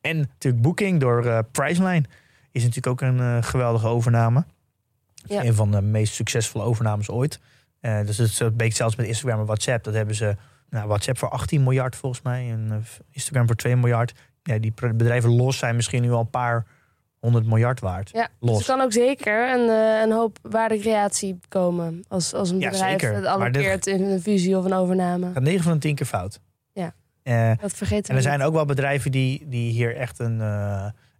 En 0.00 0.16
natuurlijk 0.18 0.62
Booking 0.62 1.00
door 1.00 1.44
Priceline 1.44 2.04
is 2.52 2.62
natuurlijk 2.62 2.86
ook 2.86 3.00
een 3.00 3.44
geweldige 3.44 3.86
overname. 3.86 4.44
Ja. 5.14 5.44
Een 5.44 5.54
van 5.54 5.70
de 5.70 5.82
meest 5.82 6.14
succesvolle 6.14 6.64
overnames 6.64 7.08
ooit. 7.08 7.40
Eh, 7.86 8.06
dus 8.06 8.18
het 8.18 8.38
het 8.38 8.56
bleek 8.56 8.74
zelfs 8.76 8.96
met 8.96 9.06
Instagram 9.06 9.40
en 9.40 9.46
WhatsApp. 9.46 9.84
Dat 9.84 9.94
hebben 9.94 10.14
ze 10.14 10.36
nou, 10.70 10.86
WhatsApp 10.88 11.18
voor 11.18 11.28
18 11.28 11.62
miljard 11.62 11.96
volgens 11.96 12.22
mij. 12.22 12.50
En 12.50 12.66
eh, 12.70 12.76
Instagram 13.10 13.46
voor 13.46 13.56
2 13.56 13.76
miljard. 13.76 14.12
Ja, 14.42 14.58
die 14.58 14.72
bedrijven 14.94 15.30
los 15.36 15.58
zijn 15.58 15.76
misschien 15.76 16.02
nu 16.02 16.10
al 16.12 16.20
een 16.20 16.30
paar 16.30 16.66
honderd 17.20 17.46
miljard 17.46 17.80
waard. 17.80 18.10
Ja, 18.12 18.28
Los. 18.40 18.56
dus 18.56 18.66
kan 18.66 18.80
ook 18.80 18.92
zeker 18.92 19.52
een, 19.54 19.68
eh, 19.68 20.00
een 20.02 20.12
hoop 20.12 20.38
waardecreatie 20.42 21.38
komen. 21.48 22.04
Als, 22.08 22.34
als 22.34 22.50
een 22.50 22.58
Ja, 22.60 22.70
bedrijf 22.70 22.90
zeker. 23.00 23.12
het 23.14 23.22
dit- 23.22 23.30
allokeert 23.32 23.86
in 23.86 24.02
een 24.02 24.20
fusie 24.20 24.56
of 24.58 24.64
een 24.64 24.72
overname. 24.72 25.32
gaat 25.32 25.42
9 25.42 25.62
van 25.62 25.72
de 25.72 25.78
10 25.78 25.94
keer 25.94 26.06
fout. 26.06 26.40
Ja. 26.72 26.94
Eh, 27.22 27.50
Dat 27.60 27.72
vergeten 27.72 28.10
en 28.10 28.16
er 28.16 28.22
zijn 28.22 28.42
ook 28.42 28.52
wel 28.54 28.64
bedrijven 28.64 29.10
die, 29.10 29.46
die 29.48 29.70
hier 29.72 29.96
echt, 29.96 30.18
een, 30.18 30.38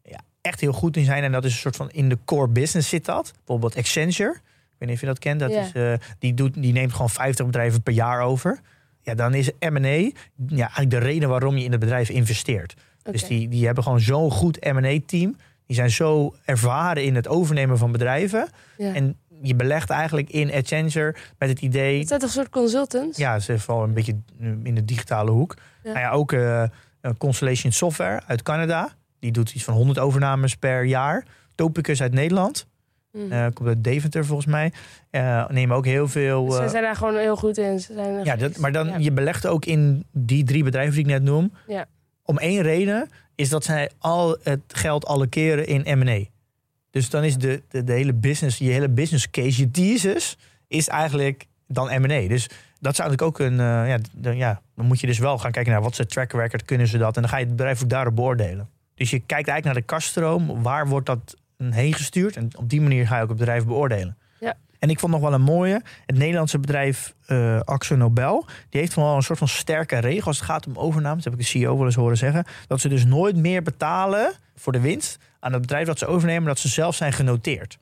ja, 0.02 0.20
echt 0.40 0.60
heel 0.60 0.72
goed 0.72 0.96
in 0.96 1.04
zijn. 1.04 1.22
En 1.24 1.32
dat 1.32 1.44
is 1.44 1.52
een 1.52 1.58
soort 1.58 1.76
van 1.76 1.90
in 1.90 2.08
de 2.08 2.18
core 2.24 2.48
business 2.48 2.88
zit 2.88 3.04
dat. 3.04 3.32
Bijvoorbeeld 3.36 3.76
Accenture. 3.76 4.36
Ik 4.78 4.82
weet 4.82 4.88
niet 4.88 4.94
of 4.94 5.00
je 5.00 5.06
dat 5.06 5.18
kent. 5.18 5.40
Dat 5.40 5.50
Ja. 5.52 5.60
is, 5.60 5.72
eh, 5.72 5.92
die, 6.18 6.34
doet, 6.34 6.54
die 6.62 6.72
neemt 6.72 6.92
gewoon 6.92 7.10
50 7.10 7.46
bedrijven 7.46 7.82
per 7.82 7.92
jaar 7.92 8.20
over. 8.20 8.60
Ja, 9.02 9.14
dan 9.14 9.34
is 9.34 9.50
M&A 9.60 9.88
ja, 9.88 10.10
eigenlijk 10.48 10.90
de 10.90 10.98
reden 10.98 11.28
waarom 11.28 11.56
je 11.56 11.64
in 11.64 11.70
het 11.70 11.80
bedrijf 11.80 12.08
investeert. 12.08 12.74
Dus 13.02 13.24
die, 13.26 13.48
die 13.48 13.64
hebben 13.66 13.84
gewoon 13.84 14.00
zo'n 14.00 14.30
goed 14.30 14.64
M&A-team. 14.64 15.36
Die 15.66 15.76
zijn 15.76 15.90
zo 15.90 16.34
ervaren 16.44 17.04
in 17.04 17.14
het 17.14 17.28
overnemen 17.28 17.78
van 17.78 17.92
bedrijven. 17.92 18.48
Ja. 18.76 18.94
En 18.94 19.16
je 19.42 19.54
belegt 19.54 19.90
eigenlijk 19.90 20.30
in 20.30 20.52
Accenture 20.52 21.14
met 21.38 21.48
het 21.48 21.60
idee... 21.60 21.98
Het 21.98 22.08
zijn 22.08 22.20
toch 22.20 22.28
een 22.28 22.34
soort 22.34 22.48
consultants? 22.48 23.18
Ja, 23.18 23.38
ze 23.38 23.58
vooral 23.58 23.84
een 23.84 23.94
beetje 23.94 24.16
in 24.62 24.74
de 24.74 24.84
digitale 24.84 25.30
hoek. 25.30 25.54
Ja. 25.82 25.92
Nou 25.92 25.98
ja, 26.04 26.10
ook 26.10 26.32
eh, 26.32 26.64
Constellation 27.18 27.72
Software 27.72 28.20
uit 28.26 28.42
Canada. 28.42 28.88
Die 29.18 29.32
doet 29.32 29.54
iets 29.54 29.64
van 29.64 29.74
100 29.74 29.98
overnames 29.98 30.54
per 30.56 30.84
jaar. 30.84 31.24
Topicus 31.54 32.02
uit 32.02 32.12
Nederland. 32.12 32.66
Mhm. 33.16 33.32
eh 33.32 33.46
komt 33.54 33.68
uit 33.68 33.84
Deventer 33.84 34.24
volgens 34.26 34.46
mij. 34.46 34.72
Eh 35.10 35.48
nemen 35.48 35.76
ook 35.76 35.84
heel 35.84 36.08
veel... 36.08 36.50
Ze 36.50 36.62
eh, 36.62 36.68
zijn 36.68 36.82
daar 36.82 36.96
gewoon 36.96 37.16
heel 37.16 37.36
goed 37.36 37.58
in. 37.58 37.80
Ze 37.80 37.92
zijn 37.92 38.24
ja, 38.24 38.36
dat, 38.36 38.56
maar 38.56 38.72
dan, 38.72 38.86
Ja. 38.86 38.96
je 38.98 39.12
belegt 39.12 39.46
ook 39.46 39.64
in 39.64 40.04
die 40.12 40.44
drie 40.44 40.64
bedrijven 40.64 40.94
die 40.94 41.02
ik 41.04 41.10
net 41.10 41.22
noem. 41.22 41.52
Ja. 41.66 41.86
Om 42.22 42.38
één 42.38 42.62
reden 42.62 43.08
is 43.34 43.48
dat 43.48 43.64
zij 43.64 43.90
al 43.98 44.36
het 44.42 44.60
geld 44.66 45.06
allokeren 45.06 45.66
in 45.66 45.98
M&A. 45.98 46.24
Dus 46.90 47.10
dan 47.10 47.24
is 47.24 47.36
de, 47.36 47.62
de, 47.68 47.84
de 47.84 47.92
hele 47.92 48.12
business, 48.14 48.58
je 48.58 48.70
hele 48.70 48.88
business 48.88 49.30
case, 49.30 49.60
je 49.60 49.70
thesis, 49.70 50.36
is 50.68 50.88
eigenlijk 50.88 51.46
dan 51.68 52.00
M&A. 52.00 52.28
Dus 52.28 52.48
dat 52.80 52.96
zou 52.96 53.10
natuurlijk 53.10 53.22
ook 53.22 53.46
een, 53.46 53.56
ja, 53.88 53.98
dan, 54.12 54.36
ja, 54.36 54.60
dan 54.74 54.86
moet 54.86 55.00
je 55.00 55.06
dus 55.06 55.18
wel 55.18 55.38
gaan 55.38 55.50
kijken 55.50 55.72
naar 55.72 55.82
wat 55.82 55.92
is 55.92 55.98
het 55.98 56.10
track 56.10 56.32
record, 56.32 56.64
kunnen 56.64 56.86
ze 56.86 56.98
dat? 56.98 57.16
En 57.16 57.22
dan 57.22 57.30
ga 57.30 57.36
je 57.36 57.44
het 57.44 57.56
bedrijf 57.56 57.82
ook 57.82 57.88
daarop 57.88 58.16
beoordelen. 58.16 58.68
Dus 58.94 59.10
je 59.10 59.18
kijkt 59.18 59.48
eigenlijk 59.48 59.64
naar 59.64 59.74
de 59.74 59.82
kaststroom, 59.82 60.62
waar 60.62 60.88
wordt 60.88 61.06
dat 61.06 61.36
heen 61.56 61.94
gestuurd? 61.94 62.36
En 62.36 62.48
op 62.56 62.68
die 62.68 62.80
manier 62.80 63.06
ga 63.06 63.16
je 63.16 63.22
ook 63.22 63.28
het 63.28 63.38
bedrijf 63.38 63.64
beoordelen. 63.64 64.16
Ja. 64.40 64.54
En 64.78 64.90
ik 64.90 64.98
vond 64.98 65.12
nog 65.12 65.20
wel 65.20 65.32
een 65.32 65.42
mooie, 65.42 65.82
het 66.06 66.16
Nederlandse 66.16 66.58
bedrijf 66.58 67.14
eh 67.26 67.60
Axo 67.60 67.96
Nobel, 67.96 68.46
die 68.68 68.80
heeft 68.80 68.94
wel 68.94 69.16
een 69.16 69.22
soort 69.22 69.38
van 69.38 69.48
sterke 69.48 69.98
regel 69.98 70.26
als 70.26 70.36
het 70.36 70.46
gaat 70.46 70.66
om 70.66 70.78
overnames. 70.78 71.24
Dat 71.24 71.32
heb 71.32 71.40
ik 71.40 71.46
de 71.52 71.58
CEO 71.58 71.76
wel 71.76 71.86
eens 71.86 71.94
horen 71.94 72.16
zeggen. 72.16 72.44
Dat 72.66 72.80
ze 72.80 72.88
dus 72.88 73.04
nooit 73.04 73.36
meer 73.36 73.62
betalen 73.62 74.32
voor 74.54 74.72
de 74.72 74.80
winst 74.80 75.18
aan 75.40 75.52
het 75.52 75.60
bedrijf 75.60 75.86
dat 75.86 75.98
ze 75.98 76.06
overnemen, 76.06 76.48
dat 76.48 76.58
ze 76.58 76.68
zelf 76.68 76.94
zijn 76.94 77.12
genoteerd. 77.12 77.78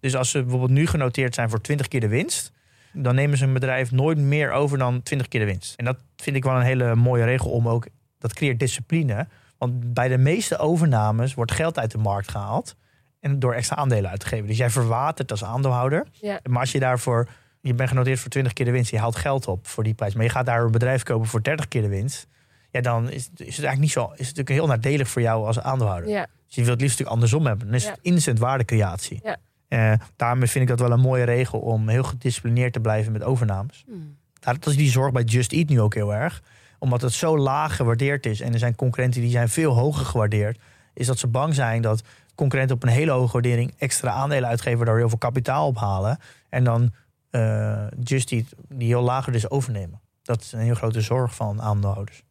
Dus 0.00 0.16
als 0.16 0.30
ze 0.30 0.40
bijvoorbeeld 0.42 0.70
nu 0.70 0.86
genoteerd 0.86 1.34
zijn 1.34 1.50
voor 1.50 1.60
20 1.60 1.88
keer 1.88 2.00
de 2.00 2.08
winst, 2.08 2.52
dan 2.92 3.14
nemen 3.14 3.38
ze 3.38 3.44
een 3.44 3.52
bedrijf 3.52 3.90
nooit 3.90 4.18
meer 4.18 4.50
over 4.50 4.78
dan 4.78 5.02
20 5.02 5.28
keer 5.28 5.40
de 5.40 5.46
winst. 5.46 5.74
En 5.74 5.84
dat 5.84 5.96
vind 6.16 6.36
ik 6.36 6.44
wel 6.44 6.56
een 6.56 6.62
hele 6.62 6.94
mooie 6.94 7.24
regel 7.24 7.50
om 7.50 7.68
ook, 7.68 7.86
dat 8.18 8.34
creëert 8.34 8.58
discipline. 8.58 9.26
Want 9.58 9.94
bij 9.94 10.08
de 10.08 10.18
meeste 10.18 10.58
overnames 10.58 11.34
wordt 11.34 11.52
geld 11.52 11.78
uit 11.78 11.90
de 11.90 11.98
markt 11.98 12.30
gehaald 12.30 12.76
en 13.24 13.38
door 13.38 13.54
extra 13.54 13.76
aandelen 13.76 14.10
uit 14.10 14.20
te 14.20 14.26
geven. 14.26 14.46
Dus 14.46 14.56
jij 14.56 14.70
verwatert 14.70 15.30
als 15.30 15.44
aandeelhouder. 15.44 16.06
Ja. 16.12 16.40
Maar 16.48 16.60
als 16.60 16.72
je 16.72 16.78
daarvoor, 16.80 17.28
je 17.60 17.74
bent 17.74 17.88
genoteerd 17.88 18.18
voor 18.20 18.30
20 18.30 18.52
keer 18.52 18.64
de 18.64 18.72
winst, 18.72 18.90
je 18.90 18.98
haalt 18.98 19.16
geld 19.16 19.46
op 19.46 19.66
voor 19.66 19.84
die 19.84 19.94
prijs, 19.94 20.14
maar 20.14 20.24
je 20.24 20.30
gaat 20.30 20.46
daar 20.46 20.64
een 20.64 20.70
bedrijf 20.70 21.02
kopen 21.02 21.28
voor 21.28 21.42
30 21.42 21.68
keer 21.68 21.82
de 21.82 21.88
winst. 21.88 22.26
Ja, 22.70 22.80
dan 22.80 23.04
is, 23.10 23.12
is 23.12 23.28
het 23.36 23.38
eigenlijk 23.38 23.78
niet 23.80 23.90
zo, 23.90 24.02
is 24.04 24.10
het 24.10 24.18
natuurlijk 24.36 24.48
heel 24.48 24.66
nadelig 24.66 25.08
voor 25.08 25.22
jou 25.22 25.46
als 25.46 25.60
aandeelhouder. 25.60 26.10
Ja, 26.10 26.26
Dus 26.46 26.54
je 26.54 26.60
wilt 26.60 26.72
het 26.72 26.80
liefst 26.80 26.98
natuurlijk 26.98 27.10
andersom 27.22 27.46
hebben. 27.46 27.66
Dan 27.66 27.74
is 27.76 27.84
Ja. 27.84 27.90
het 27.90 27.98
instant 28.02 28.38
waardecreatie. 28.38 29.20
Ja. 29.22 29.36
Eh, 29.68 29.92
daarmee 30.16 30.48
vind 30.48 30.64
ik 30.70 30.76
dat 30.76 30.80
wel 30.88 30.90
een 30.96 31.00
mooie 31.04 31.24
regel 31.24 31.58
om 31.58 31.88
heel 31.88 32.02
gedisciplineerd 32.02 32.72
te 32.72 32.80
blijven 32.80 33.12
met 33.12 33.22
overnames. 33.22 33.84
Hmm. 33.86 34.16
Dat 34.40 34.66
is 34.66 34.76
die 34.76 34.90
zorg 34.90 35.12
bij 35.12 35.22
Just 35.22 35.52
Eat 35.52 35.68
nu 35.68 35.80
ook 35.80 35.94
heel 35.94 36.14
erg. 36.14 36.42
Omdat 36.78 37.00
het 37.02 37.12
zo 37.12 37.38
laag 37.38 37.76
gewaardeerd 37.76 38.26
is. 38.26 38.40
En 38.40 38.52
er 38.52 38.58
zijn 38.58 38.74
concurrenten 38.74 39.20
die 39.20 39.30
zijn 39.30 39.48
veel 39.48 39.72
hoger 39.72 40.04
gewaardeerd. 40.06 40.58
Is 40.94 41.06
dat 41.06 41.18
ze 41.18 41.26
bang 41.26 41.54
zijn 41.54 41.82
dat 41.82 42.02
concurrenten 42.34 42.76
op 42.76 42.82
een 42.82 42.88
hele 42.88 43.10
hoge 43.10 43.32
waardering 43.32 43.74
extra 43.78 44.10
aandelen 44.10 44.48
uitgeven. 44.48 44.76
Waardoor 44.76 44.98
heel 44.98 45.08
veel 45.08 45.18
kapitaal 45.18 45.66
ophalen. 45.66 46.18
En 46.48 46.64
dan 46.64 46.90
eh, 47.30 47.86
Just 48.02 48.32
Eat 48.32 48.44
die 48.68 48.88
heel 48.88 49.02
lager 49.02 49.32
dus 49.32 49.50
overnemen. 49.50 50.00
Dat 50.22 50.40
is 50.40 50.52
een 50.52 50.60
heel 50.60 50.74
grote 50.74 51.00
zorg 51.00 51.34
van 51.34 51.62
aandeelhouders. 51.62 52.22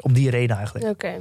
Om 0.00 0.12
die 0.12 0.30
reden 0.30 0.56
eigenlijk. 0.56 0.86
Oké. 0.86 1.18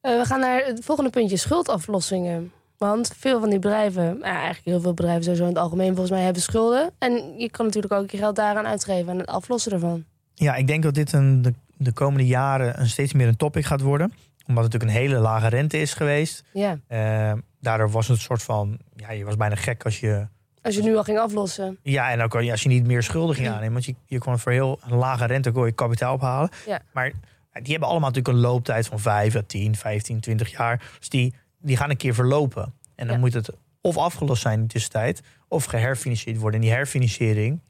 Eh, 0.00 0.18
we 0.18 0.24
gaan 0.24 0.40
naar 0.40 0.64
het 0.64 0.84
volgende 0.84 1.10
puntje, 1.10 1.36
schuldaflossingen. 1.36 2.52
Want 2.78 3.12
veel 3.16 3.40
van 3.40 3.50
die 3.50 3.58
bedrijven, 3.58 4.04
nou 4.04 4.34
eigenlijk 4.34 4.64
heel 4.64 4.80
veel 4.80 4.94
bedrijven 4.94 5.22
sowieso 5.22 5.42
in 5.42 5.48
het 5.48 5.58
algemeen 5.58 5.88
volgens 5.88 6.10
mij 6.10 6.22
hebben 6.22 6.42
schulden. 6.42 6.90
En 6.98 7.38
je 7.38 7.50
kan 7.50 7.66
natuurlijk 7.66 7.92
ook 7.92 8.10
je 8.10 8.16
geld 8.16 8.36
daaraan 8.36 8.66
uitgeven 8.66 9.08
en 9.12 9.18
het 9.18 9.28
aflossen 9.28 9.72
ervan. 9.72 10.04
Ja, 10.34 10.54
ik 10.54 10.66
denk 10.66 10.82
dat 10.82 10.94
dit 10.94 11.12
een, 11.12 11.42
de, 11.42 11.54
de 11.76 11.92
komende 11.92 12.26
jaren 12.26 12.80
een 12.80 12.88
steeds 12.88 13.12
meer 13.12 13.28
een 13.28 13.36
topic 13.36 13.64
gaat 13.64 13.80
worden. 13.80 14.12
Omdat 14.46 14.64
het 14.64 14.72
natuurlijk 14.72 15.00
een 15.00 15.08
hele 15.08 15.18
lage 15.22 15.48
rente 15.48 15.78
is 15.78 15.94
geweest. 15.94 16.44
Ja, 16.52 16.78
Eh, 16.86 17.32
daardoor 17.60 17.90
was 17.90 18.08
het 18.08 18.16
een 18.16 18.22
soort 18.22 18.42
van... 18.42 18.78
Ja, 18.96 19.10
je 19.10 19.24
was 19.24 19.36
bijna 19.36 19.54
gek 19.54 19.84
als 19.84 20.00
je... 20.00 20.26
als 20.62 20.74
je 20.74 20.82
nu 20.82 20.96
al 20.96 21.02
ging 21.04 21.18
aflossen. 21.18 21.78
Ja, 21.82 22.10
en 22.10 22.20
ook 22.22 22.34
als 22.34 22.62
je 22.62 22.68
niet 22.68 22.86
meer 22.86 23.02
schulden 23.02 23.34
ging 23.36 23.48
aannemen. 23.48 23.72
Want 23.72 23.84
je, 23.84 23.94
je 24.06 24.18
kon 24.18 24.38
voor 24.38 24.52
heel 24.52 24.80
een 24.88 24.96
lage 24.96 25.24
rente 25.26 25.50
kon 25.50 25.66
je 25.66 25.72
kapitaal 25.72 26.14
ophalen. 26.14 26.50
Ja. 26.66 26.80
Maar 26.92 27.12
die 27.52 27.70
hebben 27.70 27.88
allemaal 27.88 28.08
natuurlijk 28.10 28.36
een 28.36 28.42
looptijd 28.42 28.86
van 28.86 29.00
5 29.00 29.36
à 29.36 29.42
10, 29.46 29.76
15, 29.76 30.20
20 30.20 30.50
jaar. 30.50 30.82
Dus 30.98 31.08
die, 31.08 31.34
die 31.58 31.76
gaan 31.76 31.90
een 31.90 31.96
keer 31.96 32.14
verlopen. 32.14 32.74
En 32.94 33.06
dan 33.06 33.14
Ja. 33.14 33.20
moet 33.20 33.32
het 33.32 33.50
of 33.80 33.96
afgelost 33.96 34.42
zijn 34.42 34.54
in 34.58 34.62
de 34.66 34.72
tussentijd... 34.72 35.22
of 35.48 35.64
geherfinancierd 35.64 36.38
worden. 36.38 36.60
En 36.60 36.66
die 36.66 36.74
herfinanciering... 36.74 37.60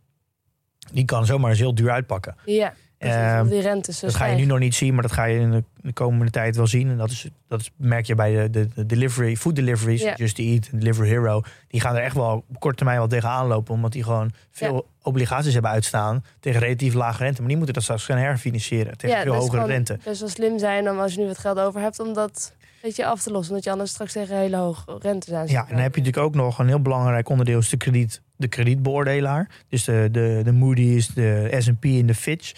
die 0.92 1.04
kan 1.04 1.26
zomaar 1.26 1.50
eens 1.50 1.58
heel 1.58 1.74
duur 1.74 1.90
uitpakken. 1.90 2.36
Ja, 2.44 2.74
Ehm, 2.98 3.48
die 3.48 3.60
rente 3.60 3.92
dat 4.00 4.14
ga 4.14 4.24
je 4.26 4.36
nu 4.36 4.44
nog 4.44 4.58
niet 4.58 4.74
zien, 4.74 4.92
maar 4.92 5.02
dat 5.02 5.12
ga 5.12 5.24
je 5.24 5.38
in 5.38 5.50
de, 5.50 5.64
de 5.76 5.92
komende 5.92 6.30
tijd 6.30 6.56
wel 6.56 6.66
zien. 6.66 6.90
En 6.90 6.96
dat, 6.96 7.10
is, 7.10 7.28
dat 7.48 7.60
is, 7.60 7.70
merk 7.76 8.06
je 8.06 8.14
bij 8.14 8.34
de, 8.34 8.50
de, 8.50 8.68
de 8.74 8.86
delivery, 8.86 9.36
food 9.36 9.56
deliveries, 9.56 10.02
Ja. 10.02 10.14
Just 10.14 10.38
Eat 10.38 10.68
en 10.72 10.78
Delivery 10.78 11.08
Hero. 11.08 11.42
Die 11.68 11.80
gaan 11.80 11.96
er 11.96 12.02
echt 12.02 12.14
wel 12.14 12.44
op 12.48 12.58
korte 12.58 12.76
termijn 12.76 12.98
wel 12.98 13.08
tegenaan 13.08 13.46
lopen. 13.46 13.74
Omdat 13.74 13.92
die 13.92 14.02
gewoon 14.02 14.32
veel 14.50 14.86
obligaties 15.02 15.52
hebben 15.52 15.70
uitstaan 15.70 16.24
tegen 16.40 16.60
relatief 16.60 16.94
lage 16.94 17.22
rente. 17.22 17.38
Maar 17.38 17.48
die 17.48 17.56
moeten 17.56 17.74
dat 17.74 17.82
straks 17.82 18.04
gaan 18.04 18.18
herfinancieren 18.18 18.98
tegen 18.98 19.16
veel 19.22 19.32
dat 19.32 19.42
is 19.42 19.48
hogere 19.48 19.66
rente. 19.66 19.98
best 20.04 20.20
wel 20.20 20.28
slim 20.28 20.58
zijn 20.58 20.90
om 20.90 20.98
als 20.98 21.14
je 21.14 21.20
nu 21.20 21.26
wat 21.26 21.38
geld 21.38 21.58
over 21.58 21.80
hebt, 21.80 22.00
om 22.00 22.12
dat 22.12 22.52
een 22.60 22.66
beetje 22.82 23.06
af 23.06 23.22
te 23.22 23.30
lossen. 23.30 23.50
Omdat 23.50 23.64
je 23.64 23.70
anders 23.70 23.90
straks 23.90 24.12
tegen 24.12 24.36
hele 24.36 24.56
hoge 24.56 24.98
rentes 24.98 25.32
aan. 25.32 25.46
Ja, 25.46 25.62
en 25.62 25.74
dan 25.74 25.82
heb 25.82 25.94
je 25.94 26.00
natuurlijk 26.00 26.26
ook 26.26 26.34
nog 26.34 26.58
een 26.58 26.68
heel 26.68 26.82
belangrijk 26.82 27.28
onderdeel 27.28 27.58
is 27.58 27.68
de, 27.68 27.76
krediet, 27.76 28.22
de 28.36 28.48
kredietbeoordelaar. 28.48 29.48
Dus 29.68 29.84
de, 29.84 30.08
de, 30.12 30.40
de 30.44 30.52
Moody's, 30.52 31.14
de 31.14 31.56
S&P 31.58 31.84
en 31.84 32.06
de 32.06 32.14
Fitch. 32.14 32.52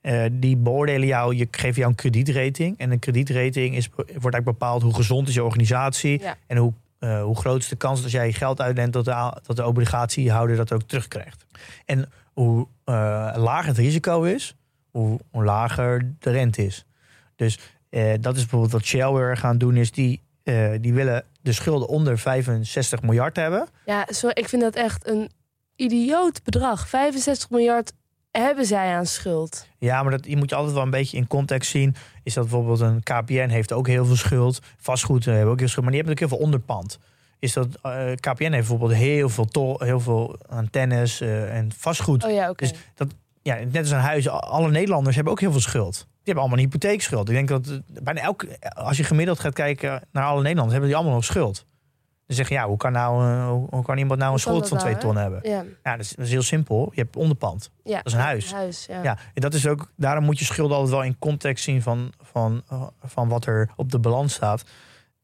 Eh, 0.00 0.24
die 0.32 0.56
beoordelen 0.56 1.06
jou, 1.06 1.36
je 1.36 1.48
geven 1.50 1.76
jou 1.76 1.88
een 1.88 1.94
kredietrating. 1.94 2.78
En 2.78 2.90
een 2.90 2.98
kredietrating 2.98 3.76
is, 3.76 3.88
wordt 3.88 4.06
eigenlijk 4.06 4.44
bepaald 4.44 4.82
hoe 4.82 4.94
gezond 4.94 5.28
is 5.28 5.34
je 5.34 5.44
organisatie. 5.44 6.20
Ja. 6.20 6.36
En 6.46 6.56
hoe, 6.56 6.72
eh, 6.98 7.22
hoe 7.22 7.36
groot 7.36 7.60
is 7.60 7.68
de 7.68 7.76
kans 7.76 7.94
dat 7.94 8.04
als 8.04 8.12
jij 8.12 8.26
je 8.26 8.32
geld 8.32 8.60
uitlent... 8.60 8.92
dat 8.92 9.04
de, 9.04 9.40
dat 9.46 9.56
de 9.56 9.66
obligatiehouder 9.66 10.56
dat 10.56 10.72
ook 10.72 10.82
terugkrijgt. 10.82 11.44
En 11.84 12.12
hoe 12.32 12.66
eh, 12.84 12.94
lager 13.36 13.68
het 13.68 13.78
risico 13.78 14.22
is, 14.22 14.56
hoe, 14.90 15.20
hoe 15.30 15.44
lager 15.44 16.14
de 16.18 16.30
rente 16.30 16.64
is. 16.64 16.84
Dus 17.36 17.58
dat 18.20 18.36
is 18.36 18.40
bijvoorbeeld 18.40 18.72
wat 18.72 18.84
Shell 18.84 19.12
weer 19.12 19.36
gaan 19.36 19.58
doen... 19.58 19.76
is 19.76 19.92
die, 19.92 20.22
die 20.80 20.92
willen 20.92 21.24
de 21.40 21.52
schulden 21.52 21.88
onder 21.88 22.18
65 22.18 23.02
miljard 23.02 23.36
hebben. 23.36 23.68
Ja, 23.84 24.06
sorry, 24.08 24.42
ik 24.42 24.48
vind 24.48 24.62
dat 24.62 24.74
echt 24.74 25.06
een 25.06 25.30
idioot 25.76 26.42
bedrag. 26.42 26.88
65 26.88 27.50
miljard 27.50 27.92
hebben 28.30 28.66
zij 28.66 28.94
aan 28.94 29.06
schuld. 29.06 29.68
Ja, 29.78 30.02
maar 30.02 30.10
dat, 30.10 30.26
je 30.26 30.36
moet 30.36 30.50
je 30.50 30.56
altijd 30.56 30.74
wel 30.74 30.82
een 30.82 30.90
beetje 30.90 31.16
in 31.16 31.26
context 31.26 31.70
zien. 31.70 31.94
Is 32.22 32.34
dat 32.34 32.44
bijvoorbeeld 32.44 32.80
een 32.80 33.02
KPN 33.02 33.48
heeft 33.48 33.72
ook 33.72 33.86
heel 33.86 34.04
veel 34.04 34.16
schuld. 34.16 34.60
Vastgoed 34.76 35.26
eh, 35.26 35.34
hebben 35.34 35.52
ook 35.52 35.58
heel 35.58 35.58
veel 35.58 35.68
schuld. 35.68 35.84
Maar 35.84 35.94
die 35.94 36.04
hebben 36.04 36.22
ook 36.22 36.28
heel 36.28 36.38
veel 36.38 36.46
onderpand. 36.46 36.98
Is 37.38 37.52
dat 37.52 37.66
eh, 37.82 38.12
KPN 38.14 38.42
heeft 38.42 38.50
bijvoorbeeld 38.50 38.92
heel 38.92 39.28
veel, 39.28 39.44
tol, 39.44 39.78
heel 39.78 40.00
veel 40.00 40.36
antennes 40.48 41.20
eh, 41.20 41.56
en 41.56 41.72
vastgoed. 41.76 42.24
Oh 42.24 42.30
ja, 42.30 42.50
oké. 42.50 42.66
Dus 42.66 42.78
dat, 42.94 43.08
ja, 43.42 43.54
net 43.54 43.76
als 43.76 43.90
een 43.90 43.98
huis, 43.98 44.28
alle 44.28 44.70
Nederlanders 44.70 45.14
hebben 45.14 45.32
ook 45.32 45.40
heel 45.40 45.52
veel 45.52 45.60
schuld. 45.60 45.94
Die 45.94 46.34
hebben 46.34 46.42
allemaal 46.42 46.58
een 46.58 46.64
hypotheekschuld. 46.64 47.28
Ik 47.28 47.34
denk 47.34 47.48
dat 47.48 47.80
bijna 48.02 48.20
elke, 48.20 48.58
als 48.74 48.96
je 48.96 49.04
gemiddeld 49.04 49.40
gaat 49.40 49.54
kijken 49.54 50.02
naar 50.12 50.24
alle 50.24 50.42
Nederlanders, 50.42 50.72
hebben 50.72 50.88
die 50.88 50.96
allemaal 50.96 51.14
nog 51.14 51.24
schuld. 51.24 51.66
Dan 52.30 52.38
zeg 52.38 52.48
je, 52.48 52.54
ja, 52.54 52.66
hoe 52.66 52.76
kan, 52.76 52.92
nou, 52.92 53.24
eh, 53.24 53.48
hoe, 53.70 53.82
kan 53.82 53.98
iemand 53.98 54.20
nou 54.20 54.32
een 54.32 54.38
schuld 54.38 54.68
van 54.68 54.78
twee 54.78 54.92
nou, 54.92 55.04
ton 55.04 55.16
hebben? 55.16 55.40
ja, 55.42 55.64
Ja, 55.82 55.96
dat 55.96 56.00
is, 56.00 56.14
dat 56.14 56.24
is 56.24 56.30
heel 56.30 56.42
simpel. 56.42 56.90
Je 56.94 57.00
hebt 57.00 57.16
onderpand. 57.16 57.70
ja. 57.84 57.96
Dat 57.96 58.06
is 58.06 58.12
een 58.12 58.18
huis. 58.18 58.52
huis 58.52 58.86
ja. 58.86 59.02
Ja, 59.02 59.18
en 59.34 59.40
dat 59.40 59.54
is 59.54 59.66
ook, 59.66 59.92
daarom 59.96 60.24
moet 60.24 60.38
je 60.38 60.44
schulden 60.44 60.76
altijd 60.76 60.94
wel 60.94 61.04
in 61.04 61.18
context 61.18 61.64
zien 61.64 61.82
van, 61.82 62.12
van, 62.22 62.62
eh, 62.68 62.82
van 63.02 63.28
wat 63.28 63.46
er 63.46 63.70
op 63.76 63.90
de 63.90 63.98
balans 63.98 64.34
staat. 64.34 64.64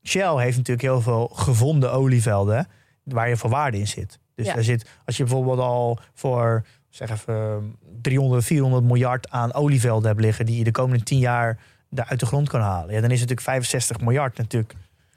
Shell 0.02 0.36
heeft 0.36 0.56
natuurlijk 0.56 0.86
heel 0.86 1.00
veel 1.00 1.30
gevonden 1.34 1.92
olievelden 1.92 2.68
waar 3.02 3.28
je 3.28 3.36
veel 3.36 3.50
waarde 3.50 3.78
in 3.78 3.88
zit. 3.88 4.18
Dus 4.34 4.46
Ja. 4.46 4.54
daar 4.54 4.62
zit, 4.62 4.88
als 5.04 5.16
je 5.16 5.24
bijvoorbeeld 5.24 5.58
al 5.58 5.98
voor 6.14 6.66
zeg 6.88 7.10
even 7.10 7.76
300, 8.02 8.44
400 8.44 8.84
miljard 8.84 9.30
aan 9.30 9.54
olievelden 9.54 10.08
hebt 10.08 10.20
liggen 10.20 10.46
die 10.46 10.58
je 10.58 10.64
de 10.64 10.70
komende 10.70 11.04
10 11.04 11.18
jaar 11.18 11.58
daar 11.90 12.06
uit 12.06 12.20
de 12.20 12.26
grond 12.26 12.48
kan 12.48 12.60
halen. 12.60 12.94
Ja, 12.94 13.00
dan 13.00 13.10
is 13.10 13.20
het 13.20 13.28
natuurlijk 13.28 13.40
65 13.40 14.00
miljard 14.00 14.38
natuurlijk. 14.38 14.74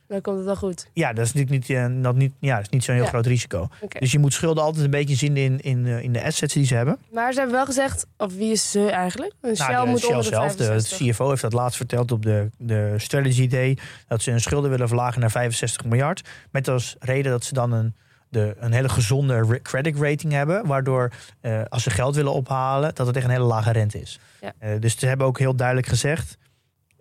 Dan 0.10 0.22
komt 0.22 0.36
het 0.38 0.46
wel 0.46 0.56
goed. 0.56 0.90
Ja, 0.94 1.14
dat 1.14 1.26
is 1.26 1.34
natuurlijk 1.34 1.68
niet, 1.68 1.78
eh, 1.78 2.04
dat 2.04 2.16
niet, 2.16 2.34
ja, 2.40 2.56
dat 2.56 2.64
is 2.64 2.70
niet 2.70 2.84
zo'n 2.84 2.96
heel 2.96 3.04
Ja. 3.04 3.10
groot 3.10 3.26
risico. 3.26 3.68
Dus 4.00 4.12
je 4.12 4.20
moet 4.20 4.34
schulden 4.34 4.64
altijd 4.64 4.86
een 4.86 4.92
beetje 4.92 5.16
zien 5.16 5.38
in, 5.38 5.60
in, 5.62 5.86
eh, 5.88 6.04
in 6.04 6.14
de 6.14 6.24
assets 6.24 6.54
die 6.54 6.66
ze 6.66 6.76
hebben. 6.76 6.98
Maar 7.12 7.32
ze 7.32 7.38
hebben 7.40 7.56
wel 7.58 7.66
gezegd, 7.66 8.06
of 8.18 8.36
wie 8.36 8.52
is 8.52 8.72
ze 8.72 8.90
eigenlijk? 8.90 9.34
Een 9.42 9.56
Shell 9.56 9.68
Nou, 9.74 9.86
de 9.86 9.92
moet 9.92 10.00
Shell 10.00 10.10
onder 10.10 10.24
de 10.24 10.30
zelf, 10.30 10.56
de 10.56 10.64
65. 10.64 11.08
CFO 11.08 11.30
heeft 11.30 11.42
dat 11.42 11.54
laatst 11.54 11.78
verteld 11.78 12.12
op 12.12 12.24
de, 12.24 12.50
de 12.58 12.94
Strategy 12.98 13.48
Day. 13.48 13.78
Dat 14.08 14.22
ze 14.22 14.30
hun 14.30 14.40
schulden 14.42 14.70
willen 14.70 14.88
verlagen 14.88 15.20
naar 15.20 15.32
65 15.32 15.86
miljard. 15.86 16.22
Met 16.52 16.68
als 16.68 16.96
reden 17.00 17.32
dat 17.32 17.44
ze 17.44 17.54
dan 17.54 17.72
een, 17.72 17.96
de, 18.30 18.56
een 18.60 18.72
hele 18.74 18.90
gezonde 18.90 19.42
re- 19.50 19.62
credit 19.62 19.96
rating 20.00 20.32
hebben. 20.34 20.66
Waardoor 20.66 21.12
eh, 21.42 21.62
als 21.70 21.84
ze 21.84 21.90
geld 21.90 22.16
willen 22.16 22.34
ophalen, 22.34 22.96
dat 22.96 23.06
het 23.06 23.16
tegen 23.16 23.30
een 23.30 23.36
hele 23.36 23.48
lage 23.48 23.72
rente 23.72 24.02
is. 24.02 24.20
Ja. 24.42 24.78
Dus 24.78 25.00
ze 25.00 25.06
hebben 25.06 25.28
ook 25.28 25.40
heel 25.40 25.56
duidelijk 25.56 25.88
gezegd. 25.88 26.38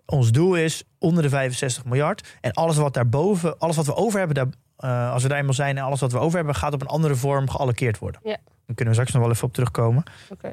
Ons 0.09 0.31
doel 0.31 0.55
is 0.55 0.83
onder 0.97 1.23
de 1.23 1.29
65 1.29 1.85
miljard. 1.85 2.37
En 2.41 2.53
alles 2.53 2.77
wat 2.77 2.93
daarboven, 2.93 3.57
alles 3.57 3.75
wat 3.75 3.85
we 3.85 3.95
over 3.95 4.19
hebben, 4.19 4.35
daar, 4.35 4.47
eh, 4.77 5.13
als 5.13 5.23
we 5.23 5.29
daar 5.29 5.37
eenmaal 5.37 5.53
zijn 5.53 5.77
en 5.77 5.83
alles 5.83 5.99
wat 5.99 6.11
we 6.11 6.19
over 6.19 6.37
hebben, 6.37 6.55
gaat 6.55 6.73
op 6.73 6.81
een 6.81 6.87
andere 6.87 7.15
vorm 7.15 7.49
geallockeerd 7.49 7.99
worden. 7.99 8.21
Ja. 8.23 8.37
Dan 8.65 8.75
kunnen 8.75 8.87
we 8.87 8.93
straks 8.93 9.11
nog 9.11 9.21
wel 9.21 9.31
even 9.31 9.47
op 9.47 9.53
terugkomen. 9.53 10.03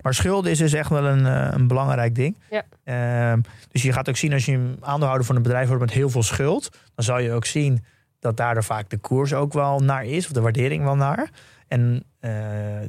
Maar 0.02 0.14
schulden 0.14 0.50
is 0.50 0.58
dus 0.58 0.72
echt 0.72 0.90
wel 0.90 1.04
een, 1.04 1.26
eh, 1.26 1.48
een 1.50 1.66
belangrijk 1.66 2.14
ding. 2.14 2.38
Ja. 2.50 2.62
Ehm, 2.84 3.40
dus 3.70 3.82
je 3.82 3.92
gaat 3.92 4.08
ook 4.08 4.16
zien 4.16 4.32
als 4.32 4.44
je 4.44 4.52
een 4.52 4.76
aandeelhouder 4.80 5.26
van 5.26 5.36
een 5.36 5.42
bedrijf 5.42 5.66
wordt 5.66 5.82
met 5.82 5.92
heel 5.92 6.10
veel 6.10 6.22
schuld, 6.22 6.68
dan 6.94 7.04
zal 7.04 7.18
je 7.18 7.32
ook 7.32 7.44
zien 7.44 7.84
dat 8.20 8.36
daardoor 8.36 8.64
vaak 8.64 8.90
de 8.90 8.98
koers 8.98 9.34
ook 9.34 9.52
wel 9.52 9.78
naar 9.78 10.04
is, 10.04 10.26
of 10.26 10.32
de 10.32 10.40
waardering 10.40 10.84
wel 10.84 10.96
naar. 10.96 11.30
En 11.68 12.04
eh, 12.20 12.30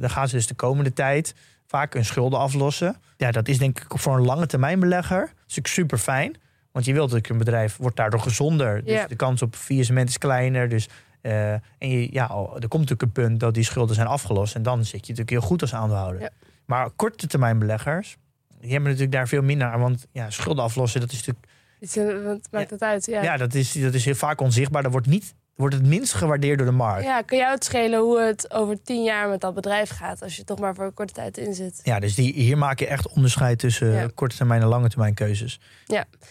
dan 0.00 0.10
gaan 0.10 0.28
ze 0.28 0.34
dus 0.34 0.46
de 0.46 0.54
komende 0.54 0.92
tijd 0.92 1.34
vaak 1.66 1.94
hun 1.94 2.04
schulden 2.04 2.38
aflossen. 2.38 2.96
Ja, 3.16 3.30
dat 3.30 3.48
is 3.48 3.58
denk 3.58 3.80
ik 3.80 3.98
voor 3.98 4.16
een 4.16 4.24
lange 4.24 4.46
termijn 4.46 4.80
belegger 4.80 5.32
natuurlijk 5.40 5.66
super 5.66 5.98
fijn. 5.98 6.36
Want 6.78 6.90
je 6.90 6.96
wilt 6.96 7.10
dat 7.10 7.28
een 7.28 7.38
bedrijf 7.38 7.76
wordt 7.76 7.96
daardoor 7.96 8.20
gezonder. 8.20 8.84
Dus 8.84 9.06
de 9.08 9.16
kans 9.16 9.42
op 9.42 9.54
faillissement 9.54 10.08
is 10.08 10.18
kleiner. 10.18 10.68
Dus, 10.68 10.88
eh, 11.20 11.52
en 11.52 11.60
je, 11.78 12.08
ja, 12.12 12.28
er 12.30 12.68
komt 12.68 12.88
natuurlijk 12.88 13.02
een 13.02 13.12
punt 13.12 13.40
dat 13.40 13.54
die 13.54 13.64
schulden 13.64 13.94
zijn 13.94 14.06
afgelost. 14.06 14.54
En 14.54 14.62
dan 14.62 14.84
zit 14.84 14.92
je 14.92 14.98
natuurlijk 14.98 15.30
heel 15.30 15.40
goed 15.40 15.60
als 15.60 15.74
aandeelhouder. 15.74 16.30
Maar 16.64 16.90
korte 16.90 17.26
termijn 17.26 17.58
beleggers, 17.58 18.16
die 18.60 18.70
hebben 18.70 18.90
natuurlijk 18.90 19.12
daar 19.12 19.28
veel 19.28 19.42
minder 19.42 19.68
aan. 19.68 19.80
Want 19.80 20.06
ja, 20.12 20.30
schulden 20.30 20.64
aflossen, 20.64 21.00
dat 21.00 21.12
is 21.12 21.16
natuurlijk 21.16 21.46
Iets, 21.80 21.94
Wat 22.24 22.48
maakt 22.50 22.70
het 22.70 22.82
uit? 22.82 23.06
Ja. 23.06 23.22
ja. 23.22 23.36
dat, 23.36 23.54
is, 23.54 23.72
dat 23.72 23.94
is 23.94 24.04
heel 24.04 24.14
vaak 24.14 24.40
onzichtbaar. 24.40 24.82
Dat 24.82 24.92
wordt, 24.92 25.06
niet, 25.06 25.34
wordt 25.58 25.74
het 25.74 25.86
minst 25.86 26.14
gewaardeerd 26.14 26.58
door 26.58 26.66
de 26.66 26.72
markt. 26.72 27.02
Ja. 27.02 27.16
Ja, 27.16 27.22
kan 27.22 27.38
jou 27.38 27.54
het 27.54 27.64
schelen 27.64 28.00
hoe 28.00 28.20
het 28.20 28.52
over 28.52 28.82
tien 28.82 29.02
jaar 29.02 29.28
met 29.28 29.40
dat 29.40 29.54
bedrijf 29.54 29.90
gaat... 29.90 30.22
als 30.22 30.36
je 30.36 30.44
toch 30.44 30.58
maar 30.58 30.74
voor 30.74 30.84
een 30.84 30.94
korte 30.94 31.12
tijd 31.12 31.38
in 31.38 31.54
zit? 31.54 31.80
dus 32.00 32.14
die, 32.14 32.32
hier 32.32 32.58
maak 32.58 32.78
je 32.78 32.86
echt 32.86 33.08
onderscheid 33.08 33.58
tussen 33.58 33.92
Ja. 33.92 34.08
korte 34.14 34.36
termijn 34.36 34.62
en 34.62 34.68
lange 34.68 34.88
termijn 34.88 35.14
keuzes. 35.14 35.60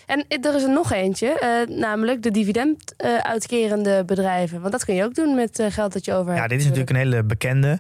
En 0.06 0.26
er 0.28 0.56
is 0.56 0.64
er 0.64 0.70
nog 0.70 0.92
eentje, 0.92 1.40
eh, 1.40 1.78
namelijk 1.78 2.24
de 2.24 2.32
dividend 2.32 2.96
eh, 2.98 3.18
uitkerende 3.18 4.04
bedrijven. 4.06 4.60
Want 4.60 4.72
dat 4.72 4.86
kun 4.86 4.96
je 4.96 5.04
ook 5.04 5.16
doen 5.16 5.36
met 5.36 5.60
eh, 5.60 5.72
geld 5.72 5.94
dat 5.94 6.06
je 6.06 6.14
over 6.14 6.32
hebt. 6.32 6.42
Ja, 6.42 6.48
dit 6.48 6.60
is 6.60 6.64
natuurlijk 6.64 6.90
een 6.90 6.96
hele 6.96 7.24
bekende. 7.24 7.80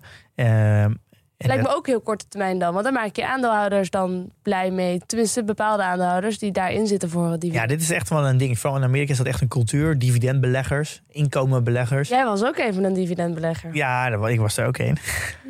En 1.38 1.47
Lijkt 1.47 1.63
dat- 1.63 1.71
me 1.71 1.78
ook 1.78 1.88
heel 1.88 2.02
korte 2.02 2.28
termijn 2.28 2.60
dan. 2.60 2.71
Want 2.71 2.84
daar 2.84 2.93
maak 2.93 3.15
je 3.15 3.28
aandeelhouders 3.28 3.89
dan 3.89 4.32
blij 4.41 4.71
mee. 4.71 5.02
Tenminste, 5.06 5.43
bepaalde 5.43 5.84
aandeelhouders 5.84 6.39
die 6.39 6.52
daarin 6.52 6.88
zitten 6.88 7.10
voor 7.10 7.32
het 7.32 7.41
dividend. 7.41 7.69
ja, 7.69 7.76
dit 7.76 7.82
is 7.86 7.91
echt 7.91 8.10
wel 8.10 8.28
een 8.28 8.38
ding. 8.38 8.60
Vooral 8.60 8.80
in 8.80 8.86
Amerika 8.86 9.12
is 9.12 9.17
dat 9.17 9.28
echt 9.28 9.41
een 9.41 9.47
cultuur. 9.47 10.00
Dividendbeleggers, 10.00 11.02
inkomenbeleggers. 11.10 12.10
Jij 12.10 12.26
was 12.26 12.43
ook 12.43 12.58
even 12.58 12.84
een 12.84 12.93
dividendbelegger. 12.93 13.76
Ja, 13.76 14.08
ik 14.28 14.39
was 14.39 14.58
er 14.58 14.65
ook 14.67 14.78
een. 14.78 14.97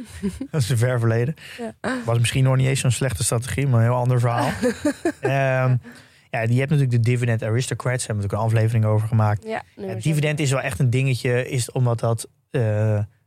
dat 0.51 0.61
is 0.61 0.69
een 0.69 0.77
ver 0.77 0.99
verleden. 0.99 1.33
Ja. 1.57 1.95
Was 2.05 2.19
misschien 2.19 2.43
nog 2.43 2.55
niet 2.55 2.67
eens 2.67 2.79
zo'n 2.79 2.91
slechte 2.91 3.23
strategie, 3.23 3.67
maar 3.67 3.79
een 3.79 3.85
heel 3.85 3.95
ander 3.95 4.19
verhaal. 4.19 4.49
Ehm, 5.21 5.75
ja, 6.29 6.45
die 6.47 6.57
hebt 6.59 6.69
natuurlijk 6.71 6.91
de 6.91 6.99
Dividend 6.99 7.43
Aristocrats. 7.43 8.05
Daar 8.05 8.15
hebben 8.15 8.25
we 8.29 8.31
natuurlijk 8.35 8.53
een 8.53 8.59
aflevering 8.59 8.85
over 8.85 9.07
gemaakt. 9.07 9.43
Ja, 9.43 9.63
dividend 10.01 10.39
is 10.39 10.51
wel 10.51 10.61
echt 10.61 10.79
een 10.79 10.89
dingetje, 10.89 11.49
is 11.49 11.71
omdat 11.71 11.99
dat. 11.99 12.27
eh, 12.51 12.61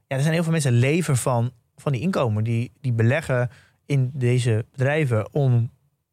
ja, 0.07 0.17
er 0.17 0.21
zijn 0.21 0.33
heel 0.35 0.43
veel 0.43 0.53
mensen 0.53 0.73
leven 0.73 1.17
van, 1.17 1.51
van 1.81 1.93
die 1.93 2.01
inkomen. 2.01 2.45
Die, 2.45 2.73
die 2.81 2.93
beleggen 2.93 3.51
in 3.87 4.11
deze 4.15 4.65
bedrijven 4.71 5.35
om 5.35 5.71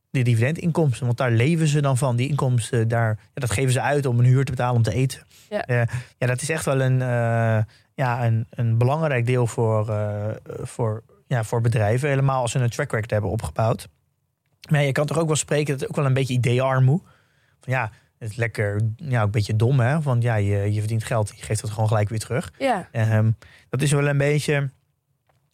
de 0.10 0.22
dividendinkomsten. 0.22 1.06
Want 1.06 1.18
daar 1.18 1.32
leven 1.32 1.68
ze 1.68 1.82
dan 1.82 1.98
van. 1.98 2.16
Die 2.16 2.30
inkomsten, 2.30 2.88
daar, 2.88 3.20
ja, 3.20 3.42
dat 3.42 3.52
geven 3.52 3.72
ze 3.72 3.82
uit 3.82 4.06
om 4.06 4.20
een 4.20 4.26
huur 4.26 4.46
te 4.46 4.52
betalen 4.52 4.76
om 4.76 4.84
te 4.84 4.94
eten. 4.94 5.22
Ja. 5.50 5.66
Eh, 5.66 5.82
ja 6.18 6.28
dat 6.28 6.42
is 6.42 6.50
echt 6.50 6.66
wel 6.66 6.82
een, 6.82 7.02
eh, 7.02 7.64
ja, 7.94 8.26
een, 8.26 8.48
een 8.50 8.78
belangrijk 8.78 9.26
deel 9.26 9.48
voor, 9.48 9.90
eh, 9.90 10.30
voor, 10.46 11.04
ja, 11.28 11.44
voor 11.44 11.62
bedrijven. 11.62 12.10
Helemaal 12.10 12.42
als 12.42 12.52
ze 12.52 12.60
een 12.60 12.70
track 12.70 12.92
record 12.92 13.12
hebben 13.12 13.30
opgebouwd. 13.30 13.88
Maar 14.70 14.84
je 14.84 14.92
kan 14.92 15.06
toch 15.06 15.18
ook 15.18 15.28
wel 15.28 15.36
spreken, 15.36 15.74
dat 15.74 15.82
is 15.82 15.88
ook 15.88 15.96
wel 15.96 16.06
een 16.06 16.14
beetje 16.14 16.34
ideearmoe. 16.34 17.02
Van 17.60 17.74
ja, 17.74 17.92
het 18.18 18.30
is 18.30 18.36
lekker, 18.36 18.82
ja, 18.96 19.22
een 19.22 19.32
beetje 19.32 19.56
dom 19.56 19.80
hè. 19.80 20.02
Want 20.02 20.24
ja, 20.24 20.36
je, 20.36 20.74
je 20.74 20.80
verdient 20.80 21.04
geld, 21.04 21.34
je 21.36 21.44
geeft 21.44 21.62
het 21.62 21.72
gewoon 21.72 21.88
gelijk 21.88 22.10
weer 22.10 22.20
terug. 22.20 22.54
Ja, 22.58 22.88
Ehm, 22.92 23.32
dat 23.70 23.82
is 23.82 23.92
wel 23.92 24.08
een 24.08 24.18
beetje, 24.18 24.70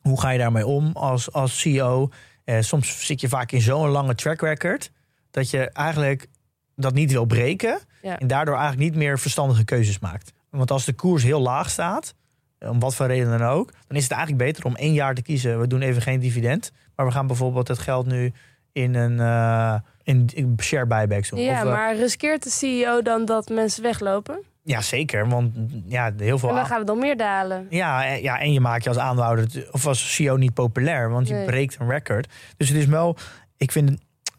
hoe 0.04 0.20
ga 0.20 0.30
je 0.30 0.40
daarmee 0.40 0.68
om 0.68 0.92
als, 0.94 1.32
als 1.32 1.60
CEO? 1.60 2.10
Eh, 2.44 2.58
soms 2.60 3.06
zit 3.06 3.22
je 3.22 3.30
vaak 3.30 3.52
in 3.52 3.62
zo'n 3.62 3.90
lange 3.90 4.16
track 4.16 4.42
record, 4.42 4.92
dat 5.32 5.50
je 5.50 5.70
eigenlijk 5.70 6.28
dat 6.76 6.94
niet 6.94 7.12
wil 7.12 7.26
breken. 7.26 7.80
Ja. 8.02 8.20
En 8.20 8.28
daardoor 8.28 8.56
eigenlijk 8.56 8.90
niet 8.92 9.00
meer 9.00 9.20
verstandige 9.20 9.66
keuzes 9.66 10.00
maakt. 10.00 10.32
Want 10.50 10.72
als 10.72 10.86
de 10.86 10.94
koers 10.94 11.24
heel 11.24 11.42
laag 11.42 11.70
staat, 11.70 12.14
eh, 12.58 12.70
om 12.70 12.80
wat 12.80 12.96
voor 12.96 13.06
reden 13.06 13.38
dan 13.38 13.48
ook, 13.48 13.72
dan 13.88 13.98
is 13.98 14.04
het 14.04 14.12
eigenlijk 14.12 14.44
beter 14.44 14.66
om 14.66 14.76
één 14.76 14.94
jaar 14.94 15.16
te 15.16 15.22
kiezen. 15.22 15.60
We 15.60 15.68
doen 15.68 15.82
even 15.82 16.02
geen 16.02 16.20
dividend, 16.20 16.72
maar 16.96 17.06
we 17.06 17.12
gaan 17.12 17.28
bijvoorbeeld 17.28 17.68
het 17.68 17.80
geld 17.80 18.06
nu 18.06 18.34
in 18.72 18.96
een 18.96 19.20
eh, 19.20 19.76
in, 20.04 20.30
in 20.34 20.58
share 20.62 20.86
buybacks 20.86 21.30
doen. 21.30 21.40
ja 21.40 21.62
Of, 21.62 21.66
eh, 21.66 21.72
maar 21.72 21.96
riskeert 21.96 22.44
de 22.44 22.50
CEO 22.50 23.02
dan 23.02 23.26
dat 23.26 23.50
mensen 23.50 23.84
weglopen? 23.84 24.44
Ja, 24.64 24.82
zeker. 24.82 25.28
Want 25.30 25.56
ja, 25.88 26.12
heel 26.18 26.40
veel 26.40 26.50
En 26.50 26.56
dan 26.56 26.66
gaat 26.66 26.78
het 26.80 26.88
nog 26.88 26.98
meer 26.98 27.18
dalen. 27.18 27.68
Ja, 27.70 28.06
en- 28.06 28.22
ja, 28.22 28.40
en 28.40 28.54
je 28.54 28.60
maakt 28.60 28.84
je 28.84 28.90
als 28.90 28.98
aandeelhouder 29.00 29.48
t- 29.50 29.72
of 29.72 29.88
als 29.88 30.14
CEO 30.16 30.36
niet 30.38 30.54
populair, 30.54 31.10
want 31.10 31.28
je 31.28 31.34
Nee. 31.34 31.46
breekt 31.46 31.78
een 31.80 31.90
record. 31.90 32.28
Dus 32.58 32.70
het 32.70 32.78
is 32.78 32.86
wel, 32.86 33.18
ik 33.58 33.72
vind, 33.72 33.98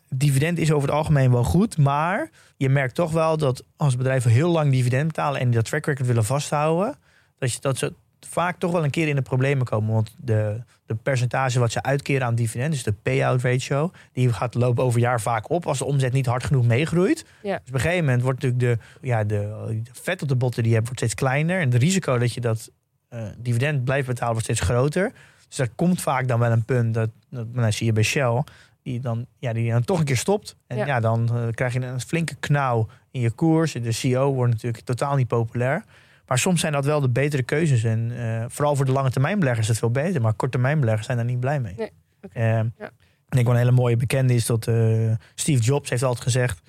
dividend 0.09 0.59
is 0.59 0.73
over 0.73 0.89
het 0.89 0.97
algemeen 0.99 1.31
wel 1.31 1.45
goed. 1.45 1.79
Maar 1.79 2.31
je 2.57 2.69
merkt 2.69 2.95
toch 2.95 3.11
wel 3.13 3.37
dat 3.37 3.65
als 3.77 3.97
bedrijven 3.97 4.31
heel 4.31 4.51
lang 4.51 4.71
dividend 4.73 5.07
betalen 5.07 5.41
en 5.41 5.51
dat 5.51 5.65
track 5.65 5.87
record 5.87 6.07
willen 6.07 6.25
vasthouden, 6.25 6.95
dat, 7.39 7.53
je, 7.53 7.61
dat 7.61 7.79
ze 7.79 7.93
vaak 8.27 8.59
toch 8.59 8.73
wel 8.73 8.85
een 8.85 8.91
keer 8.91 9.09
in 9.09 9.15
de 9.15 9.23
problemen 9.23 9.67
komen. 9.67 9.95
Want 9.95 10.15
de, 10.17 10.61
de 10.87 10.95
percentage 10.95 11.59
wat 11.59 11.73
ze 11.73 11.83
uitkeren 11.83 12.27
aan 12.27 12.35
dividend, 12.35 12.73
dus 12.73 12.83
de 12.83 12.93
payout 12.93 13.43
ratio, 13.43 13.91
die 14.13 14.33
gaat 14.33 14.55
lopen 14.55 14.85
over 14.85 15.01
jaar 15.01 15.21
vaak 15.21 15.51
op 15.51 15.67
als 15.67 15.79
de 15.79 15.85
omzet 15.85 16.13
niet 16.13 16.27
hard 16.27 16.45
genoeg 16.45 16.67
meegroeit. 16.67 17.25
Ja. 17.43 17.59
Dus 17.59 17.69
op 17.69 17.75
een 17.75 17.81
gegeven 17.81 18.05
moment 18.05 18.23
wordt 18.23 18.43
natuurlijk 18.43 18.81
de, 19.01 19.07
ja, 19.07 19.25
de, 19.25 19.37
de 19.85 19.91
vet 19.93 20.23
op 20.23 20.29
de 20.29 20.37
botten 20.37 20.63
die 20.63 20.71
je 20.71 20.77
hebt, 20.77 20.89
wordt 20.89 21.03
steeds 21.03 21.21
kleiner. 21.21 21.61
En 21.61 21.71
het 21.71 21.83
risico 21.83 22.19
dat 22.19 22.33
je 22.33 22.41
dat 22.41 22.71
eh, 23.09 23.23
dividend 23.39 23.85
blijft 23.85 24.07
betalen, 24.07 24.33
wordt 24.33 24.45
steeds 24.45 24.61
groter. 24.61 25.13
Dus 25.49 25.59
er 25.59 25.71
komt 25.75 26.01
vaak 26.01 26.29
dan 26.29 26.39
wel 26.39 26.51
een 26.53 26.65
punt 26.65 26.95
dat, 26.95 27.11
dat 27.31 27.47
nou, 27.53 27.73
zie 27.73 27.87
je 27.87 27.93
bij 27.93 28.03
Shell, 28.03 28.43
die 28.83 29.01
dan, 29.01 29.27
ja, 29.39 29.53
die 29.53 29.71
dan 29.71 29.85
toch 29.85 29.99
een 29.99 30.05
keer 30.05 30.17
stopt. 30.17 30.57
En 30.67 30.77
ja, 30.77 30.87
Ja. 30.87 31.01
dan 31.01 31.29
eh, 31.35 31.49
krijg 31.51 31.73
je 31.73 31.81
een 31.87 32.01
flinke 32.01 32.35
knauw 32.41 32.87
in 33.11 33.21
je 33.21 33.31
koers. 33.31 33.73
De 33.73 33.93
CEO 33.93 34.33
wordt 34.35 34.53
natuurlijk 34.53 34.85
totaal 34.85 35.17
niet 35.17 35.29
populair. 35.29 35.85
Maar 36.27 36.39
soms 36.39 36.61
zijn 36.61 36.73
dat 36.73 36.85
wel 36.85 37.01
de 37.01 37.09
betere 37.09 37.43
keuzes. 37.43 37.85
En 37.85 38.13
eh, 38.17 38.45
vooral 38.49 38.77
voor 38.77 38.85
de 38.85 38.93
lange 38.93 39.11
termijn 39.11 39.39
beleggers 39.39 39.63
is 39.65 39.69
het 39.69 39.79
veel 39.79 39.91
beter. 40.03 40.21
Maar 40.21 40.33
korte 40.33 40.53
termijn 40.53 40.81
beleggers 40.81 41.07
zijn 41.07 41.19
daar 41.19 41.27
niet 41.27 41.41
blij 41.41 41.61
mee. 41.61 41.75
Nee, 41.77 41.91
oké. 42.23 42.39
Eh, 42.39 42.61
Ja. 42.79 42.91
Ik 43.29 43.41
denk 43.41 43.53
wel 43.53 43.55
een 43.55 43.69
hele 43.69 43.81
mooie 43.83 43.97
bekende 43.97 44.35
is 44.35 44.47
dat 44.47 44.67
eh, 44.67 45.13
Steve 45.35 45.63
Jobs 45.63 45.91
heeft 45.91 46.03
altijd 46.03 46.25
gezegd... 46.25 46.61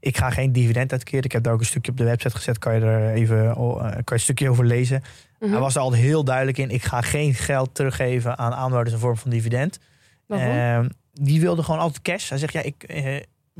ik 0.00 0.16
ga 0.16 0.30
geen 0.30 0.52
dividend 0.52 0.92
uitkeren. 0.92 1.24
Ik 1.24 1.32
heb 1.32 1.42
daar 1.42 1.52
ook 1.52 1.60
een 1.60 1.66
stukje 1.66 1.90
op 1.90 1.96
de 1.96 2.04
website 2.04 2.36
gezet. 2.36 2.58
Kan 2.58 2.74
je 2.74 2.80
er 2.80 3.12
even 3.12 3.48
eh, 3.48 3.54
kan 3.56 3.90
je 3.90 4.02
een 4.04 4.20
stukje 4.20 4.50
over 4.50 4.64
lezen. 4.64 5.02
Mhm. 5.38 5.50
Hij 5.50 5.60
was 5.60 5.74
er 5.74 5.80
altijd 5.80 6.02
heel 6.02 6.24
duidelijk 6.24 6.58
in. 6.58 6.70
Ik 6.70 6.82
ga 6.82 7.00
geen 7.00 7.34
geld 7.34 7.74
teruggeven 7.74 8.38
aan 8.38 8.52
aandeelhouders 8.52 8.94
in 8.94 9.00
vorm 9.00 9.16
van 9.16 9.30
dividend. 9.30 9.78
Ehm, 10.28 10.88
die 11.12 11.40
wilde 11.40 11.62
gewoon 11.62 11.80
altijd 11.80 12.02
cash. 12.02 12.28
Hij 12.28 12.38
zegt, 12.38 12.52
ja, 12.52 12.62
ik, 12.62 12.84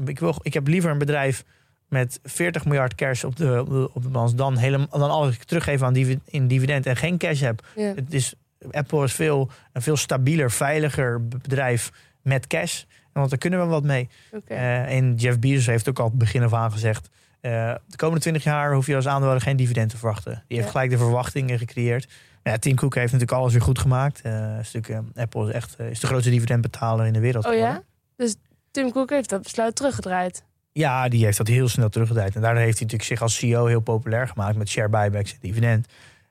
ik, 0.05 0.19
wil, 0.19 0.35
ik 0.43 0.55
heb 0.55 0.67
liever 0.67 0.91
een 0.91 0.99
bedrijf 0.99 1.45
met 1.92 2.20
40 2.22 2.64
miljard 2.64 2.94
cash 2.94 3.24
op 3.24 3.37
de, 3.37 3.61
op 3.61 3.68
de, 3.68 3.90
op 3.92 4.02
de 4.02 4.09
balans... 4.09 4.35
dan, 4.35 4.57
helemaal, 4.57 4.87
dan 4.90 5.11
alles 5.11 5.38
teruggeven 5.44 5.87
aan 5.87 5.92
divi- 5.92 6.20
in 6.24 6.46
dividend 6.48 6.87
en 6.87 6.96
geen 6.96 7.18
cash 7.18 7.40
heb. 7.40 7.66
ja. 7.76 7.94
Het 7.94 8.14
is, 8.14 8.35
Apple 8.70 9.05
is 9.05 9.12
veel, 9.12 9.50
een 9.72 9.83
veel 9.83 9.96
stabieler, 9.96 10.50
veiliger 10.50 11.26
bedrijf 11.28 11.90
met 12.22 12.46
cash. 12.46 12.83
Want 13.12 13.31
daar 13.31 13.38
kunnen 13.38 13.61
we 13.61 13.66
wat 13.66 13.83
mee. 13.85 14.09
Eh, 14.46 14.96
en 14.96 15.14
Jeff 15.14 15.38
Bezos 15.38 15.66
heeft 15.66 15.88
ook 15.88 15.98
al 15.98 16.05
het 16.09 16.18
begin 16.18 16.42
af 16.42 16.52
aan 16.52 16.72
gezegd... 16.72 17.09
eh, 17.40 17.50
de 17.87 17.96
komende 17.96 18.20
20 18.20 18.44
jaar 18.44 18.74
hoef 18.74 18.87
je 18.87 18.94
als 18.96 19.07
aandeelhouder 19.07 19.42
geen 19.42 19.57
dividend 19.57 19.90
te 19.90 19.96
verwachten. 19.96 20.33
Die 20.33 20.57
heeft 20.57 20.64
Ja. 20.64 20.72
gelijk 20.72 20.90
de 20.90 20.96
verwachtingen 20.98 21.59
gecreëerd. 21.59 22.09
Ja, 22.42 22.57
Tim 22.59 22.76
Cook 22.76 22.94
heeft 22.94 23.12
natuurlijk 23.12 23.38
alles 23.40 23.52
weer 23.52 23.62
goed 23.62 23.78
gemaakt. 23.78 24.24
Is 24.61 24.74
eh, 24.74 24.98
Apple 25.14 25.48
is 25.48 25.55
echt 25.55 25.78
is 25.78 26.00
de 26.00 26.07
grootste 26.07 26.31
dividendbetaler 26.31 27.07
in 27.07 27.12
de 27.12 27.20
wereld. 27.20 27.44
oh 27.44 27.50
geworden. 27.50 27.74
ja? 27.76 27.83
Dus 28.16 28.35
Tim 28.70 28.92
Cook 28.92 29.11
heeft 29.11 29.28
dat 29.28 29.42
besluit 29.42 29.76
teruggedraaid. 29.76 30.44
Ja, 30.72 31.08
die 31.08 31.24
heeft 31.24 31.38
dat 31.38 31.46
heel 31.46 31.68
snel 31.68 31.88
teruggedraaid. 31.88 32.35
En 32.35 32.40
daardoor 32.40 32.62
heeft 32.62 32.78
hij 32.78 32.82
natuurlijk 32.82 33.11
zich 33.11 33.22
als 33.22 33.37
CEO 33.37 33.66
heel 33.66 33.80
populair 33.80 34.28
gemaakt 34.28 34.56
met 34.56 34.68
share 34.68 34.88
buybacks 34.88 35.32
en 35.32 35.38
dividend. 35.40 35.87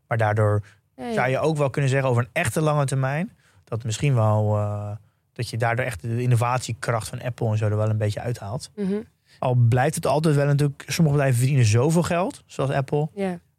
Maar 0.07 0.17
daardoor 0.17 0.61
zou 1.13 1.29
je 1.29 1.39
ook 1.39 1.57
wel 1.57 1.69
kunnen 1.69 1.89
zeggen 1.91 2.09
over 2.09 2.23
een 2.23 2.29
echte 2.31 2.61
lange 2.61 2.85
termijn. 2.85 3.31
Dat 3.63 3.83
misschien 3.83 4.15
wel 4.15 4.57
eh, 4.57 4.91
dat 5.33 5.49
je 5.49 5.57
daardoor 5.57 5.85
echt 5.85 6.01
de 6.01 6.21
innovatiekracht 6.21 7.07
van 7.07 7.21
Apple 7.21 7.49
en 7.49 7.57
zo 7.57 7.65
er 7.65 7.75
wel 7.77 7.89
een 7.89 7.97
beetje 7.97 8.19
uithaalt. 8.21 8.69
Mhm. 8.75 8.93
Al 9.39 9.53
blijft 9.53 9.95
het 9.95 10.05
altijd 10.05 10.35
wel 10.35 10.45
natuurlijk, 10.45 10.83
sommige 10.87 11.15
bedrijven 11.15 11.39
verdienen 11.39 11.65
zoveel 11.65 12.03
geld, 12.03 12.43
zoals 12.45 12.69
Apple, 12.69 13.09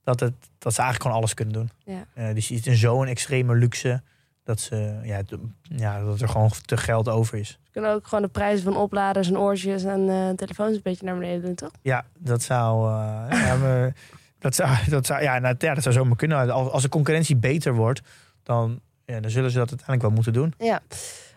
dat, 0.05 0.21
het, 0.21 0.35
dat 0.59 0.75
ze 0.75 0.81
eigenlijk 0.81 1.03
gewoon 1.03 1.17
alles 1.17 1.35
kunnen 1.35 1.55
doen. 1.55 1.71
Eh, 2.15 2.35
dus 2.35 2.49
je 2.49 2.55
ziet 2.55 2.67
in 2.67 2.77
zo'n 2.77 3.07
extreme 3.07 3.55
luxe 3.55 4.03
dat, 4.45 4.61
ze, 4.61 5.01
ja, 5.03 5.23
ja, 5.63 6.05
dat 6.05 6.21
er 6.21 6.29
gewoon 6.29 6.51
te 6.65 6.77
geld 6.77 7.09
over 7.09 7.39
is. 7.39 7.49
Ze 7.49 7.71
kunnen 7.71 7.91
ook 7.91 8.07
gewoon 8.07 8.23
de 8.25 8.31
prijzen 8.31 8.65
van 8.65 8.77
opladers 8.77 9.29
en 9.29 9.39
oortjes 9.39 9.85
en 9.85 10.09
eh, 10.09 10.29
telefoons 10.31 10.75
een 10.77 10.83
beetje 10.83 11.05
naar 11.05 11.15
beneden 11.19 11.43
doen, 11.43 11.55
toch? 11.55 11.71
Ja, 11.83 12.05
dat 12.19 12.43
zou. 12.43 12.91
eh, 12.91 13.47
ja, 13.47 13.57
maar 13.57 13.95
dat 14.39 14.55
zou, 14.55 14.77
dat 14.89 15.07
zou, 15.07 15.23
ja, 15.23 15.39
nou, 15.39 15.55
ja, 15.59 15.75
dat 15.75 15.83
zou 15.83 15.95
zomaar 15.95 16.17
kunnen. 16.17 16.51
Als, 16.51 16.71
als 16.71 16.83
de 16.83 16.89
concurrentie 16.89 17.37
beter 17.37 17.75
wordt, 17.75 18.01
dan, 18.43 18.81
ja, 19.05 19.21
dan 19.21 19.31
zullen 19.31 19.51
ze 19.51 19.59
dat 19.59 19.69
uiteindelijk 19.69 20.07
wel 20.07 20.15
moeten 20.17 20.33
doen. 20.33 20.55
Ja, 20.59 20.81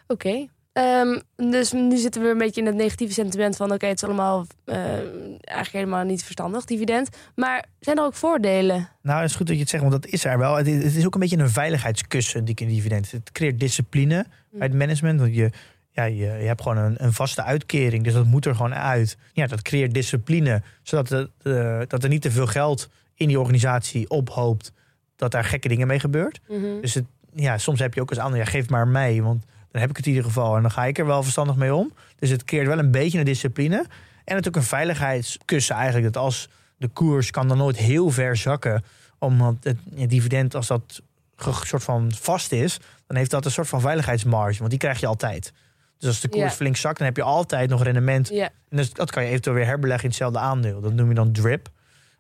oké. 0.08 0.48
Ehm, 0.76 1.20
dus 1.36 1.72
nu 1.72 1.98
zitten 1.98 2.22
we 2.22 2.28
een 2.28 2.38
beetje 2.38 2.62
in 2.62 2.68
het 2.68 2.76
negatieve 2.76 3.14
sentiment 3.14 3.56
van... 3.56 3.72
oké, 3.72 3.86
het 3.86 4.02
is 4.02 4.04
allemaal 4.04 4.46
eh, 4.66 4.78
eigenlijk 4.78 5.72
helemaal 5.72 6.04
niet 6.04 6.24
verstandig, 6.24 6.66
dividend. 6.66 7.10
Maar 7.36 7.66
zijn 7.80 7.98
er 7.98 8.04
ook 8.04 8.14
voordelen? 8.14 8.90
Nou, 9.02 9.22
het 9.22 9.30
is 9.30 9.36
goed 9.36 9.48
dat 9.48 9.56
je 9.56 9.62
het 9.62 9.72
zegt, 9.72 9.84
want 9.84 10.02
dat 10.02 10.12
is 10.12 10.26
er 10.26 10.38
wel. 10.38 10.56
Het 10.56 10.68
is, 10.68 10.84
het 10.84 10.96
is 10.96 11.06
ook 11.06 11.14
een 11.14 11.20
beetje 11.20 11.38
een 11.38 11.50
veiligheidskussen, 11.50 12.46
die 12.46 12.56
dividend. 12.56 13.12
Het 13.12 13.32
creëert 13.32 13.60
discipline 13.60 14.26
bij 14.52 14.68
het 14.68 14.78
management. 14.78 15.20
Want 15.20 15.36
je, 15.36 15.50
ja, 15.92 16.04
je, 16.04 16.16
je 16.16 16.26
hebt 16.26 16.62
gewoon 16.62 16.78
een, 16.78 16.96
een 16.98 17.14
vaste 17.14 17.44
uitkering, 17.44 18.04
dus 18.04 18.14
dat 18.14 18.26
moet 18.26 18.46
er 18.46 18.56
gewoon 18.56 18.76
uit. 18.76 19.18
Ja, 19.34 19.48
dat 19.48 19.62
creëert 19.62 19.94
discipline, 19.94 20.62
zodat 20.84 21.12
eh, 21.12 21.82
dat 21.88 22.04
er 22.04 22.10
niet 22.10 22.22
te 22.22 22.32
veel 22.32 22.48
geld 22.48 22.90
in 23.14 23.28
die 23.28 23.40
organisatie 23.40 24.10
ophoopt, 24.10 24.72
dat 25.16 25.32
daar 25.32 25.44
gekke 25.44 25.68
dingen 25.68 25.88
mee 25.88 26.00
gebeurt. 26.00 26.40
Mhm. 26.48 26.82
Dus 26.82 26.94
het, 26.94 27.06
ja, 27.34 27.58
soms 27.58 27.80
heb 27.80 27.94
je 27.94 28.02
ook 28.02 28.10
als 28.10 28.20
ander, 28.20 28.40
ja, 28.40 28.46
geef 28.46 28.70
maar 28.70 28.88
mij, 28.88 29.22
want 29.22 29.46
dan 29.76 29.84
heb 29.84 29.94
ik 29.94 29.98
het 29.98 30.06
in 30.06 30.12
ieder 30.12 30.28
geval 30.28 30.56
en 30.56 30.62
dan 30.62 30.72
ga 30.72 30.86
ik 30.86 30.98
er 30.98 31.06
wel 31.06 31.24
verstandig 31.24 31.56
mee 31.56 31.74
om. 31.74 31.94
Dus 32.20 32.30
het 32.30 32.44
creëert 32.44 32.68
wel 32.68 32.80
een 32.80 32.92
beetje 32.92 33.20
een 33.20 33.26
discipline. 33.26 33.76
En 33.78 34.36
natuurlijk 34.36 34.56
een 34.56 34.64
veiligheidskussen 34.64 35.76
eigenlijk, 35.76 36.14
dat 36.14 36.24
als 36.24 36.50
de 36.78 36.88
koers 36.88 37.32
kan 37.32 37.48
dan 37.48 37.58
nooit 37.58 37.78
heel 37.78 38.10
ver 38.10 38.36
zakken, 38.36 38.84
omdat 39.20 39.56
het 39.62 39.78
dividend, 40.10 40.56
als 40.56 40.68
dat 40.68 41.02
soort 41.38 41.84
van 41.84 42.12
vast 42.12 42.52
is, 42.52 42.80
dan 43.08 43.18
heeft 43.18 43.32
dat 43.32 43.46
een 43.46 43.52
soort 43.52 43.68
van 43.68 43.82
veiligheidsmarge, 43.82 44.58
want 44.58 44.70
die 44.70 44.80
krijg 44.80 45.00
je 45.00 45.08
altijd. 45.08 45.54
Dus 45.98 46.08
als 46.08 46.20
de 46.20 46.28
koers 46.28 46.54
flink 46.54 46.76
zakt, 46.76 46.98
dan 46.98 47.08
heb 47.08 47.16
je 47.16 47.24
altijd 47.24 47.70
nog 47.70 47.84
rendement. 47.84 48.32
En 48.32 48.52
dus 48.70 48.94
dat 48.94 49.12
kan 49.12 49.24
je 49.24 49.30
eventueel 49.30 49.56
weer 49.56 49.66
herbeleggen 49.66 50.04
in 50.04 50.10
hetzelfde 50.10 50.40
aandeel. 50.40 50.82
Dat 50.82 50.94
noem 50.94 51.10
je 51.10 51.16
dan 51.16 51.32
drip. 51.32 51.70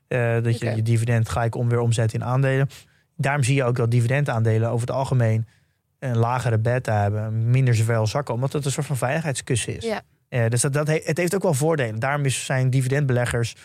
Eh, 0.08 0.44
dat 0.44 0.60
je 0.60 0.76
je 0.76 0.82
dividend 0.82 1.30
gelijk 1.30 1.56
om 1.56 1.70
weer 1.70 1.80
omzet 1.80 2.13
in 2.13 2.24
aandelen. 2.24 2.70
Daarom 3.18 3.44
zie 3.44 3.56
je 3.56 3.63
ook 3.63 3.76
dat 3.76 3.91
dividendaandelen 3.91 4.70
over 4.70 4.88
het 4.88 4.96
algemeen 4.96 5.48
een 6.10 6.18
lagere 6.18 6.58
beta 6.58 7.02
hebben, 7.02 7.50
minder 7.50 7.76
zoveel 7.76 8.08
zakken, 8.08 8.34
omdat 8.34 8.54
het 8.54 8.65
een 8.65 8.72
soort 8.72 8.86
van 8.86 8.98
veiligheidskussen 8.98 9.78
is. 9.78 9.84
ja. 9.86 10.02
Eh, 10.30 10.50
dus 10.50 10.62
dat, 10.62 10.74
dat 10.74 10.88
he- 10.88 11.02
het 11.04 11.18
heeft 11.18 11.36
ook 11.36 11.44
wel 11.44 11.54
voordelen. 11.54 12.00
Daarom 12.00 12.26
is, 12.26 12.46
zijn 12.46 12.70
dividendbeleggers 12.70 13.56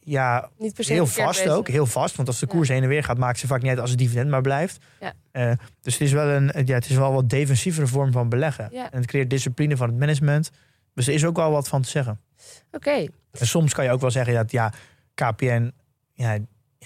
ja, 0.00 0.48
niet 0.58 0.74
per 0.74 0.84
se 0.84 0.92
heel 0.92 1.06
vast 1.06 1.38
bezig. 1.42 1.56
ook. 1.56 1.68
Heel 1.68 1.86
vast, 1.86 2.16
want 2.16 2.28
als 2.28 2.38
de 2.38 2.46
Ja. 2.48 2.52
koers 2.54 2.68
heen 2.68 2.82
en 2.82 2.88
weer 2.88 3.04
gaat, 3.04 3.18
maakt 3.18 3.38
ze 3.38 3.46
vaak 3.46 3.60
niet 3.62 3.70
uit 3.70 3.78
als 3.80 3.90
het 3.90 3.98
dividend 3.98 4.30
maar 4.30 4.40
blijft. 4.40 4.78
Ja. 5.00 5.12
Eh, 5.30 5.52
dus 5.80 5.92
het 5.92 6.02
is 6.02 6.12
wel 6.12 6.28
een 6.28 6.52
ja, 6.64 6.74
het 6.74 6.90
is 6.90 6.96
wel 6.96 7.12
wat 7.12 7.30
defensievere 7.30 7.86
vorm 7.86 8.12
van 8.12 8.28
beleggen. 8.28 8.68
Ja. 8.72 8.90
En 8.90 8.98
het 8.98 9.06
creëert 9.06 9.30
discipline 9.30 9.76
van 9.76 9.88
het 9.88 9.98
management. 9.98 10.50
Dus 10.94 11.06
er 11.06 11.14
is 11.14 11.24
ook 11.24 11.36
wel 11.36 11.50
wat 11.50 11.68
van 11.68 11.82
te 11.82 11.88
zeggen. 11.88 12.20
Oké, 12.72 12.90
En 13.32 13.46
soms 13.46 13.74
kan 13.74 13.84
je 13.84 13.90
ook 13.90 14.00
wel 14.00 14.10
zeggen 14.10 14.34
dat 14.34 14.50
ja, 14.50 14.72
KPN, 15.14 15.72
ja, 16.12 16.38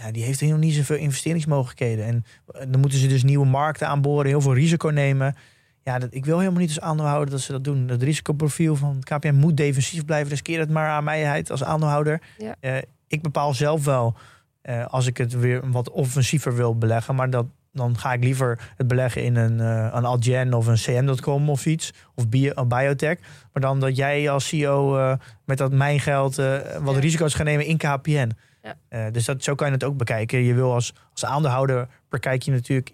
ja, 0.05 0.11
die 0.11 0.25
heeft 0.25 0.41
helemaal 0.41 0.61
niet 0.61 0.75
zoveel 0.75 0.97
investeringsmogelijkheden. 0.97 2.05
En 2.05 2.25
eh, 2.47 2.61
dan 2.69 2.81
moeten 2.81 2.99
ze 2.99 3.07
dus 3.07 3.23
nieuwe 3.23 3.47
markten 3.47 3.89
aanboren, 3.89 4.27
heel 4.27 4.41
veel 4.41 4.55
risico 4.55 4.89
nemen. 4.89 5.37
Ja, 5.83 5.99
dat, 5.99 6.09
ik 6.15 6.25
wil 6.25 6.39
helemaal 6.39 6.61
niet 6.61 6.69
als 6.69 6.81
aandeelhouder 6.81 7.31
dat 7.31 7.41
ze 7.41 7.53
dat 7.53 7.65
doen. 7.65 7.89
Het 7.89 8.03
risicoprofiel 8.03 8.77
van 8.77 9.01
KPN 9.01 9.35
moet 9.35 9.57
defensief 9.57 10.05
blijven. 10.05 10.29
Riskeer 10.31 10.59
het 10.59 10.71
maar 10.71 10.89
aan 10.89 11.05
mijheid 11.05 11.51
als 11.51 11.65
aandeelhouder. 11.65 12.21
Ja. 12.39 12.55
Eh, 12.61 12.77
ik 13.07 13.23
bepaal 13.23 13.55
zelf 13.55 13.85
wel 13.85 14.15
eh, 14.63 14.87
als 14.87 15.07
ik 15.07 15.17
het 15.17 15.33
weer 15.39 15.71
wat 15.71 15.91
offensiever 15.91 16.55
wil 16.57 16.79
beleggen. 16.79 17.15
Maar 17.15 17.31
dat, 17.31 17.47
dan 17.73 17.99
ga 17.99 18.13
ik 18.13 18.23
liever 18.25 18.73
het 18.77 18.89
beleggen 18.89 19.25
in 19.25 19.37
een, 19.37 19.61
eh 19.61 19.89
een 19.93 20.05
Algen 20.05 20.55
of 20.55 20.67
een 20.67 20.75
CM.com 20.75 21.51
of 21.51 21.67
iets. 21.67 21.93
Of 22.15 22.29
bio, 22.29 22.53
of 22.55 22.67
biotech. 22.67 23.19
Maar 23.53 23.63
dan 23.63 23.81
dat 23.81 23.97
jij 23.97 24.31
als 24.31 24.49
CEO 24.49 25.17
met 25.45 25.59
dat 25.59 25.73
mijn 25.73 26.01
geld 26.01 26.35
wat 26.81 26.95
Ja. 26.95 27.01
risico's 27.01 27.35
gaat 27.35 27.47
nemen 27.47 27.67
in 27.67 27.77
KPN. 27.77 28.31
Ja. 28.62 28.77
Eh, 28.88 29.12
dus 29.12 29.25
dat, 29.25 29.42
zo 29.44 29.55
kan 29.55 29.66
je 29.66 29.73
het 29.73 29.85
ook 29.85 29.96
bekijken. 29.96 30.38
Je 30.42 30.55
wil 30.55 30.73
als, 30.73 30.94
als 31.12 31.25
aandeelhouder 31.25 31.88
bekijk 32.09 32.42
je 32.42 32.51
natuurlijk 32.51 32.92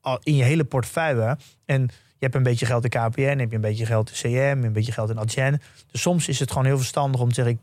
al 0.00 0.18
in 0.22 0.34
je 0.36 0.42
hele 0.42 0.64
portefeuille. 0.64 1.36
En 1.64 1.80
je 2.18 2.24
hebt 2.24 2.34
een 2.34 2.42
beetje 2.42 2.66
geld 2.66 2.84
in 2.84 2.90
KPN, 2.90 3.20
heb 3.38 3.48
je 3.50 3.54
een 3.54 3.60
beetje 3.60 3.86
geld 3.86 4.10
in 4.10 4.14
CM, 4.16 4.64
een 4.64 4.72
beetje 4.72 4.92
geld 4.92 5.10
in 5.10 5.18
Adyen. 5.18 5.60
Dus 5.90 6.00
soms 6.00 6.28
is 6.28 6.38
het 6.38 6.50
gewoon 6.50 6.64
heel 6.66 6.76
verstandig 6.76 7.20
om 7.20 7.28
te 7.28 7.34
zeggen, 7.34 7.60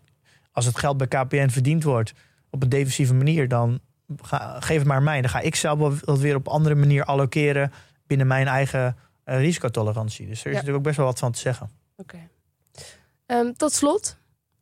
als 0.52 0.66
het 0.66 0.78
geld 0.78 0.98
bij 0.98 1.08
KPN 1.08 1.50
verdiend 1.50 1.84
wordt 1.84 2.14
op 2.50 2.64
een 2.64 2.70
defensieve 2.70 3.14
manier, 3.14 3.48
dan 3.48 3.80
ga, 4.22 4.60
geef 4.60 4.78
het 4.78 4.88
maar 4.88 5.04
mij. 5.04 5.22
Dan 5.22 5.30
ga 5.30 5.40
ik 5.40 5.56
zelf 5.56 6.02
wat 6.06 6.20
weer 6.20 6.36
op 6.36 6.48
andere 6.48 6.76
manier 6.76 7.04
allokeren 7.04 7.72
binnen 8.08 8.28
mijn 8.28 8.48
eigen 8.48 8.98
eh, 9.24 9.38
risicotolerantie. 9.40 10.28
Dus 10.28 10.40
er 10.40 10.46
is 10.46 10.52
Ja. 10.52 10.52
natuurlijk 10.52 10.78
ook 10.78 10.84
best 10.84 10.98
wel 10.98 11.06
wat 11.06 11.20
van 11.20 11.32
te 11.32 11.40
zeggen. 11.40 11.70
oké. 11.98 12.18
Ehm, 13.26 13.52
tot 13.54 13.74
slot 13.74 14.18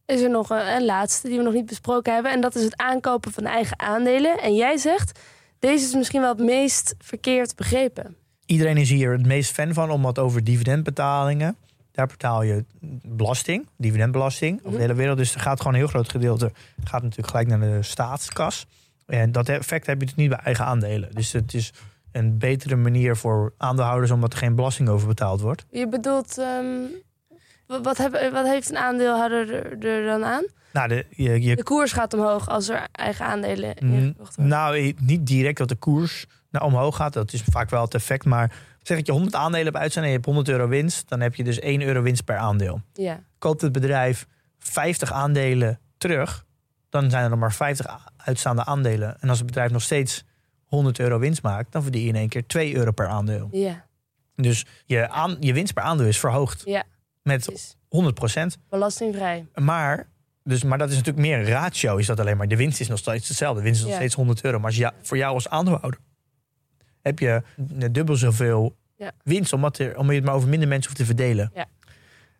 is 0.06 0.22
er 0.22 0.30
nog 0.30 0.50
een, 0.50 0.68
een 0.76 0.86
laatste 0.86 1.28
die 1.28 1.38
we 1.38 1.44
nog 1.44 1.54
niet 1.54 1.66
besproken 1.66 2.14
hebben. 2.14 2.32
En 2.32 2.42
dat 2.42 2.56
is 2.56 2.64
het 2.64 2.78
aankopen 2.78 3.32
van 3.32 3.46
eigen 3.46 3.80
aandelen. 3.80 4.38
En 4.40 4.56
jij 4.56 4.78
zegt, 4.78 5.20
deze 5.60 5.86
is 5.86 5.94
misschien 5.96 6.22
wel 6.22 6.30
het 6.36 6.46
meest 6.46 6.96
verkeerd 7.00 7.56
begrepen. 7.56 8.16
Iedereen 8.46 8.78
is 8.78 8.90
hier 8.90 9.12
het 9.12 9.26
meest 9.26 9.52
fan 9.52 9.74
van, 9.74 9.90
omdat 9.90 10.20
over 10.20 10.44
dividendbetalingen. 10.44 11.56
Daar 11.92 12.08
betaal 12.08 12.42
je 12.44 12.66
belasting, 13.06 13.68
dividendbelasting, 13.78 14.58
over 14.58 14.68
Mhm. 14.70 14.76
de 14.78 14.82
hele 14.82 14.94
wereld. 14.94 15.18
Dus 15.18 15.34
er 15.34 15.40
gaat 15.40 15.58
gewoon 15.58 15.74
een 15.74 15.80
heel 15.80 15.90
groot 15.90 16.10
gedeelte 16.10 16.52
gaat 16.84 17.02
natuurlijk 17.02 17.30
gelijk 17.30 17.48
naar 17.48 17.60
de 17.60 17.84
staatskas. 17.84 18.66
En 19.06 19.32
dat 19.32 19.50
effect 19.50 19.86
heb 19.86 20.00
je 20.00 20.06
dus 20.06 20.16
niet 20.16 20.30
bij 20.30 20.38
eigen 20.38 20.66
aandelen. 20.66 21.10
Dus 21.12 21.32
het 21.32 21.54
is 21.54 21.74
een 22.12 22.38
betere 22.38 22.76
manier 22.76 23.16
voor 23.16 23.54
aandeelhouders 23.58 24.12
omdat 24.12 24.34
er 24.34 24.40
geen 24.40 24.56
belasting 24.56 24.90
over 24.90 25.08
betaald 25.08 25.42
wordt. 25.42 25.66
Je 25.72 25.88
bedoelt, 25.88 26.38
ehm, 26.38 26.66
Wat, 27.84 27.98
heb, 27.98 28.30
wat 28.32 28.46
heeft 28.46 28.70
een 28.70 28.78
aandeelhouder 28.78 29.54
er, 29.54 29.86
er 29.86 30.06
dan 30.06 30.26
aan? 30.26 30.44
Nou, 30.74 30.88
de, 30.88 31.06
je, 31.10 31.42
je 31.42 31.56
De 31.56 31.64
koers 31.64 31.92
gaat 31.92 32.14
omhoog 32.14 32.50
als 32.50 32.70
er 32.70 32.88
eigen 32.92 33.26
aandelen 33.26 33.76
Mm, 33.80 33.94
ingekocht 33.94 34.36
worden. 34.36 34.54
Nou, 34.58 34.78
eh, 34.78 34.94
niet 35.00 35.26
direct 35.28 35.58
dat 35.58 35.70
de 35.70 35.76
koers 35.76 36.26
naar 36.50 36.64
omhoog 36.64 36.96
gaat. 36.96 37.14
Dat 37.14 37.34
is 37.34 37.44
vaak 37.50 37.70
wel 37.70 37.82
het 37.82 37.94
effect. 37.94 38.26
Maar 38.26 38.54
zeg 38.82 38.98
dat 38.98 39.06
je 39.06 39.12
100 39.12 39.36
aandelen 39.36 39.66
hebt 39.66 39.78
uitstaan 39.78 40.04
en 40.04 40.10
je 40.10 40.16
hebt 40.16 40.26
100 40.28 40.48
euro 40.50 40.68
winst. 40.68 41.10
Dan 41.10 41.20
heb 41.20 41.36
je 41.36 41.44
dus 41.44 41.60
1 41.60 41.82
euro 41.82 42.02
winst 42.02 42.24
per 42.26 42.38
aandeel. 42.38 42.82
Ja, 42.94 43.20
Koopt 43.38 43.62
het 43.62 43.72
bedrijf 43.72 44.28
50 44.60 45.12
aandelen 45.14 45.80
terug. 45.98 46.46
Dan 46.90 47.10
zijn 47.10 47.24
er 47.24 47.30
nog 47.30 47.40
maar 47.40 47.54
50 47.54 47.88
a- 47.88 48.00
uitstaande 48.18 48.66
aandelen. 48.66 49.18
En 49.20 49.30
als 49.30 49.38
het 49.38 49.48
bedrijf 49.48 49.72
nog 49.72 49.82
steeds 49.82 50.24
100 50.66 51.00
euro 51.00 51.20
winst 51.20 51.42
maakt. 51.44 51.72
Dan 51.72 51.84
verdien 51.84 52.02
je 52.02 52.08
in 52.08 52.16
één 52.16 52.30
keer 52.30 52.48
2 52.48 52.76
euro 52.76 52.92
per 52.92 53.08
aandeel. 53.08 53.48
ja, 53.52 53.86
Dus 54.36 54.66
je, 54.86 55.10
aan, 55.10 55.38
je 55.40 55.54
winst 55.54 55.74
per 55.74 55.84
aandeel 55.84 56.08
is 56.08 56.20
verhoogd. 56.20 56.62
Ja. 56.66 56.84
Met 57.24 57.46
precies. 57.46 57.76
100 57.88 58.16
procent. 58.16 58.58
Belastingvrij. 58.70 59.46
Maar, 59.56 60.08
dus, 60.44 60.64
maar 60.64 60.78
dat 60.78 60.90
is 60.90 60.96
natuurlijk 60.96 61.26
meer 61.26 61.38
een 61.40 61.46
ratio. 61.46 61.98
Is 61.98 62.06
dat 62.06 62.20
alleen 62.20 62.38
maar. 62.38 62.48
De 62.48 62.56
winst 62.56 62.80
is 62.80 62.88
nog 62.88 62.98
steeds 62.98 63.28
hetzelfde. 63.28 63.58
De 63.60 63.64
winst 63.66 63.80
is 63.80 63.86
nog 63.86 63.96
Ja. 63.96 64.00
steeds 64.02 64.16
100 64.16 64.44
euro. 64.44 64.58
Maar 64.58 64.68
als 64.68 64.76
ja, 64.78 64.94
voor 65.02 65.18
jou 65.18 65.34
als 65.34 65.50
aandeelhouder 65.50 66.00
heb 67.02 67.20
je 67.20 67.42
dubbel 67.92 68.16
zoveel 68.16 68.76
Ja. 68.96 69.12
winst. 69.24 69.54
Omdat, 69.54 69.78
er, 69.78 69.98
omdat 69.98 70.10
je 70.10 70.16
het 70.16 70.26
maar 70.26 70.36
over 70.36 70.50
minder 70.50 70.68
mensen 70.68 70.86
hoeft 70.92 71.00
te 71.02 71.06
verdelen. 71.16 71.52
Ja. 71.54 71.66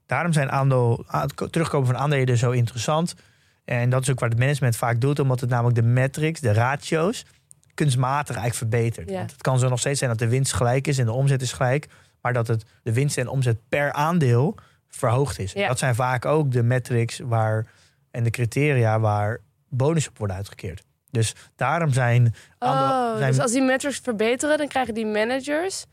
Daarom 0.06 0.34
zijn 0.34 0.52
aandeel, 0.52 1.04
het 1.08 1.34
terugkomen 1.52 1.88
van 1.88 1.98
aandelen 1.98 2.38
zo 2.38 2.52
interessant. 2.52 3.14
En 3.66 3.90
dat 3.90 4.02
is 4.02 4.10
ook 4.10 4.20
wat 4.20 4.30
het 4.30 4.40
management 4.40 4.76
vaak 4.76 5.02
doet. 5.02 5.20
Omdat 5.20 5.40
het 5.40 5.50
namelijk 5.50 5.76
de 5.76 5.82
metrics, 5.84 6.40
de 6.40 6.54
ratio's, 6.54 7.26
kunstmatig 7.74 8.36
eigenlijk 8.36 8.56
verbetert. 8.72 9.10
Ja. 9.10 9.18
Want 9.18 9.32
het 9.32 9.42
kan 9.42 9.60
zo 9.60 9.70
nog 9.70 9.80
steeds 9.80 9.98
zijn 10.00 10.10
dat 10.12 10.20
de 10.20 10.28
winst 10.28 10.54
gelijk 10.54 10.88
is 10.88 10.98
en 10.98 11.06
de 11.06 11.12
omzet 11.12 11.42
is 11.42 11.52
gelijk. 11.52 11.88
Maar 12.22 12.34
dat 12.34 12.48
het, 12.48 12.66
de 12.84 12.94
winst 12.94 13.18
en 13.18 13.28
omzet 13.28 13.58
per 13.70 13.92
aandeel 13.92 14.56
verhoogd 14.96 15.40
is. 15.40 15.52
Ja. 15.52 15.68
Dat 15.68 15.80
zijn 15.80 15.96
vaak 15.96 16.26
ook 16.26 16.52
de 16.52 16.64
metrics 16.64 17.20
waar, 17.20 17.66
en 18.12 18.24
de 18.24 18.30
criteria 18.30 19.00
waar 19.00 19.40
bonus 19.70 20.08
op 20.08 20.18
worden 20.18 20.36
uitgekeerd. 20.36 20.84
Dus 21.10 21.36
daarom 21.56 21.94
zijn, 21.94 22.36
Oh, 22.60 23.18
zijn 23.18 23.32
dus 23.32 23.40
als 23.40 23.52
die 23.52 23.62
metrics 23.62 24.00
verbeteren, 24.00 24.58
dan 24.58 24.68
krijgen 24.68 24.94
die 24.94 25.06
managers 25.06 25.86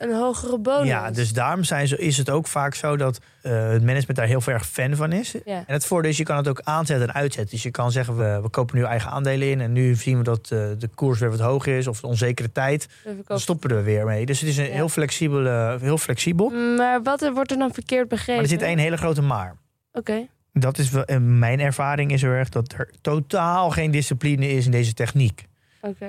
een 0.00 0.14
hogere 0.14 0.58
bonus. 0.58 0.86
ja, 0.86 1.10
dus 1.10 1.32
daarom 1.32 1.64
zijn 1.64 1.88
ze, 1.88 1.96
is 1.98 2.16
het 2.16 2.30
ook 2.30 2.46
vaak 2.46 2.74
zo 2.74 2.96
dat 2.96 3.20
eh, 3.42 3.52
het 3.68 3.82
management 3.84 4.16
daar 4.16 4.26
heel 4.26 4.42
erg 4.44 4.66
fan 4.66 4.96
van 4.96 5.12
is. 5.12 5.32
Ja. 5.44 5.56
En 5.56 5.64
het 5.66 5.86
voordeel 5.86 6.10
is, 6.10 6.16
je 6.16 6.24
kan 6.24 6.36
het 6.36 6.48
ook 6.48 6.60
aanzetten 6.64 7.08
en 7.08 7.14
uitzetten. 7.14 7.50
Dus 7.54 7.62
je 7.62 7.70
kan 7.70 7.92
zeggen, 7.92 8.16
we, 8.16 8.38
we 8.42 8.48
kopen 8.48 8.76
nu 8.76 8.84
eigen 8.84 9.10
aandelen 9.10 9.50
in... 9.50 9.60
en 9.60 9.72
nu 9.72 9.94
zien 9.94 10.16
we 10.18 10.22
dat 10.24 10.50
eh, 10.50 10.58
de 10.78 10.88
koers 10.94 11.18
weer 11.18 11.30
wat 11.30 11.40
hoger 11.40 11.76
is... 11.78 11.86
of 11.86 12.00
de 12.00 12.06
onzekere 12.06 12.52
tijd, 12.52 12.88
dan 13.26 13.40
stoppen 13.40 13.70
we 13.70 13.76
er 13.76 13.84
weer 13.84 14.04
mee. 14.04 14.26
Dus 14.26 14.40
het 14.40 14.48
is 14.48 14.56
een 14.56 14.64
Ja. 14.64 14.70
heel, 14.72 14.88
flexibel, 14.88 15.76
heel 15.78 15.98
flexibel. 15.98 16.48
Maar 16.76 17.02
wat 17.02 17.22
er- 17.22 17.32
wordt 17.32 17.50
er 17.50 17.58
dan 17.58 17.72
verkeerd 17.74 18.08
begrepen? 18.08 18.34
Maar 18.34 18.42
er 18.42 18.48
zit 18.58 18.62
één 18.62 18.78
hele 18.78 18.96
grote 18.96 19.22
maar. 19.22 19.56
Oké, 19.92 20.26
Dat 20.52 20.78
is 20.78 20.90
wel, 20.90 21.04
mijn 21.20 21.60
ervaring 21.60 22.12
is 22.12 22.22
heel 22.22 22.30
erg 22.30 22.48
dat 22.48 22.72
er 22.72 22.90
totaal 23.00 23.70
geen 23.70 23.90
discipline 23.90 24.48
is 24.48 24.64
in 24.64 24.70
deze 24.70 24.94
techniek. 24.94 25.46
oké. 25.80 26.06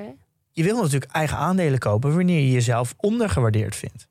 Je 0.52 0.64
wil 0.64 0.82
natuurlijk 0.82 1.12
eigen 1.12 1.38
aandelen 1.38 1.80
kopen 1.80 2.16
wanneer 2.16 2.40
je 2.40 2.52
jezelf 2.52 2.94
ondergewaardeerd 2.98 3.76
vindt. 3.76 4.08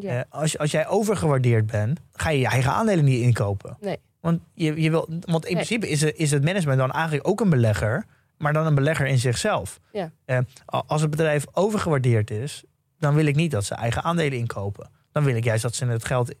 Ja. 0.00 0.10
Eh, 0.18 0.20
als, 0.28 0.58
als 0.58 0.70
jij 0.70 0.86
overgewaardeerd 0.88 1.66
bent, 1.66 2.00
ga 2.12 2.30
je 2.30 2.38
je 2.38 2.46
eigen 2.46 2.72
aandelen 2.72 3.04
niet 3.04 3.22
inkopen. 3.22 3.76
Nee. 3.80 3.98
Want, 4.20 4.40
je, 4.54 4.80
je 4.82 4.90
wil, 4.90 5.08
want 5.20 5.44
in 5.46 5.54
Nee. 5.54 5.64
principe 5.64 5.88
is, 5.88 6.00
het- 6.00 6.16
is 6.16 6.30
het 6.30 6.44
management 6.44 6.78
dan 6.78 6.92
eigenlijk 6.92 7.28
ook 7.28 7.40
een 7.40 7.50
belegger, 7.50 8.04
maar 8.38 8.52
dan 8.52 8.66
een 8.66 8.74
belegger 8.74 9.06
in 9.06 9.18
zichzelf. 9.18 9.80
Ja. 9.92 10.10
Eh, 10.24 10.38
als 10.66 11.00
het 11.00 11.10
bedrijf 11.10 11.44
overgewaardeerd 11.52 12.30
is, 12.30 12.64
dan 12.98 13.14
wil 13.14 13.26
ik 13.26 13.34
niet 13.36 13.50
dat 13.50 13.64
ze 13.64 13.74
eigen 13.74 14.02
aandelen 14.02 14.38
inkopen. 14.38 14.90
Dan 15.12 15.24
wil 15.24 15.34
ik 15.36 15.44
juist 15.44 15.62
dat 15.62 15.74
ze 15.74 15.86
het 15.86 16.04
geld 16.04 16.34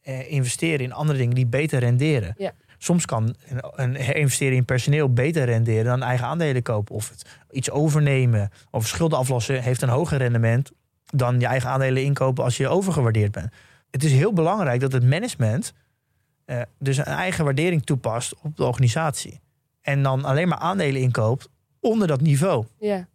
eh, 0.00 0.32
investeren 0.32 0.80
in 0.84 0.92
andere 0.92 1.18
dingen 1.18 1.34
die 1.34 1.46
beter 1.46 1.78
renderen. 1.78 2.34
Ja. 2.38 2.52
Soms 2.82 3.04
kan 3.04 3.34
een, 3.74 3.94
herinvesteren 3.94 4.56
in 4.56 4.64
personeel 4.64 5.12
beter 5.12 5.44
renderen 5.44 5.84
dan 5.84 6.02
eigen 6.02 6.26
aandelen 6.26 6.62
kopen. 6.62 6.94
Of 6.94 7.08
het 7.08 7.24
iets 7.50 7.70
overnemen 7.70 8.50
of 8.70 8.86
schulden 8.86 9.18
aflossen 9.18 9.62
heeft 9.62 9.82
een 9.82 9.88
hoger 9.88 10.18
rendement 10.18 10.70
dan 11.04 11.40
je 11.40 11.46
eigen 11.46 11.70
aandelen 11.70 12.02
inkopen 12.02 12.44
als 12.44 12.56
je 12.56 12.68
overgewaardeerd 12.68 13.32
bent. 13.32 13.52
Het 13.90 14.04
is 14.04 14.12
heel 14.12 14.32
belangrijk 14.32 14.80
dat 14.80 14.92
het 14.92 15.04
management 15.04 15.72
eh, 16.44 16.60
dus 16.78 16.96
een 16.96 17.04
eigen 17.04 17.44
waardering 17.44 17.84
toepast 17.84 18.34
op 18.42 18.56
de 18.56 18.64
organisatie. 18.64 19.40
En 19.80 20.02
dan 20.02 20.24
alleen 20.24 20.48
maar 20.48 20.58
aandelen 20.58 21.00
inkoopt 21.00 21.48
onder 21.80 22.06
dat 22.06 22.20
niveau. 22.20 22.64
ja. 22.78 23.08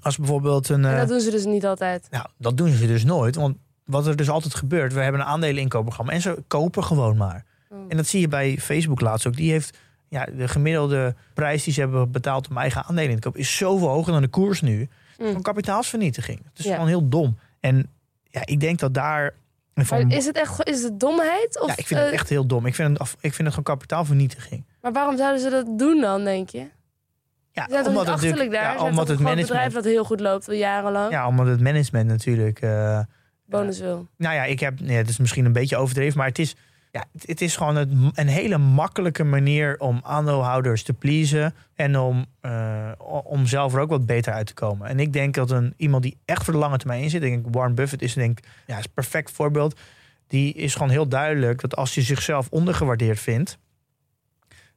Als 0.00 0.16
bijvoorbeeld 0.16 0.68
een. 0.68 0.84
En 0.84 0.92
eh, 0.92 0.98
dat 0.98 1.08
doen 1.08 1.20
ze 1.20 1.30
dus 1.30 1.44
niet 1.44 1.66
altijd. 1.66 2.06
nou, 2.10 2.26
dat 2.36 2.56
doen 2.56 2.70
ze 2.70 2.86
dus 2.86 3.04
nooit. 3.04 3.34
Want 3.34 3.56
wat 3.84 4.06
er 4.06 4.16
dus 4.16 4.30
altijd 4.30 4.54
gebeurt, 4.54 4.92
we 4.92 5.00
hebben 5.00 5.20
een 5.20 5.26
aandeleninkoopprogramma 5.26 6.12
en 6.12 6.20
ze 6.20 6.42
kopen 6.46 6.84
gewoon 6.84 7.16
maar. 7.16 7.44
En 7.88 7.96
dat 7.96 8.06
zie 8.06 8.20
je 8.20 8.28
bij 8.28 8.56
Facebook 8.60 9.00
laatst 9.00 9.26
ook. 9.26 9.36
Die 9.36 9.50
heeft 9.50 9.78
ja, 10.08 10.24
de 10.36 10.48
gemiddelde 10.48 11.14
prijs 11.34 11.64
die 11.64 11.72
ze 11.72 11.80
hebben 11.80 12.10
betaald 12.10 12.48
om 12.48 12.56
eigen 12.58 12.84
aandelen 12.84 13.10
in 13.10 13.16
te 13.16 13.22
kopen, 13.22 13.40
is 13.40 13.56
zoveel 13.56 13.88
hoger 13.88 14.12
dan 14.12 14.22
de 14.22 14.28
koers 14.28 14.60
nu. 14.60 14.88
Mm. 15.18 15.32
Van 15.32 15.42
kapitaalsvernietiging. 15.42 16.40
Het 16.48 16.58
is 16.58 16.64
Ja. 16.64 16.72
gewoon 16.72 16.88
heel 16.88 17.08
dom. 17.08 17.38
En 17.60 17.90
ja, 18.24 18.40
ik 18.44 18.60
denk 18.60 18.78
dat 18.78 18.94
daar. 18.94 19.34
Van, 19.74 20.10
is 20.10 20.26
het 20.26 20.36
echt 20.36 20.68
is 20.68 20.82
het 20.82 21.00
domheid? 21.00 21.60
Of, 21.60 21.66
ja, 21.66 21.76
ik 21.76 21.86
vind 21.86 22.00
het 22.00 22.08
eh, 22.08 22.14
echt 22.14 22.28
heel 22.28 22.46
dom. 22.46 22.66
Ik 22.66 22.74
vind 22.74 22.98
het, 22.98 23.08
ik 23.10 23.34
vind 23.34 23.36
het 23.38 23.48
gewoon 23.48 23.64
kapitaalvernietiging. 23.64 24.64
Maar 24.80 24.92
waarom 24.92 25.16
zouden 25.16 25.40
ze 25.40 25.50
dat 25.50 25.78
doen 25.78 26.00
dan, 26.00 26.24
denk 26.24 26.48
je? 26.48 26.66
Ja, 27.52 27.66
toch 27.66 27.88
niet 27.88 28.06
achterlijk 28.06 28.50
daar? 28.50 28.74
ja, 28.76 28.84
omdat 28.84 29.08
het 29.08 29.18
bedrijf 29.18 29.72
dat 29.72 29.84
heel 29.84 30.04
goed 30.04 30.20
loopt 30.20 30.48
al 30.48 30.54
jarenlang. 30.54 31.10
Ja, 31.12 31.26
omdat 31.26 31.46
het 31.46 31.60
management 31.60 32.06
natuurlijk. 32.08 32.60
eh, 32.60 33.00
Bonus 33.46 33.80
wil. 33.80 34.06
Nou 34.16 34.34
ja, 34.34 34.44
ik 34.44 34.60
heb, 34.60 34.80
nee, 34.80 34.96
het 34.96 35.08
is 35.08 35.18
misschien 35.18 35.44
een 35.44 35.52
beetje 35.52 35.76
overdreven, 35.76 36.18
maar 36.18 36.26
het 36.26 36.38
is, 36.38 36.54
ja, 36.90 37.04
het, 37.26 37.40
is 37.40 37.56
gewoon 37.56 37.76
een 38.14 38.28
hele 38.28 38.58
makkelijke 38.58 39.24
manier 39.24 39.80
om 39.80 40.00
aandeelhouders 40.02 40.82
te 40.82 40.92
pleasen 40.92 41.54
en 41.74 41.98
om, 41.98 42.26
eh, 42.40 42.92
om 43.24 43.46
zelf 43.46 43.74
er 43.74 43.80
ook 43.80 43.90
wat 43.90 44.06
beter 44.06 44.32
uit 44.32 44.46
te 44.46 44.54
komen. 44.54 44.88
En 44.88 45.00
ik 45.00 45.12
denk 45.12 45.34
dat 45.34 45.50
een, 45.50 45.74
iemand 45.76 46.02
die 46.02 46.18
echt 46.24 46.44
voor 46.44 46.52
de 46.52 46.58
lange 46.58 46.78
termijn 46.78 47.02
in 47.02 47.10
zit, 47.10 47.20
denk 47.20 47.46
ik, 47.46 47.54
Warren 47.54 47.74
Buffett 47.74 48.02
is 48.02 48.14
denk 48.14 48.38
ik, 48.38 48.44
ja, 48.66 48.78
is 48.78 48.84
een 48.84 48.90
perfect 48.94 49.30
voorbeeld. 49.30 49.80
Die 50.26 50.54
is 50.54 50.72
gewoon 50.72 50.90
heel 50.90 51.08
duidelijk 51.08 51.60
dat 51.60 51.76
als 51.76 51.94
hij 51.94 52.04
zichzelf 52.04 52.48
ondergewaardeerd 52.50 53.20
vindt, 53.20 53.58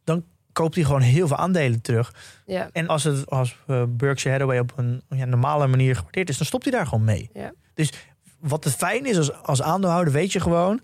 dan 0.03 0.23
koopt 0.53 0.75
hij 0.75 0.83
gewoon 0.83 1.01
heel 1.01 1.27
veel 1.27 1.37
aandelen 1.37 1.81
terug. 1.81 2.13
Ja. 2.45 2.69
En 2.71 2.87
als 2.87 3.03
het 3.03 3.29
als 3.29 3.57
eh, 3.67 3.83
Berkshire 3.87 4.37
Hathaway 4.37 4.59
op 4.59 4.73
een 4.75 5.01
ja, 5.09 5.25
normale 5.25 5.67
manier 5.67 5.95
gewaardeerd 5.95 6.29
is, 6.29 6.37
dan 6.37 6.45
stopt 6.45 6.63
hij 6.63 6.73
daar 6.73 6.87
gewoon 6.87 7.03
mee. 7.03 7.29
Ja. 7.33 7.53
Dus 7.73 7.93
wat 8.39 8.63
het 8.63 8.75
fijn 8.75 9.05
is 9.05 9.17
als, 9.17 9.33
als 9.33 9.61
aandeelhouder, 9.61 10.13
weet 10.13 10.31
je 10.31 10.39
gewoon 10.39 10.81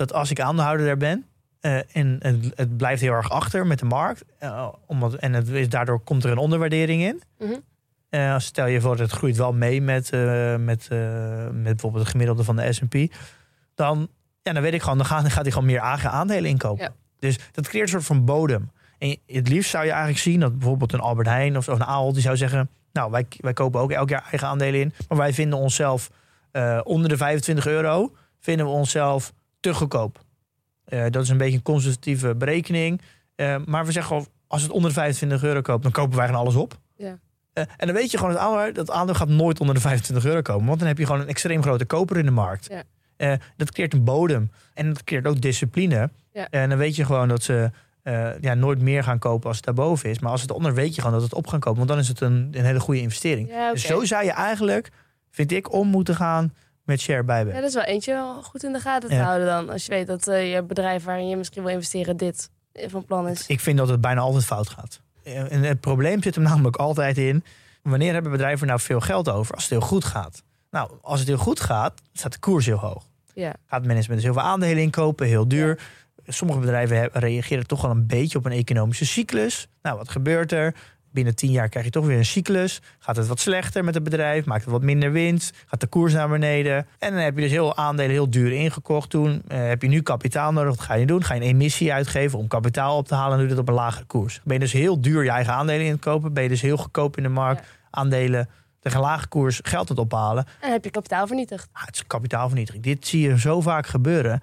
dat 0.00 0.12
als 0.12 0.30
ik 0.30 0.40
aandeelhouder 0.40 0.86
daar 0.86 0.96
ben 0.96 1.26
eh, 1.60 1.96
en 1.96 2.16
het, 2.18 2.52
het 2.54 2.76
blijft 2.76 3.00
heel 3.00 3.12
erg 3.12 3.30
achter 3.30 3.66
met 3.66 3.78
de 3.78 3.84
markt, 3.84 4.24
eh, 4.38 4.68
omdat, 4.86 5.14
en 5.14 5.32
het 5.32 5.48
is, 5.48 5.68
daardoor 5.68 6.00
komt 6.00 6.24
er 6.24 6.30
een 6.30 6.38
onderwaardering 6.38 7.02
in. 7.02 7.22
Als 8.20 8.44
stel 8.44 8.66
je 8.66 8.80
voor, 8.80 8.98
het 8.98 9.10
groeit 9.10 9.36
wel 9.36 9.52
mee 9.52 9.82
met, 9.82 10.10
met, 10.58 10.88
met 11.52 11.62
bijvoorbeeld 11.62 12.02
het 12.02 12.10
gemiddelde 12.10 12.44
van 12.44 12.56
de 12.56 12.72
S&P, 12.72 12.94
dan, 13.74 14.08
ja, 14.42 14.52
dan 14.52 14.62
weet 14.62 14.74
ik 14.74 14.82
gewoon, 14.82 14.96
dan 14.96 15.06
gaat, 15.06 15.22
dan 15.22 15.30
gaat 15.30 15.42
hij 15.42 15.52
gewoon 15.52 15.66
meer 15.66 15.80
aandelen 15.80 16.50
inkopen. 16.50 16.84
Ja. 16.84 16.92
Dus 17.18 17.38
dat 17.52 17.68
creëert 17.68 17.84
een 17.84 17.92
soort 17.92 18.04
van 18.04 18.24
bodem. 18.24 18.70
En 18.98 19.16
het 19.26 19.48
liefst 19.48 19.70
zou 19.70 19.84
je 19.84 19.90
eigenlijk 19.90 20.20
zien 20.20 20.40
dat 20.40 20.58
bijvoorbeeld 20.58 20.92
een 20.92 21.00
Albert 21.00 21.28
Heijn 21.28 21.56
of, 21.56 21.68
of 21.68 21.78
een 21.78 21.86
Ahold 21.86 22.14
die 22.14 22.22
zou 22.22 22.36
zeggen, 22.36 22.70
nou, 22.92 23.10
wij, 23.10 23.26
wij 23.36 23.52
kopen 23.52 23.80
ook 23.80 23.90
elk 23.90 24.08
jaar 24.08 24.26
eigen 24.30 24.48
aandelen 24.48 24.80
in, 24.80 24.92
maar 25.08 25.18
wij 25.18 25.32
vinden 25.32 25.58
onszelf 25.58 26.10
onder 26.82 27.08
de 27.08 27.16
25 27.16 27.66
euro, 27.66 28.14
vinden 28.38 28.66
we 28.66 28.72
onszelf 28.72 29.32
te 29.60 29.74
goedkoop. 29.74 30.24
Eh, 30.84 31.04
dat 31.10 31.22
is 31.22 31.28
een 31.28 31.36
beetje 31.36 31.56
een 31.56 31.62
conservatieve 31.62 32.34
berekening. 32.34 33.00
Eh, 33.34 33.56
maar 33.66 33.86
we 33.86 33.92
zeggen 33.92 34.12
gewoon, 34.12 34.28
als 34.46 34.62
het 34.62 34.70
onder 34.70 34.88
de 34.88 34.96
25 34.96 35.42
euro 35.42 35.60
koopt, 35.60 35.82
dan 35.82 35.92
kopen 35.92 36.16
wij 36.16 36.26
gewoon 36.26 36.40
alles 36.40 36.54
op. 36.54 36.78
Ja. 36.96 37.18
Eh, 37.52 37.64
en 37.76 37.86
dan 37.86 37.96
weet 37.96 38.10
je 38.10 38.16
gewoon, 38.16 38.32
het 38.32 38.40
aandeel, 38.40 38.72
dat 38.72 38.90
aandeel 38.90 39.14
gaat 39.14 39.28
nooit 39.28 39.60
onder 39.60 39.74
de 39.74 39.80
25 39.80 40.24
euro 40.24 40.42
komen. 40.42 40.66
Want 40.66 40.78
dan 40.78 40.88
heb 40.88 40.98
je 40.98 41.06
gewoon 41.06 41.20
een 41.20 41.28
extreem 41.28 41.62
grote 41.62 41.84
koper 41.84 42.16
in 42.16 42.24
de 42.24 42.30
markt. 42.30 42.68
Ja. 43.16 43.38
Dat 43.56 43.72
creëert 43.72 43.92
een 43.92 44.04
bodem. 44.04 44.50
En 44.74 44.88
dat 44.88 45.04
creëert 45.04 45.26
ook 45.26 45.40
discipline. 45.40 46.10
Ja. 46.32 46.48
En 46.50 46.68
dan 46.68 46.78
weet 46.78 46.96
je 46.96 47.04
gewoon 47.04 47.28
dat 47.28 47.42
ze 47.42 47.70
ja, 48.40 48.54
nooit 48.54 48.80
meer 48.80 49.04
gaan 49.04 49.18
kopen 49.18 49.48
als 49.48 49.56
het 49.56 49.64
daarboven 49.64 50.10
is. 50.10 50.18
Maar 50.18 50.30
als 50.30 50.42
het 50.42 50.50
onder 50.50 50.74
weet 50.74 50.94
je 50.94 51.00
gewoon 51.00 51.16
dat 51.16 51.24
het 51.24 51.34
op 51.34 51.46
gaan 51.46 51.60
kopen. 51.60 51.78
Want 51.78 51.88
dan 51.88 51.98
is 51.98 52.08
het 52.08 52.20
een, 52.20 52.48
een 52.52 52.64
hele 52.64 52.80
goede 52.80 53.00
investering. 53.00 53.48
Ja. 53.48 53.72
Dus 53.72 53.86
zo 53.86 54.04
zou 54.04 54.24
je 54.24 54.30
eigenlijk, 54.30 54.90
vind 55.30 55.52
ik, 55.52 55.72
om 55.72 55.88
moeten 55.88 56.14
gaan 56.14 56.52
met 56.90 57.00
share 57.00 57.22
buyback. 57.22 57.54
Ja, 57.54 57.60
dat 57.60 57.68
is 57.68 57.74
wel 57.74 57.84
eentje 57.84 58.12
wel 58.12 58.42
goed 58.42 58.64
in 58.64 58.72
de 58.72 58.80
gaten 58.80 59.08
te 59.08 59.14
Ja. 59.14 59.22
houden 59.24 59.46
dan. 59.46 59.70
Als 59.70 59.84
je 59.84 59.90
weet 59.90 60.06
dat 60.06 60.26
eh, 60.28 60.52
je 60.54 60.62
bedrijf 60.62 61.04
waarin 61.04 61.28
je 61.28 61.36
misschien 61.36 61.62
wil 61.62 61.72
investeren 61.72 62.16
dit 62.16 62.50
eh, 62.72 62.88
van 62.90 63.04
plan 63.04 63.28
is. 63.28 63.46
Ik 63.46 63.60
vind 63.60 63.78
dat 63.78 63.88
het 63.88 64.00
bijna 64.00 64.20
altijd 64.20 64.44
fout 64.44 64.68
gaat. 64.68 65.00
En 65.22 65.62
het 65.62 65.80
probleem 65.80 66.22
zit 66.22 66.34
hem 66.34 66.44
namelijk 66.52 66.76
altijd 66.76 67.18
in... 67.18 67.44
wanneer 67.82 68.12
hebben 68.12 68.30
bedrijven 68.32 68.66
nou 68.66 68.80
veel 68.80 69.00
geld 69.00 69.28
over 69.28 69.54
als 69.54 69.62
het 69.62 69.72
heel 69.72 69.80
goed 69.88 70.04
gaat? 70.04 70.42
Nou, 70.70 70.90
als 71.02 71.18
het 71.18 71.28
heel 71.28 71.38
goed 71.38 71.60
gaat, 71.60 72.00
staat 72.12 72.32
de 72.32 72.38
koers 72.38 72.66
heel 72.66 72.76
hoog. 72.78 73.04
Ja. 73.34 73.54
Gaat 73.66 73.86
management 73.86 74.14
dus 74.14 74.22
heel 74.22 74.32
veel 74.32 74.42
aandelen 74.42 74.82
inkopen, 74.82 75.26
heel 75.26 75.48
duur. 75.48 75.80
Sommige 76.26 76.58
bedrijven 76.58 77.10
reageren 77.12 77.66
toch 77.66 77.82
wel 77.82 77.90
een 77.90 78.06
beetje 78.06 78.38
op 78.38 78.44
een 78.44 78.52
economische 78.52 79.06
cyclus. 79.06 79.68
Nou, 79.82 79.96
wat 79.96 80.08
gebeurt 80.08 80.52
er? 80.52 80.74
Binnen 81.10 81.34
tien 81.34 81.50
jaar 81.50 81.68
krijg 81.68 81.84
je 81.84 81.90
toch 81.90 82.06
weer 82.06 82.18
een 82.18 82.24
cyclus. 82.24 82.80
Gaat 82.98 83.16
het 83.16 83.26
wat 83.26 83.40
slechter 83.40 83.84
met 83.84 83.94
het 83.94 84.02
bedrijf? 84.02 84.44
Maakt 84.44 84.62
het 84.62 84.70
wat 84.72 84.82
minder 84.82 85.12
winst? 85.12 85.56
Gaat 85.66 85.80
de 85.80 85.86
koers 85.86 86.12
naar 86.12 86.28
beneden? 86.28 86.86
En 86.98 87.12
dan 87.12 87.22
heb 87.22 87.34
je 87.34 87.40
dus 87.40 87.50
heel 87.50 87.76
aandelen 87.76 88.10
heel 88.10 88.30
duur 88.30 88.52
ingekocht 88.52 89.10
toen. 89.10 89.42
Eh, 89.48 89.68
heb 89.68 89.82
je 89.82 89.88
nu 89.88 90.02
kapitaal 90.02 90.52
nodig? 90.52 90.76
Wat 90.76 90.84
ga 90.84 90.94
je 90.94 91.06
doen? 91.06 91.24
Ga 91.24 91.34
je 91.34 91.40
een 91.40 91.46
emissie 91.46 91.92
uitgeven 91.92 92.38
om 92.38 92.48
kapitaal 92.48 92.96
op 92.96 93.06
te 93.06 93.14
halen 93.14 93.32
en 93.32 93.38
doe 93.38 93.48
je 93.48 93.54
dat 93.54 93.62
op 93.62 93.68
een 93.68 93.74
lagere 93.74 94.04
koers. 94.04 94.40
Ben 94.44 94.54
je 94.54 94.60
dus 94.60 94.72
heel 94.72 95.00
duur 95.00 95.24
je 95.24 95.30
eigen 95.30 95.52
aandelen 95.52 95.86
in 95.86 95.92
het 95.92 96.00
kopen? 96.00 96.32
Ben 96.32 96.42
je 96.42 96.48
dus 96.48 96.60
heel 96.60 96.76
goedkoop 96.76 97.16
in 97.16 97.22
de 97.22 97.28
markt? 97.28 97.60
Ja. 97.60 97.66
Aandelen 97.90 98.48
tegen 98.80 98.98
een 98.98 99.04
lage 99.04 99.28
koers 99.28 99.60
geld 99.62 99.88
het 99.88 99.98
ophalen. 99.98 100.46
En 100.60 100.72
heb 100.72 100.84
je 100.84 100.90
kapitaal 100.90 101.26
vernietigd. 101.26 101.68
Ah, 101.72 101.84
het 101.84 101.94
is 101.94 102.06
kapitaalvernietiging. 102.06 102.82
Dit 102.84 103.06
zie 103.06 103.28
je 103.28 103.38
zo 103.38 103.60
vaak 103.60 103.86
gebeuren. 103.86 104.42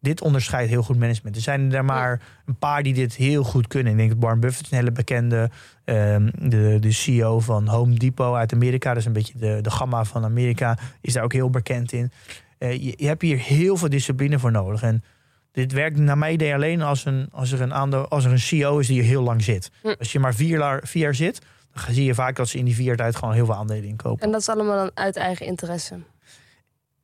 Dit 0.00 0.20
onderscheidt 0.20 0.70
heel 0.70 0.82
goed 0.82 0.98
management. 0.98 1.36
Er 1.36 1.42
zijn 1.42 1.72
er 1.72 1.84
maar 1.84 2.20
een 2.46 2.56
paar 2.58 2.82
die 2.82 2.94
dit 2.94 3.14
heel 3.14 3.42
goed 3.44 3.66
kunnen. 3.66 3.92
Ik 3.92 3.98
denk 3.98 4.10
dat 4.10 4.18
Warren 4.20 4.40
Buffett 4.40 4.70
een 4.70 4.78
hele 4.78 4.92
bekende. 4.92 5.50
ehm, 5.84 6.30
de, 6.38 6.76
de 6.80 6.92
CEO 6.92 7.40
van 7.40 7.66
Home 7.68 7.94
Depot 7.94 8.34
uit 8.36 8.52
Amerika. 8.52 8.88
Dat 8.88 8.98
is 8.98 9.04
een 9.04 9.12
beetje 9.12 9.38
de, 9.38 9.58
de 9.62 9.70
gamma 9.70 10.04
van 10.04 10.24
Amerika. 10.24 10.78
Is 11.00 11.12
daar 11.12 11.24
ook 11.24 11.32
heel 11.32 11.50
bekend 11.50 11.92
in. 11.92 12.10
Eh, 12.58 12.72
je, 12.72 12.94
je 12.96 13.06
hebt 13.06 13.22
hier 13.22 13.38
heel 13.38 13.76
veel 13.76 13.88
discipline 13.88 14.38
voor 14.38 14.50
nodig. 14.50 14.82
En 14.82 15.04
dit 15.52 15.72
werkt 15.72 15.96
naar 15.98 16.18
mijn 16.18 16.32
idee 16.32 16.54
alleen 16.54 16.82
als, 16.82 17.04
een, 17.04 17.28
als, 17.32 17.52
er 17.52 17.60
een 17.60 17.74
aandeel, 17.74 18.08
als 18.08 18.24
er 18.24 18.30
een 18.32 18.38
CEO 18.38 18.78
is 18.78 18.86
die 18.86 19.02
heel 19.02 19.22
lang 19.22 19.42
zit. 19.42 19.70
Hm. 19.82 19.94
Als 19.98 20.12
je 20.12 20.18
maar 20.18 20.34
vier, 20.34 20.58
jaar- 20.58 20.80
vier 20.84 21.02
jaar 21.02 21.14
zit, 21.14 21.38
dan 21.74 21.94
zie 21.94 22.04
je 22.04 22.14
vaak 22.14 22.36
dat 22.36 22.48
ze 22.48 22.58
in 22.58 22.64
die 22.64 22.74
vier 22.74 22.86
jaar 22.86 22.96
tijd 22.96 23.16
gewoon 23.16 23.34
heel 23.34 23.44
veel 23.46 23.54
aandelen 23.54 23.84
inkopen. 23.84 24.22
En 24.26 24.30
dat 24.32 24.40
is 24.40 24.48
allemaal 24.48 24.76
dan 24.76 24.90
uit 24.94 25.16
eigen 25.16 25.46
interesse. 25.46 25.94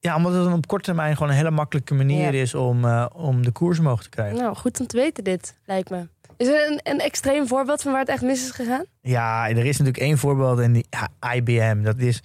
Ja, 0.06 0.16
omdat 0.16 0.32
het 0.32 0.44
dan 0.44 0.52
op 0.52 0.66
korte 0.66 0.84
termijn 0.84 1.14
gewoon 1.16 1.30
een 1.30 1.36
hele 1.36 1.50
makkelijke 1.50 1.94
manier 1.94 2.32
Ja. 2.34 2.40
is 2.40 2.54
om, 2.54 2.84
eh, 2.84 3.06
om 3.12 3.42
de 3.42 3.50
koers 3.50 3.78
omhoog 3.78 4.02
te 4.02 4.08
krijgen. 4.08 4.38
Nou, 4.38 4.56
goed 4.56 4.80
om 4.80 4.86
te 4.86 4.96
weten 4.96 5.24
dit, 5.24 5.54
lijkt 5.64 5.90
me. 5.90 6.08
Is 6.36 6.46
er 6.46 6.70
een, 6.70 6.80
een 6.82 6.98
extreem 7.00 7.46
voorbeeld 7.46 7.82
van 7.82 7.90
waar 7.92 8.00
het 8.00 8.08
echt 8.10 8.22
mis 8.22 8.44
is 8.44 8.50
gegaan? 8.50 8.84
Ja, 9.00 9.48
er 9.48 9.56
is 9.66 9.78
natuurlijk 9.78 9.98
één 10.04 10.18
voorbeeld 10.18 10.58
en 10.58 10.72
die 10.72 10.86
ja, 10.90 11.32
IBM. 11.34 11.82
Dat 11.82 11.98
is. 11.98 12.22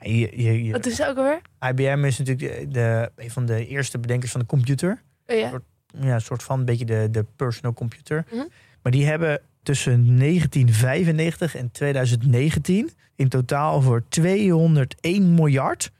ja, 0.00 0.10
Je, 0.10 0.42
je, 0.42 0.64
je- 0.64 0.72
Wat 0.72 0.84
ze 0.86 1.06
ook 1.08 1.16
alweer? 1.16 1.40
IBM 1.70 2.04
is 2.04 2.18
natuurlijk 2.18 2.58
de, 2.60 2.68
de, 2.68 3.10
een 3.16 3.30
van 3.30 3.46
de 3.46 3.66
eerste 3.66 3.98
bedenkers 3.98 4.30
van 4.32 4.40
de 4.40 4.46
computer. 4.46 5.02
Oh, 5.26 5.36
ja. 5.38 5.50
Ja, 6.00 6.14
een 6.14 6.20
soort 6.20 6.42
van 6.42 6.58
een 6.58 6.64
beetje 6.64 6.84
de, 6.84 7.08
de 7.10 7.24
personal 7.36 7.72
computer. 7.72 8.24
Mhm. 8.32 8.44
Maar 8.82 8.92
die 8.92 9.06
hebben 9.06 9.40
tussen 9.62 10.18
1995 10.18 11.56
en 11.56 11.70
2019 11.70 12.90
in 13.16 13.28
totaal 13.28 13.80
voor 13.82 14.02
201 14.08 15.34
miljard 15.34 15.90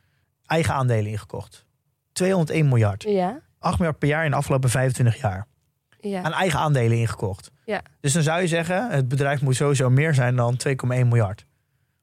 eigen 0.47 0.74
aandelen 0.74 1.11
ingekocht. 1.11 1.64
201 2.12 2.68
miljard. 2.68 3.03
Ja. 3.03 3.40
8 3.59 3.78
miljard 3.78 3.99
per 3.99 4.09
jaar 4.09 4.24
in 4.24 4.30
de 4.30 4.36
afgelopen 4.36 4.70
25 4.70 5.20
jaar. 5.20 5.47
ja. 6.01 6.22
aan 6.22 6.32
eigen 6.32 6.59
aandelen 6.59 6.99
ingekocht. 6.99 7.51
Ja. 7.64 7.82
Dus 8.01 8.12
dan 8.12 8.22
zou 8.22 8.40
je 8.40 8.47
zeggen, 8.47 8.90
het 8.90 9.09
bedrijf 9.09 9.40
moet 9.42 9.57
sowieso 9.57 9.90
meer 9.90 10.14
zijn 10.14 10.36
dan 10.36 10.57
2,1 10.68 10.74
miljard. 10.86 11.47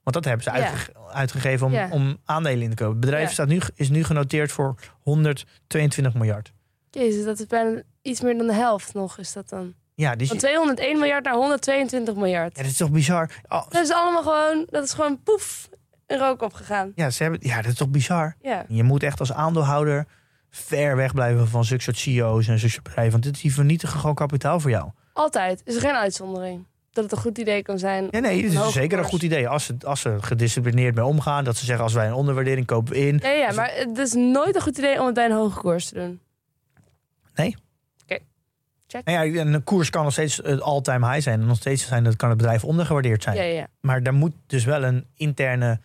Want 0.04 0.16
dat 0.16 0.26
hebben 0.26 0.44
ze 0.44 0.52
uitge- 0.52 0.92
uitgegeven 1.12 1.68
om, 1.68 1.92
om 1.92 2.18
aandelen 2.26 2.62
in 2.62 2.70
te 2.70 2.76
kopen. 2.76 2.92
Het 2.96 3.00
bedrijf 3.06 3.32
staat 3.32 3.48
nu, 3.48 3.60
is 3.76 3.90
nu 3.90 4.04
genoteerd 4.04 4.52
voor 4.52 4.76
122 5.00 6.14
miljard. 6.14 6.54
Jezus, 6.92 7.24
dat 7.26 7.40
is 7.40 7.46
bijna 7.48 7.82
iets 8.02 8.22
meer 8.22 8.38
dan 8.38 8.48
de 8.48 8.54
helft 8.54 8.94
nog, 8.94 9.18
is 9.18 9.34
dat 9.34 9.50
dan? 9.50 9.74
Ja, 9.96 10.16
dus, 10.16 10.28
Van 10.28 10.38
201 10.38 11.00
miljard 11.00 11.24
naar 11.24 11.34
122 11.34 12.16
miljard. 12.16 12.56
ja, 12.58 12.62
dat 12.62 12.72
is 12.72 12.78
toch 12.78 12.92
bizar? 12.92 13.30
Oh, 13.48 13.70
Dat 13.70 13.84
is 13.84 13.92
allemaal 13.92 14.22
gewoon, 14.24 14.68
dat 14.70 14.84
is 14.84 14.94
gewoon 14.94 15.24
poef, 15.24 15.70
in 16.12 16.18
rook 16.18 16.42
opgegaan. 16.42 16.92
ja, 16.96 17.10
ze 17.10 17.24
hebben, 17.24 17.40
ja, 17.44 17.56
dat 17.56 17.72
is 17.72 17.78
toch 17.78 17.90
bizar? 17.90 18.36
Ja. 18.42 18.66
Je 18.68 18.84
moet 18.84 19.04
echt 19.04 19.20
als 19.20 19.34
aandeelhouder 19.34 20.06
ver 20.50 20.96
weg 20.96 21.14
blijven 21.14 21.48
van 21.48 21.66
zulke 21.66 21.84
soort 21.84 21.98
CEO's 21.98 22.48
en 22.48 22.60
zulke 22.60 22.74
soort 22.74 22.84
bedrijven. 22.84 23.12
Want 23.12 23.24
dit 23.24 23.42
die 23.42 23.54
vernietigen 23.54 24.00
gewoon 24.00 24.16
kapitaal 24.16 24.60
voor 24.60 24.70
jou. 24.70 24.90
Altijd. 25.14 25.62
Is 25.66 25.76
er 25.76 25.82
geen 25.82 25.96
uitzondering. 25.96 26.66
Dat 26.92 27.04
het 27.04 27.14
een 27.14 27.20
goed 27.20 27.38
idee 27.38 27.62
kan 27.62 27.80
zijn. 27.80 28.08
Ja, 28.10 28.20
nee, 28.20 28.44
het 28.44 28.54
Een 28.54 28.68
is 28.68 28.74
zeker 28.74 28.98
een 28.98 29.04
goed 29.04 29.24
idee. 29.24 29.48
Als 29.48 29.66
ze, 29.66 29.76
als 29.84 30.02
ze 30.02 30.18
gedisciplineerd 30.22 30.96
mee 30.96 31.06
omgaan. 31.06 31.44
Dat 31.44 31.58
ze 31.58 31.66
zeggen, 31.66 31.84
als 31.84 31.94
wij 31.94 32.08
een 32.08 32.14
onderwaardering 32.14 32.66
kopen 32.66 32.96
in. 32.96 33.20
Ja, 33.24 33.30
ja, 33.30 33.52
maar 33.52 33.72
het 33.74 33.98
is 33.98 34.14
nooit 34.14 34.56
een 34.56 34.62
goed 34.62 34.78
idee 34.78 35.00
om 35.00 35.06
het 35.06 35.16
bij 35.16 35.26
een 35.26 35.32
hoge 35.32 35.60
koers 35.60 35.88
te 35.88 35.94
doen. 35.94 36.20
Nou 39.06 39.34
ja, 39.34 39.42
een 39.42 39.64
koers 39.64 39.90
kan 39.90 40.04
nog 40.04 40.12
steeds 40.12 40.38
het 40.38 40.62
all-time 40.62 41.08
high 41.08 41.22
zijn. 41.22 41.42
En 41.42 41.48
nog 41.48 41.58
steeds 41.58 41.88
zijn 41.88 42.04
dat 42.04 42.16
kan 42.16 42.30
het 42.30 42.38
bedrijf 42.38 42.64
ondergewaardeerd 42.64 43.24
zijn. 43.24 43.36
Ja, 43.36 43.44
ja. 43.44 43.68
Maar 43.82 44.04
daar 44.04 44.14
moet 44.14 44.34
dus 44.48 44.64
wel 44.64 44.84
een 44.84 45.06
interne 45.16 45.80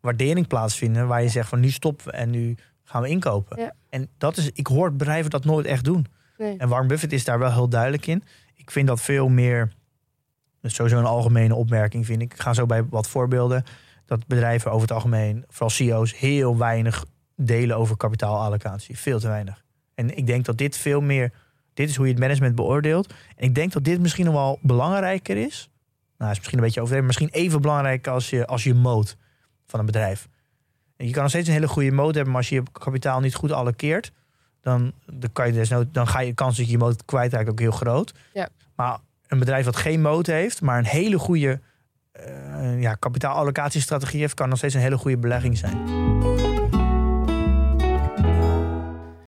waardering 0.00 0.46
plaatsvinden. 0.46 1.06
Waar 1.06 1.22
je 1.22 1.28
zegt 1.28 1.48
van 1.48 1.60
nu 1.60 1.70
stoppen 1.70 2.06
we 2.06 2.12
en 2.12 2.30
nu 2.30 2.56
gaan 2.84 3.02
we 3.02 3.08
inkopen. 3.08 3.60
Ja. 3.60 3.72
En 3.88 4.08
dat 4.18 4.36
is, 4.36 4.50
ik 4.50 4.66
hoor 4.66 4.92
bedrijven 4.92 5.30
dat 5.30 5.44
nooit 5.44 5.66
echt 5.66 5.84
doen. 5.84 6.06
Nee. 6.38 6.56
En 6.58 6.68
Warren 6.68 6.88
Buffett 6.88 7.12
is 7.12 7.24
daar 7.24 7.38
wel 7.38 7.52
heel 7.52 7.68
duidelijk 7.68 8.06
in. 8.06 8.24
Ik 8.54 8.70
vind 8.70 8.86
dat 8.86 9.00
veel 9.00 9.28
meer. 9.28 9.72
Dat 10.60 10.70
is 10.70 10.76
sowieso 10.76 10.98
een 10.98 11.04
algemene 11.04 11.54
opmerking, 11.54 12.06
vind 12.06 12.22
ik. 12.22 12.32
Ik 12.32 12.40
ga 12.40 12.54
zo 12.54 12.66
bij 12.66 12.84
wat 12.84 13.08
voorbeelden. 13.08 13.64
Dat 14.06 14.26
bedrijven 14.26 14.70
over 14.70 14.82
het 14.82 14.92
algemeen, 14.92 15.44
vooral 15.48 15.70
CEO's, 15.70 16.18
heel 16.18 16.58
weinig 16.58 17.04
delen 17.36 17.76
over 17.76 17.96
kapitaalallocatie. 17.96 18.98
Veel 18.98 19.20
te 19.20 19.28
weinig. 19.28 19.64
En 19.94 20.16
ik 20.16 20.26
denk 20.26 20.44
dat 20.44 20.58
dit 20.58 20.76
veel 20.76 21.00
meer. 21.00 21.32
Dit 21.74 21.88
is 21.88 21.96
hoe 21.96 22.06
je 22.06 22.12
het 22.12 22.20
management 22.20 22.54
beoordeelt. 22.54 23.14
En 23.36 23.44
ik 23.44 23.54
denk 23.54 23.72
dat 23.72 23.84
dit 23.84 24.00
misschien 24.00 24.24
nog 24.24 24.34
wel 24.34 24.58
belangrijker 24.62 25.36
is. 25.36 25.70
Nou, 26.18 26.30
is 26.30 26.36
misschien 26.36 26.58
een 26.58 26.64
beetje 26.64 26.80
overdreven. 26.80 27.06
Misschien 27.06 27.42
even 27.42 27.60
belangrijk 27.60 28.06
als 28.06 28.30
je, 28.30 28.46
als 28.46 28.64
je 28.64 28.74
moot 28.74 29.16
van 29.70 29.80
een 29.80 29.86
bedrijf. 29.86 30.28
En 30.96 31.06
je 31.06 31.12
kan 31.12 31.22
nog 31.22 31.30
steeds 31.30 31.48
een 31.48 31.54
hele 31.54 31.68
goede 31.68 31.92
moot 31.92 32.14
hebben, 32.14 32.32
maar 32.32 32.40
als 32.40 32.48
je 32.48 32.54
je 32.54 32.62
kapitaal 32.72 33.20
niet 33.20 33.34
goed 33.34 33.52
allokeert, 33.52 34.12
dan, 34.60 34.92
dan, 35.06 35.32
kan 35.32 35.46
je 35.46 35.52
desnood, 35.52 35.94
dan 35.94 36.06
ga 36.06 36.20
je 36.20 36.34
kans 36.34 36.56
dat 36.56 36.66
je 36.66 36.72
je 36.72 36.78
moot 36.78 37.04
kwijtraakt 37.04 37.48
ook 37.48 37.58
heel 37.58 37.70
groot. 37.70 38.12
Ja. 38.32 38.48
Maar 38.74 38.98
een 39.26 39.38
bedrijf 39.38 39.64
dat 39.64 39.76
geen 39.76 40.00
moot 40.00 40.26
heeft, 40.26 40.60
maar 40.60 40.78
een 40.78 40.84
hele 40.84 41.18
goede 41.18 41.60
eh, 42.12 42.80
ja, 42.80 42.94
kapitaalallocatiestrategie 42.94 44.20
heeft, 44.20 44.34
kan 44.34 44.48
nog 44.48 44.58
steeds 44.58 44.74
een 44.74 44.80
hele 44.80 44.98
goede 44.98 45.18
belegging 45.18 45.58
zijn. 45.58 45.78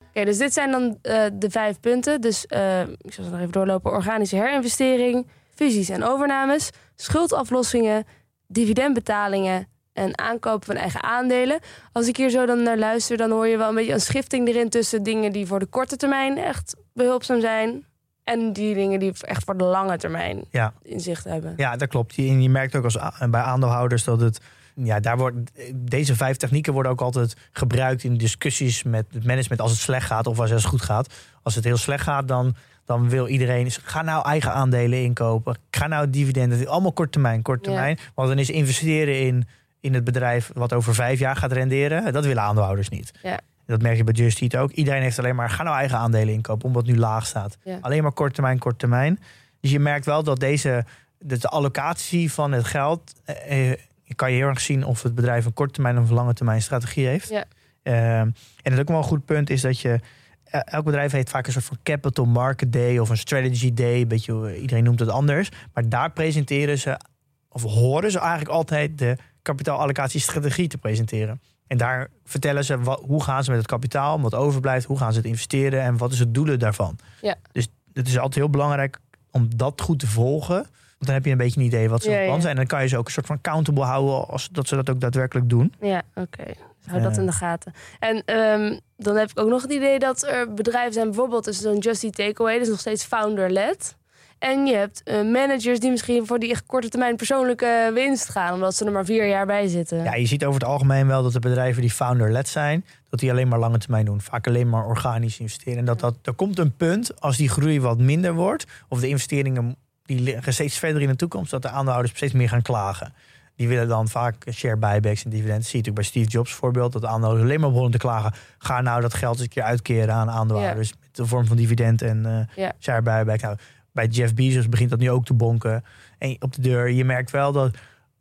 Oké, 0.08 0.24
dus 0.24 0.38
dit 0.38 0.52
zijn 0.52 0.70
dan 0.70 0.98
eh, 1.02 1.24
de 1.32 1.50
vijf 1.50 1.80
punten. 1.80 2.20
Dus 2.20 2.46
eh, 2.46 2.80
ik 2.80 3.12
zal 3.12 3.24
ze 3.24 3.30
nog 3.30 3.40
even 3.40 3.52
doorlopen. 3.52 3.92
Organische 3.92 4.36
herinvestering, 4.36 5.26
fusies 5.54 5.88
en 5.88 6.04
overnames, 6.04 6.70
schuldaflossingen, 6.94 8.04
dividendbetalingen 8.46 9.66
en 9.92 10.18
aankopen 10.18 10.66
van 10.66 10.76
eigen 10.76 11.02
aandelen. 11.02 11.58
Als 11.92 12.08
ik 12.08 12.16
hier 12.16 12.30
zo 12.30 12.46
dan 12.46 12.62
naar 12.62 12.78
luister, 12.78 13.16
dan 13.16 13.30
hoor 13.30 13.46
je 13.46 13.56
wel 13.56 13.68
een 13.68 13.74
beetje 13.74 13.92
een 13.92 14.00
schifting 14.00 14.48
erin 14.48 14.68
tussen 14.68 15.02
dingen 15.02 15.32
die 15.32 15.46
voor 15.46 15.58
de 15.58 15.66
korte 15.66 15.96
termijn 15.96 16.38
echt 16.38 16.76
behulpzaam 16.94 17.40
zijn 17.40 17.84
en 18.24 18.52
die 18.52 18.74
dingen 18.74 18.98
die 19.00 19.12
echt 19.20 19.44
voor 19.44 19.56
de 19.56 19.64
lange 19.64 19.96
termijn 19.98 20.44
Ja. 20.50 20.72
inzicht 20.82 21.24
hebben. 21.24 21.54
Ja, 21.56 21.76
dat 21.76 21.88
klopt. 21.88 22.14
Je, 22.14 22.28
en 22.28 22.42
je 22.42 22.48
merkt 22.48 22.76
ook 22.76 22.84
als, 22.84 22.98
bij 23.30 23.40
aandeelhouders 23.40 24.04
dat 24.04 24.20
het. 24.20 24.40
Ja, 24.74 25.00
daar 25.00 25.16
wordt, 25.16 25.36
deze 25.74 26.16
vijf 26.16 26.36
technieken 26.36 26.72
worden 26.72 26.92
ook 26.92 27.00
altijd 27.00 27.36
gebruikt 27.50 28.04
in 28.04 28.16
discussies 28.16 28.82
met 28.82 29.06
het 29.12 29.24
management 29.24 29.60
als 29.60 29.70
het 29.70 29.80
slecht 29.80 30.06
gaat 30.06 30.26
of 30.26 30.40
als 30.40 30.50
het 30.50 30.64
goed 30.64 30.82
gaat. 30.82 31.14
Als 31.42 31.54
het 31.54 31.64
heel 31.64 31.76
slecht 31.76 32.02
gaat, 32.04 32.28
dan, 32.28 32.54
dan 32.84 33.08
wil 33.08 33.26
iedereen. 33.28 33.70
Ga 33.70 34.02
nou 34.02 34.24
eigen 34.24 34.52
aandelen 34.52 35.02
inkopen. 35.02 35.56
Ga 35.70 35.86
nou 35.86 36.10
dividenden. 36.10 36.68
Allemaal 36.68 36.92
kort 36.92 37.12
termijn, 37.12 37.42
kort 37.42 37.64
Ja. 37.66 37.72
termijn. 37.72 37.98
Want 38.14 38.28
dan 38.28 38.38
is 38.38 38.50
investeren 38.50 39.20
in, 39.20 39.46
in 39.82 39.94
het 39.94 40.04
bedrijf 40.04 40.50
wat 40.54 40.72
over 40.72 40.94
vijf 40.94 41.18
jaar 41.18 41.36
gaat 41.36 41.52
renderen. 41.52 42.12
Dat 42.12 42.24
willen 42.24 42.42
aandeelhouders 42.42 42.88
niet. 42.88 43.10
Ja. 43.22 43.40
Dat 43.66 43.82
merk 43.82 43.96
je 43.96 44.04
bij 44.04 44.14
Just 44.14 44.40
Eat 44.40 44.56
ook. 44.56 44.70
Iedereen 44.70 45.02
heeft 45.02 45.18
alleen 45.18 45.34
maar, 45.34 45.50
ga 45.50 45.62
nou 45.62 45.76
eigen 45.76 45.98
aandelen 45.98 46.34
inkopen, 46.34 46.66
omdat 46.66 46.86
het 46.86 46.94
nu 46.94 46.98
laag 46.98 47.26
staat. 47.26 47.56
Ja. 47.64 47.78
Alleen 47.80 48.02
maar 48.02 48.12
kort 48.12 48.34
termijn, 48.34 48.58
kort 48.58 48.78
termijn. 48.78 49.20
Dus 49.60 49.70
je 49.70 49.78
merkt 49.78 50.04
wel 50.04 50.22
dat 50.22 50.40
deze, 50.40 50.84
dat 51.18 51.40
de 51.40 51.48
allocatie 51.48 52.32
van 52.32 52.52
het 52.52 52.64
geld, 52.64 53.12
eh, 53.24 53.70
eh, 53.70 53.78
kan 54.16 54.30
je 54.30 54.36
heel 54.36 54.48
erg 54.48 54.60
zien 54.60 54.84
of 54.84 55.02
het 55.02 55.14
bedrijf 55.14 55.44
een 55.44 55.52
korte 55.52 55.72
termijn 55.72 55.98
of 55.98 56.08
een 56.08 56.14
lange 56.14 56.34
termijn 56.34 56.62
strategie 56.62 57.06
heeft. 57.06 57.28
Ja. 57.28 57.44
Ehm, 57.82 58.30
en 58.62 58.70
dat 58.70 58.78
ook 58.78 58.88
wel 58.88 58.96
een 58.96 59.02
goed 59.02 59.24
punt 59.24 59.50
is 59.50 59.60
dat 59.60 59.80
je, 59.80 60.00
eh, 60.44 60.60
elk 60.64 60.84
bedrijf 60.84 61.12
heeft 61.12 61.30
vaak 61.30 61.46
een 61.46 61.52
soort 61.52 61.64
van 61.64 61.78
capital 61.82 62.24
market 62.24 62.72
day 62.72 62.98
of 62.98 63.08
een 63.08 63.16
strategy 63.16 63.74
day. 63.74 64.00
Een 64.00 64.08
beetje, 64.08 64.48
eh, 64.48 64.60
iedereen 64.60 64.84
noemt 64.84 65.00
het 65.00 65.08
anders. 65.08 65.48
Maar 65.72 65.88
daar 65.88 66.12
presenteren 66.12 66.78
ze, 66.78 67.00
of 67.48 67.62
horen 67.62 68.10
ze 68.10 68.18
eigenlijk 68.18 68.50
altijd 68.50 68.98
de 68.98 69.16
kapitaalallocatiestrategie 69.42 70.68
te 70.68 70.78
presenteren. 70.78 71.40
En 71.66 71.76
daar 71.78 72.08
vertellen 72.24 72.64
ze 72.64 72.78
wat, 72.80 73.02
hoe 73.06 73.22
gaan 73.22 73.44
ze 73.44 73.50
met 73.50 73.58
het 73.58 73.68
kapitaal, 73.68 74.20
wat 74.20 74.34
overblijft, 74.34 74.86
hoe 74.86 74.98
gaan 74.98 75.12
ze 75.12 75.18
het 75.18 75.26
investeren 75.26 75.82
en 75.82 75.96
wat 75.96 76.12
is 76.12 76.18
het 76.18 76.34
doelen 76.34 76.58
daarvan. 76.58 76.98
Ja. 77.20 77.34
Dus 77.52 77.68
het 77.92 78.08
is 78.08 78.16
altijd 78.16 78.34
heel 78.34 78.50
belangrijk 78.50 78.98
om 79.30 79.56
dat 79.56 79.80
goed 79.80 79.98
te 79.98 80.06
volgen. 80.06 80.56
Want 80.56 81.14
dan 81.14 81.14
heb 81.14 81.24
je 81.24 81.30
een 81.30 81.36
beetje 81.36 81.60
een 81.60 81.66
idee 81.66 81.88
wat 81.88 82.02
ze 82.02 82.10
Ja, 82.10 82.16
van 82.16 82.24
plan 82.24 82.36
ja. 82.36 82.42
zijn. 82.42 82.52
En 82.52 82.58
dan 82.58 82.66
kan 82.66 82.82
je 82.82 82.88
ze 82.88 82.96
ook 82.98 83.06
een 83.06 83.12
soort 83.12 83.26
van 83.26 83.36
accountable 83.36 83.84
houden 83.84 84.28
als 84.28 84.48
dat 84.52 84.68
ze 84.68 84.74
dat 84.76 84.90
ook 84.90 85.00
daadwerkelijk 85.00 85.48
doen. 85.48 85.74
Ja, 85.80 86.02
oké. 86.14 86.44
Dus 86.44 86.86
hou 86.86 87.02
dat 87.02 87.14
Ja. 87.14 87.20
in 87.20 87.26
de 87.26 87.32
gaten. 87.32 87.72
En 87.98 88.22
ehm, 88.24 88.78
dan 88.96 89.16
heb 89.16 89.30
ik 89.30 89.38
ook 89.40 89.48
nog 89.48 89.62
het 89.62 89.72
idee 89.72 89.98
dat 89.98 90.22
er 90.22 90.54
bedrijven 90.54 90.92
zijn, 90.92 91.06
bijvoorbeeld 91.06 91.44
dus 91.44 91.60
zo'n 91.60 91.78
Just 91.78 92.04
Eat 92.04 92.14
Takeaway, 92.14 92.54
dat 92.54 92.62
is 92.62 92.68
nog 92.68 92.80
steeds 92.80 93.04
founder-led. 93.04 93.96
En 94.42 94.66
je 94.66 94.74
hebt 94.76 95.02
eh, 95.02 95.14
managers 95.22 95.80
die 95.80 95.90
misschien 95.90 96.26
voor 96.26 96.38
die 96.38 96.50
echt 96.50 96.66
korte 96.66 96.88
termijn 96.88 97.16
persoonlijke 97.16 97.90
winst 97.94 98.28
gaan, 98.28 98.54
omdat 98.54 98.74
ze 98.74 98.84
er 98.84 98.92
maar 98.92 99.04
vier 99.04 99.26
jaar 99.28 99.46
bij 99.46 99.66
zitten. 99.68 100.02
Ja, 100.02 100.14
je 100.14 100.26
ziet 100.26 100.44
over 100.44 100.60
het 100.60 100.68
algemeen 100.68 101.06
wel 101.06 101.22
dat 101.22 101.32
de 101.32 101.38
bedrijven 101.38 101.80
die 101.80 101.90
founder-led 101.90 102.48
zijn, 102.48 102.84
dat 103.10 103.20
die 103.20 103.30
alleen 103.30 103.48
maar 103.48 103.58
lange 103.58 103.78
termijn 103.78 104.04
doen. 104.04 104.20
Vaak 104.20 104.46
alleen 104.46 104.68
maar 104.68 104.86
organisch 104.86 105.38
investeren. 105.38 105.78
En 105.78 105.84
dat, 105.84 106.00
dat 106.00 106.14
er 106.22 106.32
komt 106.32 106.58
een 106.58 106.76
punt 106.76 107.20
als 107.20 107.36
die 107.36 107.48
groei 107.48 107.80
wat 107.80 107.98
minder 107.98 108.34
wordt, 108.34 108.66
of 108.88 109.00
de 109.00 109.08
investeringen 109.08 109.76
die 110.04 110.20
liggen 110.20 110.52
steeds 110.52 110.78
verder 110.78 111.02
in 111.02 111.08
de 111.08 111.16
toekomst 111.16 111.50
dat 111.50 111.62
de 111.62 111.68
aandeelhouders 111.68 112.16
steeds 112.16 112.32
meer 112.32 112.48
gaan 112.48 112.62
klagen. 112.62 113.14
Die 113.56 113.68
willen 113.68 113.88
dan 113.88 114.08
vaak 114.08 114.34
share 114.52 114.76
buybacks 114.76 115.24
en 115.24 115.30
dividenden. 115.30 115.64
Zie 115.64 115.70
je 115.72 115.78
natuurlijk 115.78 115.94
bij 116.12 116.22
Steve 116.22 116.28
Jobs 116.36 116.52
voorbeeld, 116.52 116.92
dat 116.92 117.02
de 117.02 117.08
aandeelhouders 117.08 117.48
alleen 117.48 117.60
maar 117.60 117.68
begonnen 117.70 117.92
te 117.92 118.06
klagen. 118.06 118.32
Ga 118.58 118.80
nou 118.80 119.00
dat 119.00 119.14
geld 119.14 119.34
eens 119.34 119.42
een 119.42 119.48
keer 119.48 119.62
uitkeren 119.62 120.14
aan 120.14 120.30
aandeelhouders 120.30 120.90
met 121.00 121.16
de 121.16 121.26
vorm 121.26 121.46
van 121.46 121.56
dividend 121.56 122.02
en 122.02 122.26
eh, 122.26 122.64
Ja. 122.64 122.72
share 122.80 123.02
buyback. 123.02 123.40
Nou, 123.40 123.56
bij 123.92 124.06
Jeff 124.06 124.34
Bezos 124.34 124.68
begint 124.68 124.90
dat 124.90 124.98
nu 124.98 125.10
ook 125.10 125.24
te 125.24 125.34
bonken. 125.34 125.84
En 126.18 126.36
op 126.38 126.54
de 126.54 126.62
deur, 126.62 126.90
je 126.90 127.04
merkt 127.04 127.30
wel 127.30 127.52
dat, 127.52 127.76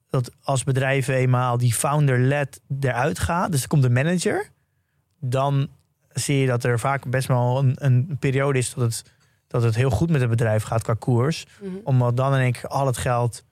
dat 0.10 0.32
als 0.44 0.64
bedrijven 0.64 1.16
eenmaal 1.16 1.58
die 1.58 1.74
founder-led 1.74 2.62
eruit 2.80 3.20
gaat, 3.20 3.52
dus 3.52 3.62
er 3.62 3.68
komt 3.68 3.84
de 3.84 3.90
manager, 3.90 4.50
dan 5.20 5.68
zie 6.14 6.38
je 6.38 6.48
dat 6.48 6.64
er 6.64 6.80
vaak 6.80 7.10
best 7.10 7.28
wel 7.28 7.60
een, 7.60 7.76
een 7.76 8.18
periode 8.20 8.60
is 8.60 8.74
dat 8.74 8.84
het, 8.84 9.12
dat 9.48 9.64
het 9.64 9.76
heel 9.76 9.90
goed 9.90 10.10
met 10.10 10.22
het 10.22 10.30
bedrijf 10.30 10.64
gaat 10.64 10.84
qua 10.84 10.96
koers. 11.00 11.46
Mhm. 11.62 11.72
Omdat 11.84 12.18
dan 12.18 12.34
in 12.34 12.42
één 12.42 12.52
keer 12.52 12.68
al 12.68 12.86
het 12.86 12.98
geld 12.98 13.44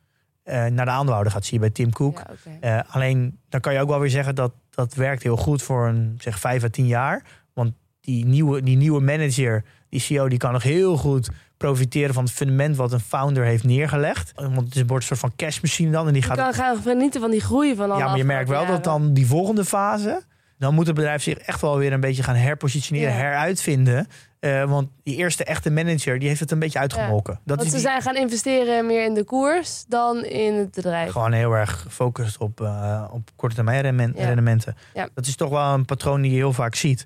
eh, 0.44 0.66
naar 0.66 0.86
de 0.86 0.92
aandeelhouder 0.92 1.32
gaat. 1.32 1.46
Zie 1.46 1.54
je 1.54 1.60
bij 1.60 1.70
Tim 1.70 1.92
Cook. 1.92 2.22
Ja. 2.62 2.84
Eh, 2.84 2.96
alleen 2.96 3.40
dan 3.50 3.60
kan 3.60 3.74
je 3.74 3.80
ook 3.80 3.90
wel 3.90 4.00
weer 4.00 4.10
zeggen 4.10 4.36
dat 4.36 4.54
dat 4.70 4.94
werkt 4.94 5.24
heel 5.24 5.38
goed 5.38 5.62
voor 5.62 5.88
een 5.88 6.16
zeg 6.20 6.40
vijf 6.40 6.64
à 6.64 6.70
tien 6.70 6.88
jaar. 6.88 7.24
Want 7.54 7.74
die 8.02 8.26
nieuwe, 8.26 8.64
die 8.64 8.78
nieuwe 8.78 9.02
manager, 9.02 9.64
die 9.90 10.00
CEO, 10.00 10.28
die 10.30 10.38
kan 10.38 10.52
nog 10.52 10.64
heel 10.64 10.98
goed 10.98 11.30
profiteren 11.58 12.14
van 12.14 12.24
het 12.24 12.34
fundament 12.34 12.76
wat 12.76 12.92
een 12.94 13.00
founder 13.00 13.44
heeft 13.44 13.64
neergelegd. 13.64 14.32
Want 14.36 14.74
het 14.74 14.88
wordt 14.88 14.94
een 14.94 15.02
soort 15.02 15.20
van 15.20 15.34
cashmachine 15.36 15.92
dan. 15.92 16.08
En 16.08 16.14
die 16.14 16.22
Je 16.22 16.28
gaat 16.28 16.38
kan 16.38 16.54
gaan 16.54 16.82
genieten 16.82 17.22
van 17.22 17.32
die 17.32 17.42
groei 17.42 17.76
van 17.76 17.92
alle 17.92 18.00
ja, 18.00 18.08
maar 18.08 18.18
je 18.18 18.24
merkt 18.24 18.50
wel 18.50 18.66
dat 18.66 18.84
dan 18.84 19.14
die 19.14 19.26
volgende 19.28 19.66
fase. 19.66 20.22
Dan 20.58 20.74
moet 20.74 20.86
het 20.88 20.96
bedrijf 20.96 21.24
zich 21.24 21.38
echt 21.38 21.62
wel 21.62 21.78
weer 21.78 21.94
een 21.94 22.00
beetje 22.00 22.24
gaan 22.24 22.36
herpositioneren, 22.36 23.10
Ja. 23.14 23.16
heruitvinden. 23.20 24.08
Eh, 24.40 24.64
want 24.64 24.90
die 25.04 25.16
eerste 25.16 25.44
echte 25.44 25.70
manager 25.72 26.20
die 26.20 26.28
heeft 26.28 26.40
het 26.40 26.52
een 26.52 26.60
beetje 26.60 26.80
uitgemolken. 26.80 27.34
Dat 27.34 27.58
Want 27.58 27.62
is 27.62 27.68
ze 27.68 27.74
die- 27.74 27.86
zijn 27.86 28.02
gaan 28.02 28.16
investeren 28.16 28.86
meer 28.86 29.06
in 29.06 29.14
de 29.14 29.24
koers 29.24 29.86
dan 29.88 30.24
in 30.26 30.54
het 30.54 30.72
bedrijf. 30.72 31.12
gewoon 31.12 31.32
heel 31.32 31.52
erg 31.54 31.82
gefocust 31.82 32.38
op, 32.38 32.62
eh, 32.62 33.04
op 33.12 33.30
korte 33.36 33.56
termijn 33.56 34.14
Ja. 34.16 34.26
rendementen. 34.26 34.76
Ja. 34.94 35.08
Dat 35.14 35.26
is 35.26 35.36
toch 35.36 35.50
wel 35.50 35.74
een 35.74 35.86
patroon 35.86 36.22
die 36.22 36.32
je 36.32 36.38
heel 36.38 36.54
vaak 36.54 36.76
ziet. 36.76 37.06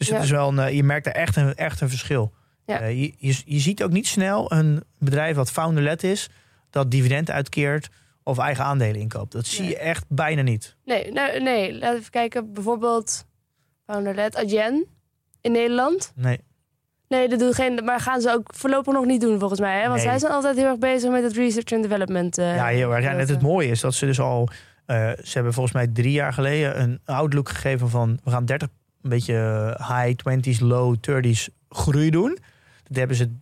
Dus 0.00 0.10
het 0.10 0.22
is 0.22 0.30
wel 0.30 0.48
een, 0.48 0.58
eh, 0.58 0.74
je 0.74 0.82
merkt 0.82 1.06
er 1.06 1.12
echt 1.12 1.36
een, 1.36 1.54
echt 1.54 1.80
een 1.80 1.88
verschil. 1.88 2.32
Ja. 2.66 2.80
Eh, 2.80 3.00
je, 3.00 3.12
je, 3.18 3.42
je 3.44 3.58
ziet 3.58 3.82
ook 3.82 3.90
niet 3.90 4.06
snel 4.06 4.52
een 4.52 4.82
bedrijf 4.98 5.36
wat 5.36 5.50
founder-led 5.50 6.02
is, 6.02 6.28
dat 6.70 6.90
dividend 6.90 7.30
uitkeert 7.30 7.88
of 8.22 8.38
eigen 8.38 8.64
aandelen 8.64 9.00
inkoopt. 9.00 9.32
Dat 9.32 9.46
zie 9.46 9.60
Nee. 9.60 9.70
je 9.70 9.78
echt 9.78 10.04
bijna 10.08 10.42
niet. 10.42 10.76
Nee, 10.84 11.12
nee, 11.12 11.40
nee. 11.40 11.72
Laten 11.72 11.90
we 11.92 11.98
even 11.98 12.10
kijken. 12.10 12.52
Bijvoorbeeld 12.52 13.26
Founderlet, 13.86 14.36
Adyen 14.36 14.86
in 15.40 15.52
Nederland. 15.52 16.12
Nee. 16.14 16.40
Nee, 17.08 17.28
dat 17.28 17.38
doen 17.38 17.52
geen, 17.52 17.84
maar 17.84 18.00
gaan 18.00 18.20
ze 18.20 18.30
ook 18.32 18.50
voorlopig 18.54 18.92
nog 18.94 19.04
niet 19.04 19.20
doen 19.20 19.38
volgens 19.38 19.60
mij. 19.60 19.74
Hè? 19.80 19.82
Want 19.88 19.94
Nee. 19.94 20.04
zij 20.04 20.18
zijn 20.18 20.32
altijd 20.32 20.56
heel 20.56 20.66
erg 20.66 20.78
bezig 20.78 21.10
met 21.10 21.22
het 21.22 21.32
research 21.36 21.72
and 21.72 21.82
development. 21.82 22.38
eh, 22.38 22.54
ja, 22.54 22.66
heel 22.66 22.94
erg. 22.94 23.04
Ja, 23.04 23.12
net 23.12 23.28
het 23.28 23.42
mooie 23.42 23.68
is 23.68 23.80
dat 23.80 23.94
ze 23.94 24.06
dus 24.06 24.20
al... 24.20 24.48
ze 24.86 25.30
hebben 25.32 25.52
volgens 25.52 25.74
mij 25.74 25.86
drie 25.86 26.12
jaar 26.12 26.32
geleden 26.32 26.80
een 26.80 27.00
outlook 27.04 27.48
gegeven 27.48 27.88
van... 27.88 28.20
we 28.24 28.30
gaan 28.30 28.44
30, 28.44 28.68
een 29.02 29.10
beetje 29.10 29.74
high 29.78 30.12
20s, 30.30 30.58
low 30.60 30.96
30s 31.10 31.54
groei 31.68 32.10
doen. 32.10 32.38
Dat 32.84 32.96
hebben 32.96 33.16
ze 33.16 33.36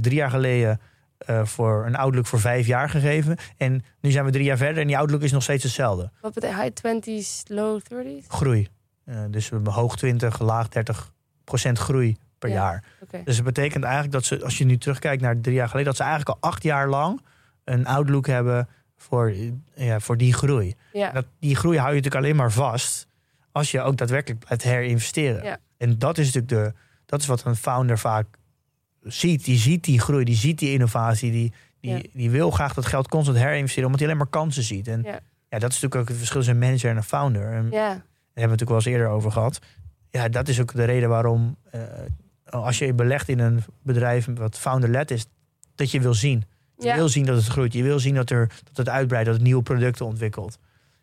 drie 0.00 0.14
jaar 0.14 0.30
geleden 0.30 0.80
eh, 1.18 1.44
voor 1.44 1.86
een 1.86 1.96
outlook 1.96 2.26
voor 2.26 2.40
vijf 2.40 2.66
jaar 2.66 2.88
gegeven. 2.90 3.36
En 3.56 3.84
nu 4.00 4.10
zijn 4.10 4.24
we 4.24 4.30
drie 4.30 4.44
jaar 4.44 4.56
verder 4.56 4.80
en 4.80 4.86
die 4.86 4.98
outlook 4.98 5.22
is 5.22 5.32
nog 5.32 5.42
steeds 5.42 5.62
hetzelfde. 5.62 6.10
Wat 6.20 6.34
betekent 6.34 6.80
high 6.82 6.98
20s, 7.10 7.42
low 7.46 7.80
30s? 7.80 8.26
Groei. 8.28 8.68
Eh, 9.04 9.16
dus 9.30 9.48
we 9.48 9.54
hebben 9.54 9.72
hoog 9.72 9.96
20, 9.96 10.40
laag 10.40 10.68
30 10.68 11.12
procent 11.44 11.78
groei 11.78 12.16
per 12.38 12.48
Ja. 12.48 12.54
jaar. 12.54 12.84
Dus 13.24 13.36
het 13.36 13.44
betekent 13.44 13.84
eigenlijk 13.84 14.12
dat 14.12 14.24
ze, 14.24 14.44
als 14.44 14.58
je 14.58 14.64
nu 14.64 14.78
terugkijkt 14.78 15.22
naar 15.22 15.40
drie 15.40 15.54
jaar 15.54 15.68
geleden... 15.68 15.86
dat 15.86 15.96
ze 15.96 16.02
eigenlijk 16.02 16.38
al 16.42 16.50
acht 16.50 16.62
jaar 16.62 16.88
lang 16.88 17.20
een 17.64 17.86
outlook 17.86 18.26
hebben 18.26 18.68
voor, 18.96 19.34
ja, 19.74 20.00
voor 20.00 20.16
die 20.16 20.32
groei. 20.32 20.74
Ja. 20.92 21.10
Dat, 21.10 21.26
die 21.38 21.56
groei 21.56 21.76
hou 21.78 21.88
je 21.90 21.96
natuurlijk 21.96 22.24
alleen 22.24 22.36
maar 22.36 22.52
vast 22.52 23.06
als 23.54 23.70
je 23.70 23.80
ook 23.80 23.96
daadwerkelijk 23.96 24.44
blijft 24.44 24.62
herinvesteren. 24.64 25.42
Ja. 25.44 25.58
En 25.76 25.98
dat 25.98 26.18
is 26.18 26.32
natuurlijk 26.32 26.74
de, 26.74 26.80
dat 27.06 27.20
is 27.20 27.26
wat 27.26 27.44
een 27.44 27.56
founder 27.56 27.98
vaak 27.98 28.26
ziet. 29.02 29.44
Die 29.44 29.58
ziet 29.58 29.84
die 29.84 30.00
groei, 30.00 30.24
die 30.24 30.34
ziet 30.36 30.58
die 30.58 30.72
innovatie, 30.72 31.30
die, 31.30 31.52
die, 31.80 31.90
Ja. 31.90 32.00
die 32.12 32.30
wil 32.30 32.50
graag 32.50 32.74
dat 32.74 32.86
geld 32.86 33.08
constant 33.08 33.38
herinvesteren, 33.38 33.84
omdat 33.84 34.00
hij 34.00 34.08
alleen 34.08 34.20
maar 34.22 34.30
kansen 34.30 34.62
ziet. 34.62 34.88
En 34.88 35.02
Ja. 35.02 35.20
ja. 35.48 35.58
dat 35.58 35.70
is 35.72 35.80
natuurlijk 35.80 35.94
ook 35.94 36.08
het 36.08 36.16
verschil 36.16 36.40
tussen 36.40 36.54
een 36.54 36.66
manager 36.68 36.90
en 36.90 36.96
een 36.96 37.02
founder. 37.02 37.52
En 37.52 37.70
daar 37.70 37.80
hebben 37.90 38.02
we 38.32 38.40
het 38.40 38.50
natuurlijk 38.50 38.68
wel 38.68 38.76
eens 38.76 38.86
eerder 38.86 39.08
over 39.08 39.32
gehad. 39.32 39.58
Ja, 40.10 40.28
dat 40.28 40.48
is 40.48 40.60
ook 40.60 40.72
de 40.74 40.84
reden 40.84 41.08
waarom 41.08 41.56
eh, 41.70 41.80
als 42.44 42.78
je 42.78 42.92
belegt 42.94 43.28
in 43.28 43.38
een 43.38 43.62
bedrijf 43.82 44.26
wat 44.34 44.58
founder-led 44.58 45.10
is, 45.10 45.26
dat 45.74 45.90
je 45.90 46.00
wil 46.00 46.14
zien. 46.14 46.44
Je 46.78 46.86
Ja. 46.86 46.94
wil 46.94 47.08
zien 47.08 47.24
dat 47.24 47.36
het 47.36 47.46
groeit. 47.46 47.72
Je 47.72 47.82
wil 47.82 47.98
zien 47.98 48.14
dat, 48.14 48.30
er, 48.30 48.46
dat 48.64 48.76
het 48.76 48.88
uitbreidt, 48.88 49.26
dat 49.26 49.34
het 49.34 49.44
nieuwe 49.44 49.62
producten 49.62 50.06
ontwikkelt. 50.06 50.58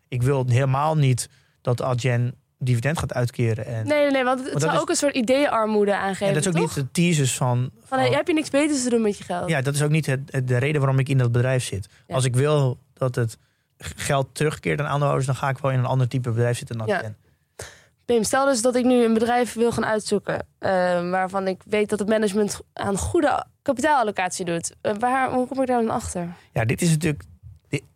Ik 0.08 0.22
wil 0.22 0.44
helemaal 0.48 0.96
niet 0.96 1.28
dat 1.60 1.82
Adyen 1.82 2.34
dividend 2.64 2.98
gaat 2.98 3.14
uitkeren. 3.14 3.66
En, 3.66 3.86
Nee, 3.86 3.98
nee, 4.02 4.10
nee, 4.10 4.24
want 4.24 4.50
het 4.52 4.60
zou 4.62 4.74
is- 4.74 4.80
ook 4.80 4.88
een 4.88 4.96
soort 4.96 5.14
ideearmoede 5.14 5.96
aangeven, 5.96 6.26
en 6.26 6.32
dat 6.34 6.42
is 6.42 6.48
ook 6.48 6.54
toch? 6.56 6.62
niet 6.76 6.84
de 6.84 6.90
thesis 6.92 7.34
van... 7.36 7.70
Van, 7.84 7.98
heb 7.98 8.26
je 8.26 8.34
niks 8.34 8.50
beters 8.50 8.82
te 8.82 8.90
doen 8.90 9.02
met 9.02 9.18
je 9.18 9.24
geld? 9.24 9.48
Ja, 9.48 9.60
dat 9.60 9.74
is 9.74 9.82
ook 9.82 9.90
niet 9.90 10.06
het, 10.06 10.20
het- 10.30 10.48
de 10.48 10.56
reden 10.58 10.80
waarom 10.80 10.98
ik 10.98 11.08
in 11.08 11.18
dat 11.18 11.32
bedrijf 11.32 11.64
zit. 11.64 11.88
Ja. 12.06 12.14
Als 12.14 12.24
ik 12.24 12.34
wil 12.36 12.78
dat 12.94 13.14
het 13.14 13.38
geld 13.78 14.28
terugkeert 14.32 14.80
aan 14.80 14.86
aandeelhouders... 14.86 15.26
dan 15.26 15.34
ga 15.36 15.48
ik 15.48 15.58
wel 15.58 15.70
in 15.70 15.78
een 15.78 15.84
ander 15.84 16.08
type 16.08 16.30
bedrijf 16.30 16.56
zitten 16.58 16.78
dan 16.78 16.86
Ja. 16.86 16.96
Adyen. 16.98 17.16
Pim, 18.04 18.22
stel 18.24 18.44
dus 18.46 18.62
dat 18.62 18.76
ik 18.76 18.84
nu 18.84 19.04
een 19.04 19.14
bedrijf 19.14 19.52
wil 19.54 19.72
gaan 19.72 19.84
uitzoeken... 19.84 20.46
eh, 20.58 20.70
waarvan 21.10 21.46
ik 21.48 21.60
weet 21.66 21.88
dat 21.88 21.98
het 21.98 22.08
management 22.08 22.60
aan 22.72 22.96
goede 22.98 23.44
kapitaalallocatie 23.62 24.44
doet. 24.44 24.74
Eh, 24.80 24.92
waar, 24.98 25.32
hoe 25.32 25.46
kom 25.46 25.60
ik 25.60 25.66
daar 25.66 25.80
dan 25.80 25.90
achter? 25.90 26.28
Ja, 26.52 26.64
dit 26.64 26.82
is 26.82 26.90
natuurlijk. 26.90 27.22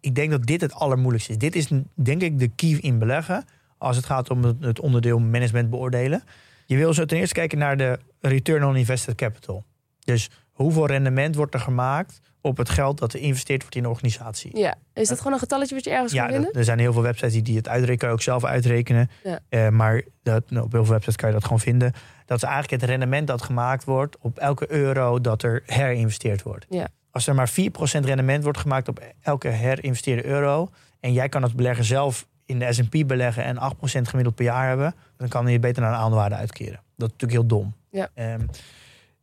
Ik 0.01 0.15
denk 0.15 0.31
dat 0.31 0.43
dit 0.47 0.61
het 0.61 0.73
allermoeilijkste 0.75 1.33
is. 1.33 1.39
Dit 1.39 1.57
is 1.57 1.69
denk 1.95 2.23
ik 2.23 2.39
de 2.39 2.49
key 2.49 2.79
in 2.81 2.99
beleggen. 2.99 3.45
Als 3.79 3.97
het 3.97 4.05
gaat 4.07 4.31
om 4.31 4.45
het, 4.61 4.81
onderdeel 4.81 5.19
management 5.19 5.71
beoordelen. 5.71 6.23
Je 6.67 6.77
wil 6.77 6.95
zo 6.95 7.05
ten 7.05 7.19
eerste 7.19 7.35
kijken 7.35 7.59
naar 7.59 7.77
de 7.77 7.99
return 8.21 8.65
on 8.65 8.77
invested 8.77 9.15
capital. 9.15 9.65
Dus 10.05 10.31
hoeveel 10.53 10.87
rendement 10.87 11.35
wordt 11.35 11.55
er 11.55 11.61
gemaakt 11.61 12.21
op 12.41 12.57
het 12.57 12.69
geld 12.69 12.99
dat 12.99 13.13
er 13.13 13.19
geïnvesteerd 13.19 13.61
wordt 13.61 13.77
in 13.77 13.83
de 13.83 13.89
organisatie. 13.89 14.59
Ja, 14.59 14.75
is 14.95 15.09
dat 15.09 15.19
gewoon 15.19 15.33
een 15.33 15.39
getalletje 15.39 15.75
wat 15.75 15.85
je 15.85 15.91
ergens 15.91 16.13
Ja, 16.13 16.19
kan 16.23 16.29
vinden? 16.33 16.47
dat- 16.49 16.57
er 16.57 16.65
zijn 16.65 16.79
heel 16.79 16.93
veel 16.93 17.03
websites 17.03 17.33
die, 17.33 17.43
die 17.43 17.57
het 17.57 17.69
uitrekenen. 17.69 17.99
Kan 17.99 18.09
je 18.09 18.15
ook 18.15 18.23
zelf 18.23 18.45
uitrekenen. 18.45 19.11
Ja. 19.25 19.39
Eh, 19.49 19.69
maar 19.69 20.03
dat, 20.23 20.51
nou, 20.51 20.65
op 20.65 20.73
heel 20.73 20.83
veel 20.85 20.93
websites 20.93 21.17
kan 21.17 21.29
je 21.29 21.35
dat 21.35 21.45
gewoon 21.45 21.61
vinden. 21.61 21.93
Dat 22.27 22.37
is 22.37 22.43
eigenlijk 22.43 22.81
het 22.83 22.91
rendement 22.91 23.27
dat 23.27 23.43
gemaakt 23.43 23.85
wordt 23.85 24.17
op 24.21 24.39
elke 24.39 24.73
euro 24.73 25.21
dat 25.21 25.43
er 25.43 25.63
herinvesteerd 25.67 26.43
wordt. 26.43 26.67
Ja. 26.69 26.89
Als 27.11 27.27
er 27.27 27.35
maar 27.35 27.49
4% 27.49 28.05
rendement 28.05 28.43
wordt 28.43 28.59
gemaakt 28.59 28.89
op 28.89 29.01
elke 29.23 29.49
herinvesteerde 29.49 30.25
euro. 30.27 30.69
en 31.01 31.13
jij 31.13 31.29
kan 31.29 31.43
als 31.43 31.55
belegger 31.55 31.85
zelf 31.85 32.27
in 32.47 32.59
de 32.59 32.73
SP 32.77 32.95
beleggen 33.07 33.45
en 33.45 33.57
8% 33.57 33.59
gemiddeld 34.03 34.35
per 34.35 34.45
jaar 34.45 34.69
hebben. 34.69 34.95
dan 35.17 35.29
kan 35.29 35.47
je 35.47 35.59
beter 35.59 35.83
naar 35.83 35.93
een 35.93 35.99
aandeelwaarde 35.99 36.35
uitkeren. 36.35 36.81
Dat 36.97 37.07
is 37.11 37.13
natuurlijk 37.19 37.33
heel 37.33 37.47
dom. 37.47 37.75
Ja. 37.91 38.09
Ehm, 38.15 38.41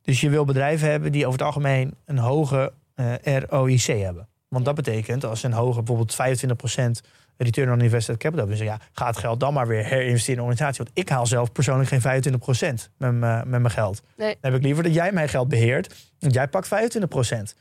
dus 0.02 0.22
je 0.22 0.30
wil 0.30 0.46
bedrijven 0.46 0.90
hebben 0.90 1.12
die 1.12 1.26
over 1.26 1.38
het 1.40 1.48
algemeen 1.48 1.94
een 2.06 2.18
hoge 2.18 2.74
eh, 2.96 3.38
ROIC 3.50 3.82
hebben. 3.82 4.28
Want 4.48 4.66
dat 4.66 4.76
betekent 4.76 5.26
als 5.26 5.40
ze 5.40 5.46
een 5.46 5.54
hoge, 5.54 5.82
bijvoorbeeld 5.82 6.16
25% 6.16 7.02
return 7.38 7.72
on 7.72 7.82
invested 7.82 8.18
capital 8.18 8.40
hebben. 8.48 8.58
Dus 8.58 8.66
ja, 8.68 8.80
ga 8.92 9.08
het 9.08 9.18
geld 9.18 9.40
dan 9.40 9.54
maar 9.54 9.68
weer 9.68 9.84
herinvesteren 9.86 10.34
in 10.34 10.40
een 10.40 10.50
organisatie. 10.50 10.84
Want 10.84 10.98
ik 10.98 11.10
haal 11.10 11.26
zelf 11.26 11.52
persoonlijk 11.52 11.90
geen 11.90 12.02
25% 12.02 12.90
met, 12.98 13.14
mijn- 13.14 13.50
met 13.50 13.62
mijn 13.62 13.74
geld. 13.74 14.02
Nee. 14.18 14.38
Dan 14.42 14.52
heb 14.52 14.60
ik 14.60 14.66
liever 14.66 14.84
dat 14.84 14.94
jij 14.94 15.12
mijn 15.12 15.30
geld 15.30 15.48
beheert. 15.48 16.12
Want 16.20 16.34
jij 16.34 16.48
pakt 16.48 16.68
25%. 16.68 17.56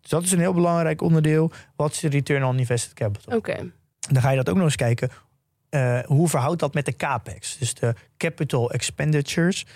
Dus 0.00 0.10
dat 0.10 0.22
is 0.22 0.32
een 0.32 0.38
heel 0.38 0.52
belangrijk 0.54 1.02
onderdeel. 1.02 1.50
Wat 1.76 1.92
is 1.92 1.98
de 2.00 2.08
return 2.08 2.44
on 2.44 2.58
invested 2.58 2.92
capital? 2.92 3.36
Oké, 3.36 3.70
Dan 4.10 4.22
ga 4.22 4.30
je 4.30 4.36
dat 4.36 4.48
ook 4.48 4.56
nog 4.56 4.64
eens 4.64 4.76
kijken. 4.76 5.10
eh, 5.68 5.98
hoe 6.00 6.28
verhoudt 6.28 6.60
dat 6.60 6.74
met 6.74 6.84
de 6.86 6.96
capex? 6.96 7.58
Dus 7.58 7.74
de 7.74 7.94
capital 8.16 8.70
expenditures. 8.70 9.66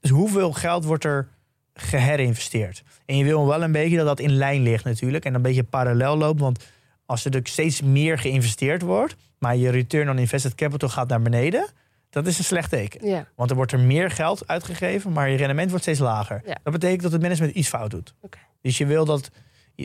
Dus 0.00 0.10
hoeveel 0.10 0.52
geld 0.52 0.84
wordt 0.84 1.04
er 1.04 1.28
geherinvesteerd? 1.74 2.82
En 3.06 3.16
je 3.16 3.24
wil 3.24 3.46
wel 3.46 3.62
een 3.62 3.72
beetje 3.72 3.96
dat 3.96 4.06
dat 4.06 4.20
in 4.20 4.32
lijn 4.32 4.62
ligt 4.62 4.84
natuurlijk. 4.84 5.24
En 5.24 5.34
een 5.34 5.42
beetje 5.42 5.64
parallel 5.64 6.16
loopt. 6.16 6.40
Want 6.40 6.64
als 7.06 7.20
er 7.20 7.26
natuurlijk 7.26 7.52
steeds 7.52 7.82
meer 7.82 8.18
geïnvesteerd 8.18 8.82
wordt... 8.82 9.16
maar 9.38 9.56
je 9.56 9.70
return 9.70 10.10
on 10.10 10.18
invested 10.18 10.54
capital 10.54 10.88
gaat 10.88 11.08
naar 11.08 11.22
beneden... 11.22 11.68
dat 12.10 12.26
is 12.26 12.38
een 12.38 12.44
slecht 12.44 12.70
teken. 12.70 13.06
ja. 13.08 13.26
Want 13.34 13.50
er 13.50 13.56
wordt 13.56 13.72
er 13.72 13.80
meer 13.80 14.10
geld 14.10 14.46
uitgegeven... 14.48 15.12
maar 15.12 15.30
je 15.30 15.36
rendement 15.36 15.68
wordt 15.68 15.84
steeds 15.84 15.98
lager. 16.00 16.42
Ja. 16.46 16.56
Dat 16.62 16.72
betekent 16.72 17.02
dat 17.02 17.12
het 17.12 17.22
management 17.22 17.54
iets 17.54 17.68
fout 17.68 17.90
doet. 17.90 18.14
Dus 18.60 18.78
je 18.78 18.86
wil 18.86 19.04
dat... 19.04 19.30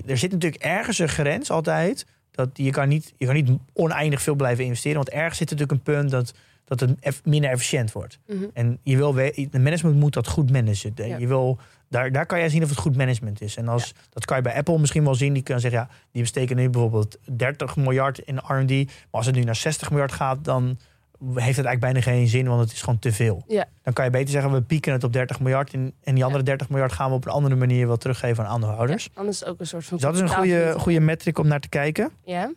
Er 0.06 0.18
zit 0.18 0.32
natuurlijk 0.32 0.64
ergens 0.64 1.00
een 1.00 1.10
grens 1.10 1.52
altijd... 1.52 2.06
Dat 2.36 2.50
je, 2.54 2.72
kan 2.72 2.88
niet, 2.88 3.14
je 3.18 3.26
kan 3.26 3.36
niet 3.36 3.50
oneindig 3.74 4.22
veel 4.22 4.36
blijven 4.36 4.64
investeren. 4.64 4.98
Want 4.98 5.10
ergens 5.10 5.38
zit 5.38 5.50
natuurlijk 5.50 5.78
een 5.78 5.94
punt 5.94 6.12
dat, 6.12 6.34
dat 6.66 6.80
het 6.80 7.22
minder 7.24 7.50
efficiënt 7.50 7.92
wordt. 7.92 8.20
Mhm. 8.28 8.44
En 8.54 8.80
je 8.84 8.98
wil, 8.98 9.14
de 9.14 9.60
management 9.60 9.96
moet 9.96 10.14
dat 10.14 10.28
goed 10.28 10.52
managen. 10.52 10.92
Ja. 10.96 11.18
Je 11.18 11.28
wil, 11.28 11.60
daar, 11.90 12.12
daar 12.12 12.26
kan 12.26 12.40
jij 12.40 12.50
zien 12.50 12.64
of 12.64 12.70
het 12.70 12.78
goed 12.78 12.96
management 12.96 13.42
is. 13.42 13.56
En 13.56 13.68
als, 13.68 13.94
dat 14.10 14.26
kan 14.26 14.38
je 14.38 14.44
bij 14.44 14.56
Apple 14.56 14.80
misschien 14.80 15.04
wel 15.04 15.16
zien. 15.16 15.34
Die 15.34 15.44
kunnen 15.44 15.62
zeggen, 15.62 15.80
ja, 15.80 15.90
die 16.12 16.22
besteken 16.22 16.56
nu 16.56 16.70
bijvoorbeeld 16.70 17.18
30 17.32 17.76
miljard 17.76 18.20
in 18.20 18.38
R&D. 18.38 18.70
Maar 18.70 18.88
als 19.12 19.26
het 19.26 19.36
nu 19.36 19.44
naar 19.44 19.56
60 19.56 19.90
miljard 19.90 20.12
gaat, 20.12 20.44
dan 20.44 20.78
heeft 21.26 21.58
het 21.58 21.66
eigenlijk 21.66 21.80
bijna 21.80 22.02
geen 22.02 22.28
zin, 22.28 22.48
want 22.48 22.62
het 22.62 22.72
is 22.72 22.82
gewoon 22.82 23.00
te 23.00 23.12
veel. 23.12 23.44
Ja. 23.48 23.66
Dan 23.84 23.94
kan 23.94 24.06
je 24.06 24.12
beter 24.12 24.30
zeggen, 24.30 24.52
we 24.52 24.62
pieken 24.62 24.92
het 24.94 25.04
op 25.04 25.14
30 25.14 25.40
miljard. 25.40 25.74
En, 25.74 25.94
en 26.04 26.16
die 26.16 26.24
andere 26.26 26.44
30 26.44 26.70
miljard 26.70 26.92
gaan 26.92 27.10
we 27.10 27.16
op 27.16 27.26
een 27.26 27.32
andere 27.32 27.56
manier 27.56 27.88
wel 27.88 27.98
teruggeven 27.98 28.44
aan 28.46 28.50
aandeelhouders. 28.52 29.04
Ja, 29.04 29.10
anders 29.20 29.46
ook 29.46 29.60
een 29.60 29.68
soort 29.68 29.86
van... 29.86 29.98
Dus 29.98 30.06
dat 30.06 30.16
is 30.16 30.22
een 30.22 30.30
goede, 30.30 30.74
goede 30.78 31.00
metric 31.00 31.38
om 31.40 31.48
naar 31.48 31.60
te 31.60 31.70
kijken. 31.70 32.12
Ja. 32.24 32.52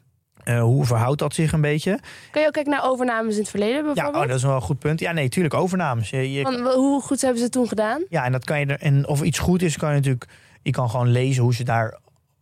Eh, 0.44 0.60
hoe 0.62 0.84
verhoudt 0.84 1.18
dat 1.18 1.34
zich 1.34 1.52
een 1.52 1.60
beetje? 1.60 1.98
Kun 2.30 2.40
je 2.40 2.46
ook 2.46 2.52
kijken 2.52 2.72
naar 2.72 2.84
overnames 2.84 3.34
in 3.34 3.40
het 3.40 3.50
verleden 3.50 3.76
Ja, 3.76 3.82
bijvoorbeeld? 3.82 4.22
oh, 4.22 4.28
dat 4.28 4.36
is 4.36 4.42
wel 4.42 4.54
een 4.54 4.60
goed 4.60 4.78
punt. 4.78 5.00
Ja, 5.00 5.12
nee, 5.12 5.28
tuurlijk, 5.28 5.54
overnames. 5.54 6.10
Je, 6.10 6.32
je- 6.32 6.72
hoe 6.74 7.02
goed 7.02 7.20
hebben 7.20 7.38
ze 7.38 7.44
het 7.44 7.52
toen 7.52 7.68
gedaan? 7.68 8.02
ja, 8.08 8.24
en 8.24 8.32
dat 8.32 8.44
kan 8.44 8.60
je 8.60 8.66
er, 8.66 8.80
en 8.80 9.08
of 9.08 9.22
iets 9.22 9.38
goed 9.38 9.62
is, 9.62 9.76
kan 9.76 9.88
je 9.88 9.94
natuurlijk, 9.94 10.26
je 10.62 10.70
kan 10.70 10.90
gewoon 10.90 11.08
lezen 11.08 11.42
hoe 11.42 11.54
ze 11.54 11.64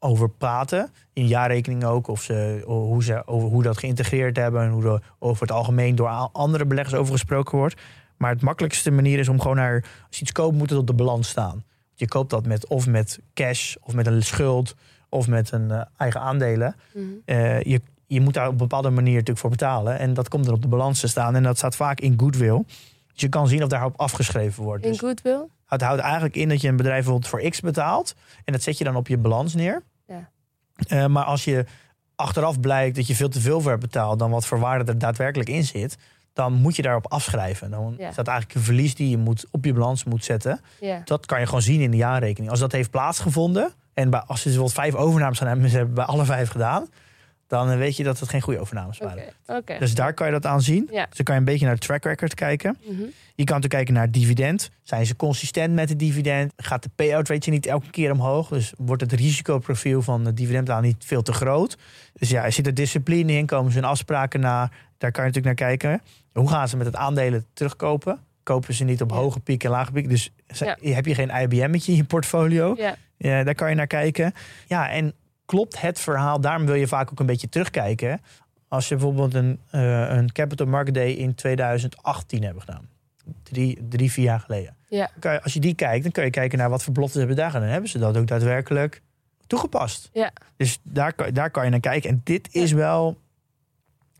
daarover 0.05 0.30
praten. 0.30 0.90
In 1.12 1.26
jaarrekeningen 1.26 1.88
ook, 1.88 2.09
of 2.09 2.22
ze, 2.22 2.62
hoe 2.64 3.05
ze 3.05 3.26
over 3.26 3.48
hoe 3.48 3.62
dat 3.62 3.78
geïntegreerd 3.78 4.36
hebben 4.36 4.62
en 4.62 4.70
hoe 4.70 4.84
er 4.84 5.02
over 5.18 5.42
het 5.42 5.52
algemeen 5.52 5.94
door 5.94 6.09
andere 6.32 6.66
beleggers 6.66 6.94
over 6.94 7.12
gesproken 7.12 7.59
wordt. 7.59 7.80
Maar 8.16 8.30
het 8.30 8.42
makkelijkste 8.42 8.90
manier 8.90 9.18
is 9.18 9.28
om 9.28 9.40
gewoon 9.40 9.57
naar, 9.57 9.84
als 10.07 10.16
je 10.16 10.22
iets 10.22 10.32
koopt, 10.32 10.57
moet 10.57 10.70
het 10.70 10.78
op 10.78 10.86
de 10.86 10.94
balans 10.94 11.28
staan. 11.28 11.64
Je 11.94 12.09
koopt 12.09 12.30
dat 12.30 12.46
met 12.46 12.66
of 12.66 12.86
met 12.86 13.18
cash, 13.34 13.74
of 13.80 13.94
met 13.94 14.07
een 14.07 14.22
schuld, 14.22 14.74
of 15.09 15.28
met 15.28 15.52
een 15.52 15.70
eh, 15.70 15.80
eigen 15.96 16.20
aandelen. 16.20 16.76
Mhm. 16.92 17.05
Eh, 17.24 17.62
je, 17.62 17.80
je 18.07 18.20
moet 18.20 18.34
daar 18.34 18.46
op 18.46 18.52
een 18.52 18.59
bepaalde 18.59 18.90
manier 18.90 19.12
natuurlijk 19.12 19.38
voor 19.38 19.50
betalen. 19.50 19.98
En 19.98 20.14
dat 20.14 20.28
komt 20.28 20.46
er 20.46 20.52
op 20.52 20.62
de 20.62 20.68
balans 20.68 21.00
te 21.00 21.09
staan. 21.09 21.34
En 21.34 21.42
dat 21.42 21.57
staat 21.57 21.76
vaak 21.76 22.00
in 22.00 22.14
goodwill. 22.16 22.62
Dus 23.12 23.22
je 23.22 23.28
kan 23.28 23.48
zien 23.48 23.62
of 23.62 23.68
daarop 23.68 23.94
afgeschreven 23.96 24.62
wordt. 24.62 24.84
In 24.84 24.90
Dus 24.90 25.00
goodwill? 25.00 25.46
het 25.66 25.82
houdt 25.82 26.00
eigenlijk 26.00 26.36
in 26.36 26.48
dat 26.48 26.61
je 26.61 26.68
een 26.68 26.76
bedrijf 26.76 27.05
bijvoorbeeld 27.05 27.30
voor 27.30 27.50
X 27.50 27.61
betaalt. 27.61 28.14
En 28.44 28.52
dat 28.52 28.62
zet 28.62 28.78
je 28.78 28.84
dan 28.84 28.96
op 28.96 29.09
je 29.09 29.18
balans 29.18 29.55
neer. 29.55 29.82
Ja. 30.07 30.30
Eh, 30.88 31.07
maar 31.07 31.24
als 31.24 31.44
je 31.44 31.64
achteraf 32.16 32.61
blijkt 32.61 32.96
dat 32.96 33.07
je 33.07 33.14
veel 33.14 33.28
te 33.28 33.40
veel 33.40 33.61
voor 33.61 33.70
hebt 33.70 33.82
betaald... 33.82 34.18
dan 34.18 34.30
wat 34.30 34.46
voor 34.46 34.59
waarde 34.59 34.92
er 34.92 34.98
daadwerkelijk 34.98 35.48
in 35.48 35.64
zit... 35.64 35.96
dan 36.32 36.52
moet 36.52 36.76
je 36.76 36.82
daarop 36.82 37.07
afschrijven. 37.12 37.70
Dan 37.70 37.94
Ja. 37.98 38.09
is 38.09 38.14
dat 38.14 38.28
eigenlijk 38.28 38.59
een 38.59 38.64
verlies 38.64 38.94
die 38.94 39.11
je 39.11 39.16
moet, 39.18 39.46
op 39.50 39.64
je 39.64 39.72
balans 39.72 40.05
moet 40.05 40.24
zetten. 40.24 40.61
Ja. 40.80 41.00
Dat 41.05 41.26
kan 41.26 41.40
je 41.40 41.46
gewoon 41.46 41.62
zien 41.62 41.80
in 41.80 41.90
de 41.90 41.96
jaarrekening. 41.96 42.50
Als 42.50 42.61
dat 42.61 42.72
heeft 42.72 42.90
plaatsgevonden... 42.90 43.72
en 43.94 44.11
bij, 44.11 44.20
als 44.20 44.40
ze 44.40 44.44
bijvoorbeeld 44.44 44.76
vijf 44.76 44.94
overnames 44.94 45.38
gaan 45.38 45.46
hebben... 45.46 45.64
en 45.66 45.70
ze 45.70 45.76
hebben 45.76 45.94
bij 45.94 46.05
alle 46.05 46.24
vijf 46.24 46.50
gedaan... 46.50 46.88
dan 47.47 47.76
weet 47.78 47.97
je 47.97 48.03
dat 48.05 48.20
het 48.20 48.28
geen 48.28 48.40
goede 48.40 48.59
overnames 48.61 48.99
waren. 48.99 49.78
Dus 49.78 49.95
daar 49.95 50.14
kan 50.14 50.26
je 50.26 50.32
dat 50.32 50.47
aan 50.47 50.61
zien. 50.62 50.88
Ja. 50.92 51.07
Dus 51.07 51.16
dan 51.16 51.24
kan 51.24 51.34
je 51.34 51.40
een 51.40 51.47
beetje 51.47 51.66
naar 51.66 51.74
de 51.74 51.80
track 51.80 52.05
record 52.05 52.34
kijken. 52.34 52.76
Mhm. 52.80 52.90
Je 53.36 53.45
kan 53.45 53.55
natuurlijk 53.57 53.68
kijken 53.74 53.95
naar 53.95 54.03
het 54.03 54.12
dividend. 54.12 54.70
Zijn 54.82 55.07
ze 55.07 55.16
consistent 55.16 55.74
met 55.74 55.88
het 55.88 55.99
dividend? 55.99 56.53
Gaat 56.57 56.82
de 56.82 56.90
payout 56.95 57.28
ratio 57.28 57.53
niet 57.53 57.66
elke 57.66 57.90
keer 57.90 58.12
omhoog? 58.12 58.49
Dus 58.49 58.72
wordt 58.76 59.03
het 59.03 59.12
risicoprofiel 59.12 60.03
van 60.03 60.24
het 60.24 60.36
dividendbetaal 60.36 60.80
niet 60.80 61.05
veel 61.05 61.22
te 61.22 61.32
groot? 61.32 61.76
Dus 62.12 62.30
ja, 62.30 62.51
zit 62.51 62.66
er 62.66 62.74
discipline 62.74 63.32
in? 63.32 63.47
Komen 63.47 63.72
ze 63.72 63.78
hun 63.78 63.88
afspraken 63.88 64.40
na? 64.40 64.70
Daar 64.99 65.11
kan 65.11 65.24
je 65.24 65.30
natuurlijk 65.30 65.61
naar 65.61 65.68
kijken. 65.68 66.01
Hoe 66.32 66.49
gaan 66.49 66.68
ze 66.68 66.76
met 66.76 66.86
het 66.86 66.97
aandelen 66.97 67.45
terugkopen? 67.53 68.18
Kopen 68.42 68.74
ze 68.74 68.84
niet 68.84 69.03
op 69.03 69.11
Ja. 69.11 69.16
hoge 69.16 69.40
piek 69.40 69.64
en 69.64 69.70
lage 69.70 69.92
piek? 69.92 70.09
Dus 70.09 70.30
Ja. 70.47 70.76
heb 70.80 71.07
je 71.07 71.14
geen 71.14 71.30
IBM'tje 71.30 71.92
in 71.92 71.99
je 71.99 72.05
portfolio? 72.05 72.76
Ja, 73.16 73.42
daar 73.45 73.55
kan 73.55 73.68
je 73.68 73.74
naar 73.74 73.86
kijken. 73.86 74.32
Ja, 74.66 74.90
en 74.90 75.12
klopt 75.47 75.80
het 75.80 76.01
verhaal? 76.01 76.40
Daarom 76.40 76.66
wil 76.66 76.74
je 76.74 76.86
vaak 76.86 77.11
ook 77.11 77.20
een 77.20 77.26
beetje 77.26 77.49
terugkijken. 77.49 78.20
Als 78.68 78.88
je 78.88 78.95
bijvoorbeeld 78.95 79.34
een, 79.34 79.61
eh, 79.70 80.09
een 80.16 80.32
Capital 80.32 80.66
Market 80.66 80.95
Day 80.95 81.11
in 81.11 81.34
2018 81.34 82.42
hebben 82.42 82.62
gedaan. 82.62 82.88
Drie, 83.42 83.86
drie 83.88 84.12
vier 84.12 84.24
jaar 84.24 84.40
geleden. 84.40 84.76
Ja. 84.88 85.11
Dan 85.20 85.32
je- 85.32 85.42
als 85.42 85.53
je 85.55 85.61
die 85.61 85.74
kijkt, 85.74 86.03
dan 86.03 86.12
kun 86.12 86.24
je 86.24 86.30
kijken 86.30 86.59
naar 86.59 86.70
wat 86.70 86.82
voor 86.82 86.92
beloftes 86.92 87.18
hebben 87.18 87.36
daar 87.36 87.51
gedaan. 87.51 87.66
En 87.66 87.72
hebben 87.72 87.90
ze 87.90 87.99
dat 87.99 88.16
ook 88.16 88.26
daadwerkelijk 88.26 89.03
toegepast? 89.47 90.11
Ja. 90.12 90.32
Dus 90.57 90.78
daar, 90.82 91.12
kan- 91.12 91.32
daar 91.32 91.51
kan 91.51 91.64
je 91.64 91.70
naar 91.70 91.80
kijken. 91.80 92.11
En 92.11 92.20
dit 92.24 92.49
is 92.55 92.72
wel... 92.72 93.18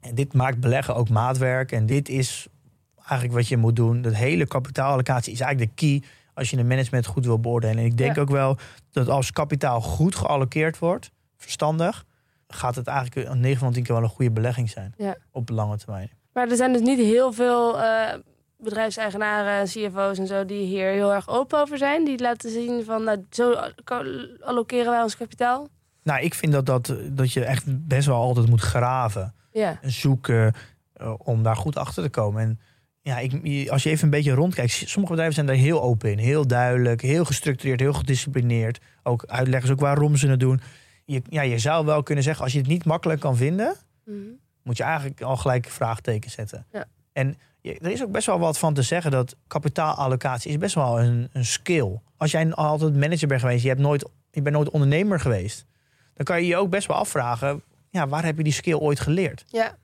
En 0.01 0.15
dit 0.15 0.33
maakt 0.33 0.61
beleggen 0.61 0.95
ook 0.95 1.09
maatwerk. 1.09 1.73
En 1.73 1.87
dit 1.87 2.09
is 2.09 2.47
eigenlijk 2.99 3.33
wat 3.33 3.49
je 3.49 3.57
moet 3.57 3.77
doen. 3.77 4.03
Dat 4.03 4.15
hele 4.15 4.47
kapitaalallocatie 4.47 5.33
is 5.33 5.41
eigenlijk 5.41 5.77
de 5.77 5.87
key 5.87 6.09
als 6.35 6.51
je 6.51 6.57
een 6.57 6.67
management 6.67 7.07
goed 7.07 7.25
wil 7.25 7.39
beoordelen. 7.41 7.79
En 7.79 7.85
ik 7.85 7.97
denk 7.97 8.15
Ja. 8.17 8.23
ook 8.23 8.31
wel 8.31 8.57
dat 8.91 9.09
als 9.09 9.33
kapitaal 9.33 9.81
goed 9.81 10.15
geallockeerd 10.15 10.79
wordt, 10.79 11.11
verstandig, 11.37 12.05
gaat 12.49 12.75
het 12.75 12.87
eigenlijk 12.87 13.29
een 13.29 13.41
9 13.41 13.59
van 13.59 13.73
10 13.73 13.83
keer 13.83 13.95
wel 13.95 14.03
een 14.03 14.09
goede 14.09 14.31
belegging 14.31 14.71
zijn. 14.71 14.95
Ja. 14.97 15.17
Op 15.31 15.49
lange 15.49 15.77
termijn. 15.77 16.11
Maar 16.33 16.49
er 16.49 16.57
zijn 16.57 16.73
dus 16.73 16.83
niet 16.83 16.99
heel 16.99 17.33
veel 17.33 17.81
eh, 17.81 18.15
bedrijfseigenaren, 18.59 19.65
CFO's 19.65 20.19
en 20.19 20.27
zo... 20.27 20.45
die 20.45 20.67
hier 20.67 20.91
heel 20.91 21.13
erg 21.13 21.29
open 21.29 21.61
over 21.61 21.79
zijn. 21.79 22.05
Die 22.05 22.19
laten 22.19 22.51
zien 22.51 22.85
van, 22.85 23.05
nou, 23.05 23.25
zo 23.31 23.55
allokeren 24.41 24.91
wij 24.91 25.03
ons 25.03 25.17
kapitaal. 25.17 25.69
Nou, 26.03 26.23
ik 26.23 26.35
vind 26.35 26.53
dat, 26.53 26.67
dat, 26.67 26.95
dat 27.11 27.33
je 27.33 27.45
echt 27.45 27.65
best 27.87 28.07
wel 28.07 28.21
altijd 28.21 28.49
moet 28.49 28.61
graven. 28.61 29.35
Ja. 29.53 29.79
en 29.83 29.91
zoeken 29.91 30.55
eh, 30.93 31.15
om 31.19 31.43
daar 31.43 31.57
goed 31.57 31.77
achter 31.77 32.03
te 32.03 32.09
komen. 32.09 32.43
En 32.43 32.61
ja, 33.01 33.19
ik, 33.19 33.69
als 33.69 33.83
je 33.83 33.91
even 33.91 34.05
een 34.05 34.11
beetje 34.11 34.33
rondkijkt, 34.33 34.73
sommige 34.73 35.13
bedrijven 35.13 35.35
zijn 35.35 35.47
daar 35.47 35.57
heel 35.57 35.83
open 35.83 36.11
in, 36.11 36.19
heel 36.19 36.47
duidelijk, 36.47 37.01
heel 37.01 37.25
gestructureerd, 37.25 37.81
heel 37.81 37.93
gedisciplineerd. 37.93 38.81
Ook 39.03 39.25
uitleggen 39.27 39.67
ze 39.67 39.73
ook 39.73 39.81
waarom 39.81 40.17
ze 40.17 40.29
het 40.29 40.41
doen. 40.41 40.61
Je, 41.05 41.23
ja, 41.29 41.43
je 41.43 41.59
zou 41.59 41.87
wel 41.87 42.03
kunnen 42.03 42.25
zeggen, 42.25 42.45
als 42.45 42.53
je 42.53 42.59
het 42.59 42.69
niet 42.69 42.85
makkelijk 42.85 43.21
kan 43.21 43.37
vinden, 43.37 43.77
Mhm. 44.05 44.19
moet 44.63 44.77
je 44.77 44.83
eigenlijk 44.83 45.21
al 45.23 45.37
gelijk 45.37 45.67
vraagteken 45.69 46.31
zetten. 46.31 46.67
Ja. 46.73 46.85
En 47.13 47.37
je- 47.61 47.79
er 47.79 47.91
is 47.91 48.03
ook 48.03 48.11
best 48.11 48.27
wel 48.27 48.39
wat 48.39 48.59
van 48.59 48.75
te 48.75 48.83
zeggen 48.83 49.11
dat 49.11 49.37
kapitaalallocatie 49.47 50.51
is 50.51 50.59
best 50.59 50.75
wel 50.75 51.01
een, 51.01 51.29
een 51.33 51.45
skill. 51.45 52.01
Als 52.17 52.31
jij 52.31 52.53
altijd 52.53 52.97
manager 52.97 53.29
bent 53.29 53.41
geweest, 53.41 53.63
je, 53.63 53.69
hebt 53.69 53.81
nooit, 53.81 54.09
je 54.31 54.43
bent 54.43 54.57
nooit 54.57 54.71
ondernemer 54.71 55.21
geweest, 55.21 55.65
dan 56.15 56.25
kan 56.25 56.41
je 56.41 56.47
je 56.47 56.57
ook 56.57 56.71
best 56.71 56.87
wel 56.87 56.97
afvragen, 56.97 57.63
ja, 57.91 58.09
waar 58.09 58.25
heb 58.25 58.37
je 58.37 58.43
die 58.45 58.53
skill 58.53 58.75
ooit 58.75 59.01
geleerd? 59.01 59.45
Ja. 59.47 59.77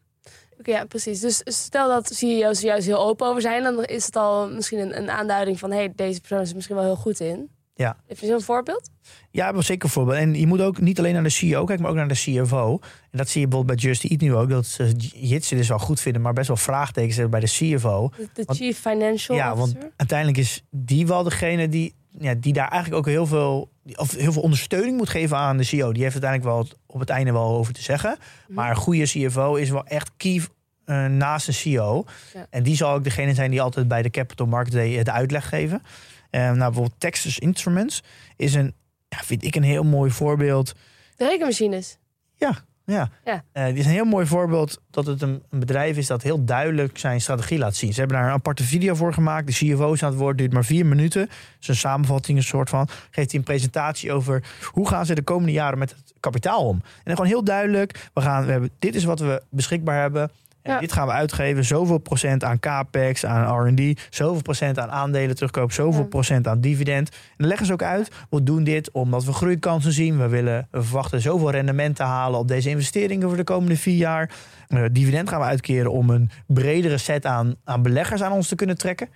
Oké, 0.59 0.71
ja, 0.71 0.85
precies. 0.85 1.21
Dus 1.21 1.41
stel 1.45 1.89
dat 1.89 2.15
CEO's 2.15 2.59
er 2.59 2.65
juist 2.67 2.87
heel 2.87 2.99
open 3.07 3.27
over 3.27 3.41
zijn, 3.43 3.63
dan 3.63 3.85
is 3.85 4.07
het 4.07 4.17
al 4.17 4.51
misschien 4.51 4.79
een, 4.79 4.97
een 4.99 5.11
aanduiding 5.11 5.59
van: 5.59 5.71
hé, 5.71 5.77
hey, 5.77 5.93
deze 5.95 6.21
persoon 6.21 6.41
is 6.41 6.49
er 6.49 6.55
misschien 6.55 6.77
wel 6.77 6.85
heel 6.85 6.97
goed 6.97 7.21
in. 7.21 7.51
Ja. 7.81 7.97
Heb 8.07 8.19
je 8.19 8.27
zo'n 8.27 8.41
voorbeeld? 8.41 8.91
Ja, 9.31 9.53
wel 9.53 9.63
zeker 9.63 9.85
een 9.85 9.91
voorbeeld. 9.91 10.19
En 10.19 10.35
je 10.35 10.47
moet 10.47 10.61
ook 10.61 10.81
niet 10.81 10.99
alleen 10.99 11.13
naar 11.13 11.23
de 11.23 11.29
CEO 11.29 11.65
kijken, 11.65 11.83
maar 11.83 11.91
ook 11.91 11.97
naar 11.99 12.09
de 12.09 12.15
CFO. 12.15 12.79
En 13.11 13.19
dat 13.19 13.29
zie 13.29 13.41
je 13.41 13.49
bijvoorbeeld 13.49 13.81
bij 13.81 13.91
Just 13.91 14.05
Eat 14.05 14.21
nu 14.21 14.35
ook. 14.35 14.49
Dat 14.49 14.67
ze 14.67 14.93
Jitsen 15.15 15.57
dus 15.57 15.69
wel 15.69 15.79
goed 15.79 16.01
vinden, 16.01 16.23
maar 16.23 16.33
best 16.33 16.49
wel 16.49 16.57
vraagtekens 16.57 17.17
hebben 17.17 17.41
bij 17.41 17.49
de 17.49 17.77
CFO. 17.77 18.11
De, 18.33 18.43
Want- 18.45 18.59
Chief 18.59 18.79
Financial 18.79 19.37
Ja, 19.37 19.57
want 19.57 19.75
uiteindelijk 19.97 20.39
is 20.39 20.63
die 20.71 21.07
wel 21.07 21.23
degene 21.23 21.69
die, 21.69 21.95
ja, 22.19 22.35
die 22.35 22.53
daar 22.53 22.69
eigenlijk 22.69 23.01
ook 23.07 23.13
heel 23.13 23.27
veel, 23.27 23.71
of 23.95 24.15
heel 24.15 24.33
veel 24.33 24.43
ondersteuning 24.43 24.97
moet 24.97 25.09
geven 25.09 25.37
aan 25.37 25.57
de 25.57 25.65
CEO. 25.65 25.93
Die 25.93 26.03
heeft 26.03 26.23
uiteindelijk 26.23 26.53
wel 26.57 26.69
op 26.87 27.01
het 27.01 27.11
einde 27.11 27.33
wel 27.33 27.57
over 27.57 27.73
te 27.73 27.83
zeggen. 27.83 28.17
Mhm. 28.47 28.55
Maar 28.55 28.71
een 28.71 28.77
goede 28.77 29.05
CFO 29.05 29.55
is 29.55 29.71
wel 29.71 29.85
echt 29.85 30.11
key 30.17 30.41
eh, 30.85 31.07
naast 31.07 31.49
een 31.49 31.55
CEO. 31.55 32.05
Ja. 32.35 32.47
En 32.51 32.63
die 32.63 32.77
zal 32.77 32.93
ook 32.93 33.05
degene 33.05 33.35
zijn 33.35 33.51
die 33.51 33.63
altijd 33.63 33.89
bij 33.89 34.03
de 34.03 34.11
Capital 34.11 34.47
Market 34.47 34.73
Day 34.73 35.03
de 35.03 35.13
uitleg 35.13 35.49
geven. 35.49 35.83
Eh, 36.31 36.41
nou, 36.41 36.57
bijvoorbeeld 36.57 37.01
Texas 37.01 37.39
Instruments 37.39 38.03
is 38.37 38.55
een, 38.55 38.75
ja, 39.09 39.19
vind 39.19 39.45
ik 39.45 39.55
een 39.55 39.63
heel 39.63 39.85
mooi 39.85 40.11
voorbeeld. 40.11 40.73
De 41.17 41.27
rekenmachines. 41.27 41.99
Ja, 42.37 42.65
ja. 42.91 43.11
Ja. 43.25 43.45
Eh, 43.53 43.65
dit 43.65 43.77
is 43.77 43.85
een 43.85 43.91
heel 43.91 44.05
mooi 44.05 44.27
voorbeeld 44.27 44.81
dat 44.91 45.07
het 45.07 45.23
een, 45.23 45.43
een 45.51 45.59
bedrijf 45.59 45.97
is 45.97 46.07
dat 46.07 46.23
heel 46.23 46.45
duidelijk 46.45 46.99
zijn 46.99 47.21
strategie 47.21 47.59
laat 47.59 47.77
zien. 47.77 47.93
Ze 47.93 47.99
hebben 47.99 48.19
daar 48.19 48.27
een 48.27 48.33
aparte 48.33 48.65
video 48.65 48.95
voor 48.95 49.15
gemaakt. 49.15 49.47
De 49.47 49.53
CFO 49.53 49.93
is 49.93 50.03
aan 50.03 50.11
het 50.11 50.19
woord, 50.19 50.39
duurt 50.39 50.53
maar 50.53 50.65
vier 50.65 50.87
minuten. 50.87 51.29
Dus 51.59 51.69
een 51.69 51.77
samenvatting, 51.77 52.39
een 52.39 52.45
soort 52.45 52.69
van. 52.69 52.89
Geeft 53.11 53.31
hij 53.31 53.39
een 53.39 53.47
presentatie 53.47 54.13
over 54.13 54.45
hoe 54.73 54.89
gaan 54.89 55.07
ze 55.07 55.15
de 55.15 55.23
komende 55.23 55.53
jaren 55.53 55.79
met 55.79 55.91
het 55.91 56.15
kapitaal 56.21 56.67
om. 56.67 56.77
En 56.77 57.03
dan 57.05 57.15
gewoon 57.15 57.31
heel 57.31 57.45
duidelijk, 57.45 58.09
we 58.15 58.21
gaan, 58.21 58.45
we 58.45 58.51
hebben, 58.51 58.71
dit 58.79 58.95
is 58.95 59.05
wat 59.05 59.21
we 59.21 59.43
beschikbaar 59.51 60.01
hebben. 60.01 60.31
En 60.63 60.73
Ja. 60.73 60.79
dit 60.81 60.93
gaan 60.93 61.07
we 61.07 61.13
uitgeven. 61.13 61.65
Zoveel 61.65 61.99
procent 61.99 62.45
aan 62.45 62.59
capex, 62.61 63.27
aan 63.27 63.67
R&D. 63.67 64.01
Zoveel 64.11 64.43
procent 64.43 64.79
aan 64.79 64.91
aandelen 64.91 65.35
terugkoop. 65.35 65.73
Zoveel 65.73 66.01
Ja. 66.03 66.07
procent 66.09 66.47
aan 66.47 66.61
dividend. 66.61 67.09
En 67.11 67.17
dan 67.37 67.47
leggen 67.49 67.67
ze 67.67 67.73
ook 67.73 67.83
uit. 67.83 68.11
We 68.31 68.43
doen 68.43 68.65
dit 68.65 68.91
omdat 68.91 69.25
we 69.25 69.33
groeikansen 69.33 69.93
zien. 69.93 70.19
We, 70.19 70.29
willen, 70.29 70.69
we 70.71 70.83
verwachten 70.83 71.21
zoveel 71.21 71.51
rendement 71.51 71.97
te 71.97 72.03
halen 72.03 72.39
op 72.39 72.49
deze 72.49 72.69
investeringen 72.71 73.29
voor 73.29 73.37
de 73.37 73.45
komende 73.45 73.77
vier 73.77 73.97
jaar. 73.97 74.31
Eh, 74.69 74.85
dividend 74.93 75.29
gaan 75.29 75.41
we 75.41 75.47
uitkeren 75.47 75.93
om 75.93 76.11
een 76.11 76.31
bredere 76.47 76.99
set 76.99 77.27
aan, 77.27 77.55
aan 77.65 77.83
beleggers 77.83 78.23
aan 78.23 78.33
ons 78.33 78.49
te 78.49 78.55
kunnen 78.55 78.79
trekken. 78.79 79.09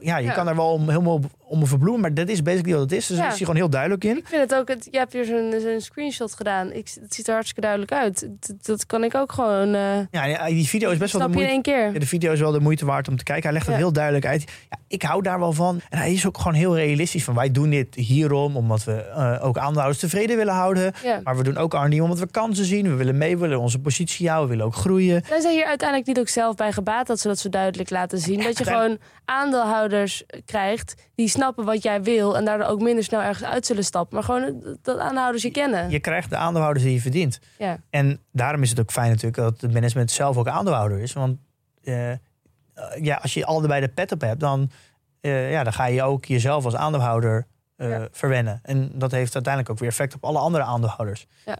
Ja, 0.00 0.18
je 0.18 0.24
Ja. 0.24 0.32
kan 0.32 0.48
er 0.48 0.56
wel 0.56 0.72
om, 0.72 0.88
helemaal 0.88 1.20
om 1.50 1.66
verbloemen, 1.66 2.00
maar 2.00 2.14
dat 2.14 2.28
is 2.28 2.42
basically 2.42 2.72
wat 2.78 2.90
het 2.90 2.92
is. 2.98 3.06
Dus 3.06 3.16
Ja. 3.16 3.22
is 3.22 3.28
hij 3.28 3.38
gewoon 3.38 3.56
heel 3.56 3.70
duidelijk 3.70 4.04
in. 4.04 4.16
Ik 4.16 4.26
vind 4.28 4.40
het 4.50 4.54
ook, 4.54 4.68
het, 4.68 4.88
je 4.90 4.98
hebt 4.98 5.12
hier 5.12 5.24
zo'n 5.24 5.80
screenshot 5.80 6.34
gedaan. 6.34 6.72
Ik, 6.72 6.90
het 7.00 7.14
ziet 7.14 7.26
er 7.26 7.32
hartstikke 7.32 7.60
duidelijk 7.60 7.92
uit. 7.92 8.28
Dat, 8.40 8.66
dat 8.66 8.86
kan 8.86 9.04
ik 9.04 9.14
ook 9.14 9.32
gewoon. 9.32 9.74
eh 9.74 9.98
Ja, 10.10 10.46
die 10.46 10.68
video 10.68 10.90
is 10.90 10.98
best 10.98 11.12
wel 11.12 11.20
de 11.22 11.26
in 11.28 11.32
moeite. 11.34 11.52
één 11.52 11.62
keer. 11.62 12.00
De 12.00 12.06
video 12.06 12.32
is 12.32 12.40
wel 12.40 12.52
de 12.52 12.60
moeite 12.60 12.84
waard 12.84 13.08
om 13.08 13.16
te 13.16 13.24
kijken. 13.24 13.44
Hij 13.44 13.52
legt 13.52 13.66
het 13.66 13.74
Ja. 13.74 13.80
heel 13.80 13.92
duidelijk 13.92 14.26
uit. 14.26 14.44
Ja, 14.70 14.78
ik 14.88 15.02
hou 15.02 15.22
daar 15.22 15.38
wel 15.38 15.52
van. 15.52 15.80
En 15.88 15.98
hij 15.98 16.12
is 16.12 16.26
ook 16.26 16.36
gewoon 16.38 16.54
heel 16.54 16.76
realistisch. 16.76 17.24
Van 17.24 17.34
wij 17.34 17.50
doen 17.50 17.70
dit 17.70 17.94
hierom, 17.94 18.56
omdat 18.56 18.84
we 18.84 18.92
eh, 18.92 19.44
ook 19.44 19.58
aandeelhouders 19.58 19.98
tevreden 20.00 20.36
willen 20.36 20.54
houden. 20.54 20.92
Maar 21.24 21.36
we 21.36 21.42
doen 21.42 21.56
ook 21.56 21.72
R&D 21.74 22.00
omdat 22.00 22.18
we 22.18 22.30
kansen 22.30 22.64
zien. 22.64 22.88
We 22.88 22.94
willen 22.94 23.18
mee, 23.18 23.34
we 23.34 23.40
willen 23.40 23.60
onze 23.60 23.78
positie 23.78 24.28
houden, 24.28 24.48
we 24.50 24.56
willen 24.56 24.72
ook 24.72 24.78
groeien. 24.80 25.22
Zijn 25.28 25.42
zij 25.42 25.52
hier 25.52 25.64
uiteindelijk 25.66 26.08
niet 26.08 26.18
ook 26.18 26.28
zelf 26.28 26.54
bij 26.54 26.72
gebaat 26.72 27.06
dat 27.06 27.20
ze 27.20 27.28
dat 27.28 27.38
zo 27.38 27.48
duidelijk 27.48 27.90
laten 27.90 28.18
zien? 28.18 28.42
Dat 28.42 28.58
je 28.58 28.64
gewoon 28.64 28.98
aandeelhouders 29.24 30.22
krijgt 30.44 30.94
die 31.14 31.28
snappen 31.40 31.64
wat 31.64 31.82
jij 31.82 32.02
wil 32.02 32.36
en 32.36 32.44
daardoor 32.44 32.66
ook 32.66 32.80
minder 32.80 33.04
snel 33.04 33.20
ergens 33.20 33.48
uit 33.48 33.66
zullen 33.66 33.84
stappen. 33.84 34.14
Maar 34.14 34.24
gewoon 34.24 34.62
dat 34.82 34.98
aandeelhouders 34.98 35.42
je 35.42 35.50
kennen. 35.50 35.90
Je 35.90 36.00
krijgt 36.00 36.30
de 36.30 36.36
aandeelhouders 36.36 36.84
die 36.84 36.94
je 36.94 37.00
verdient. 37.00 37.40
Ja. 37.58 37.78
En 37.90 38.20
daarom 38.32 38.62
is 38.62 38.70
het 38.70 38.80
ook 38.80 38.90
fijn 38.92 39.08
natuurlijk 39.08 39.36
dat 39.36 39.60
het 39.60 39.72
management 39.72 40.10
zelf 40.10 40.36
ook 40.36 40.48
aandeelhouder 40.48 40.98
is. 40.98 41.12
Want 41.12 41.38
eh, 41.82 42.10
eh, 42.10 42.18
ja, 43.00 43.18
als 43.22 43.34
je 43.34 43.46
allebei 43.46 43.80
de 43.80 43.88
pet 43.88 44.12
op 44.12 44.20
hebt, 44.20 44.40
dan, 44.40 44.70
eh, 45.20 45.50
ja, 45.50 45.64
dan 45.64 45.72
ga 45.72 45.86
je 45.86 46.02
ook 46.02 46.24
jezelf 46.24 46.64
als 46.64 46.76
aandeelhouder 46.76 47.46
Ja. 47.76 48.08
verwennen. 48.12 48.60
En 48.62 48.90
dat 48.94 49.10
heeft 49.10 49.34
uiteindelijk 49.34 49.72
ook 49.72 49.78
weer 49.80 49.88
effect 49.88 50.14
op 50.14 50.24
alle 50.24 50.38
andere 50.38 50.64
aandeelhouders. 50.64 51.26
Ja. 51.46 51.58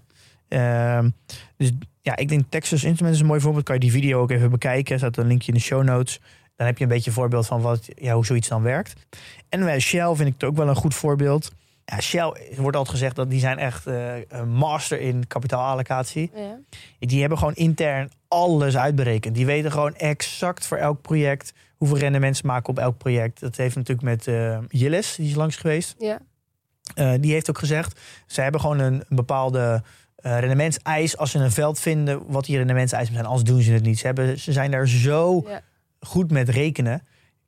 Ehm, 0.48 1.10
dus 1.56 1.70
ja, 2.00 2.16
ik 2.16 2.28
denk 2.28 2.44
Texas 2.48 2.84
Instruments 2.84 3.16
is 3.18 3.20
een 3.20 3.30
mooi 3.30 3.40
voorbeeld. 3.40 3.64
Kan 3.64 3.74
je 3.74 3.80
die 3.80 3.90
video 3.90 4.20
ook 4.20 4.30
even 4.30 4.50
bekijken. 4.50 4.92
Er 4.92 4.98
staat 4.98 5.16
een 5.16 5.26
linkje 5.26 5.52
in 5.52 5.58
de 5.58 5.64
show 5.64 5.82
notes. 5.82 6.20
Dan 6.60 6.68
heb 6.68 6.78
je 6.78 6.84
een 6.84 6.90
beetje 6.90 7.10
een 7.10 7.16
voorbeeld 7.16 7.46
van 7.46 7.60
wat, 7.60 7.88
ja, 7.96 8.14
hoe 8.14 8.26
zoiets 8.26 8.48
dan 8.48 8.62
werkt. 8.62 8.92
En 9.48 9.64
bij 9.64 9.80
Shell 9.80 10.14
vind 10.14 10.28
ik 10.28 10.34
het 10.38 10.44
ook 10.44 10.56
wel 10.56 10.68
een 10.68 10.74
goed 10.74 10.94
voorbeeld. 10.94 11.50
Ja, 11.84 12.00
Shell 12.00 12.32
wordt 12.56 12.76
altijd 12.76 12.96
gezegd 12.96 13.16
dat 13.16 13.30
die 13.30 13.40
zijn 13.40 13.58
echt 13.58 13.86
eh, 13.86 14.14
een 14.28 14.48
master 14.48 15.00
in 15.00 15.26
kapitaalallocatie. 15.26 16.30
Ja. 16.34 16.58
Die 16.98 17.20
hebben 17.20 17.38
gewoon 17.38 17.54
intern 17.54 18.10
alles 18.28 18.76
uitberekend. 18.76 19.34
Die 19.34 19.46
weten 19.46 19.72
gewoon 19.72 19.94
exact 19.94 20.66
voor 20.66 20.76
elk 20.76 21.00
project 21.02 21.52
hoeveel 21.76 21.98
rendement 21.98 22.36
ze 22.36 22.46
maken 22.46 22.68
op 22.68 22.78
elk 22.78 22.98
project. 22.98 23.40
Dat 23.40 23.56
heeft 23.56 23.76
natuurlijk 23.76 24.06
met 24.06 24.26
eh 24.26 24.58
Jillis, 24.68 25.14
die 25.14 25.28
is 25.28 25.34
langs 25.34 25.56
geweest. 25.56 25.94
Ja. 25.98 26.18
Eh, 26.94 27.12
die 27.20 27.32
heeft 27.32 27.50
ook 27.50 27.58
gezegd, 27.58 28.00
ze 28.26 28.40
hebben 28.40 28.60
gewoon 28.60 28.78
een, 28.78 29.04
een 29.08 29.16
bepaalde 29.16 29.82
eh 30.16 30.38
rendementseis. 30.38 31.16
Als 31.16 31.30
ze 31.30 31.38
een 31.38 31.50
veld 31.50 31.80
vinden 31.80 32.22
wat 32.26 32.44
die 32.44 32.56
rendementseisen 32.56 33.14
zijn, 33.14 33.26
anders 33.26 33.44
doen 33.44 33.62
ze 33.62 33.72
het 33.72 33.82
niet. 33.82 33.98
Ze, 33.98 34.06
hebben, 34.06 34.38
ze 34.38 34.52
zijn 34.52 34.70
daar 34.70 34.88
zo 34.88 35.44
Ja. 35.46 35.62
Goed 36.00 36.30
met 36.30 36.48
rekenen. 36.48 37.02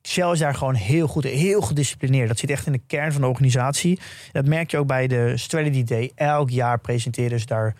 Shell 0.07 0.31
is 0.31 0.39
daar 0.39 0.55
gewoon 0.55 0.73
heel 0.73 1.07
goed, 1.07 1.23
heel 1.23 1.61
gedisciplineerd. 1.61 2.27
Dat 2.27 2.39
zit 2.39 2.49
echt 2.49 2.65
in 2.65 2.71
de 2.71 2.81
kern 2.87 3.11
van 3.11 3.21
de 3.21 3.27
organisatie. 3.27 3.99
Dat 4.31 4.45
merk 4.45 4.71
je 4.71 4.77
ook 4.77 4.87
bij 4.87 5.07
de 5.07 5.37
Strategy 5.37 5.83
Day. 5.83 6.11
Elk 6.15 6.49
jaar 6.49 6.79
presenteren 6.79 7.39
ze 7.39 7.45
daar, 7.45 7.75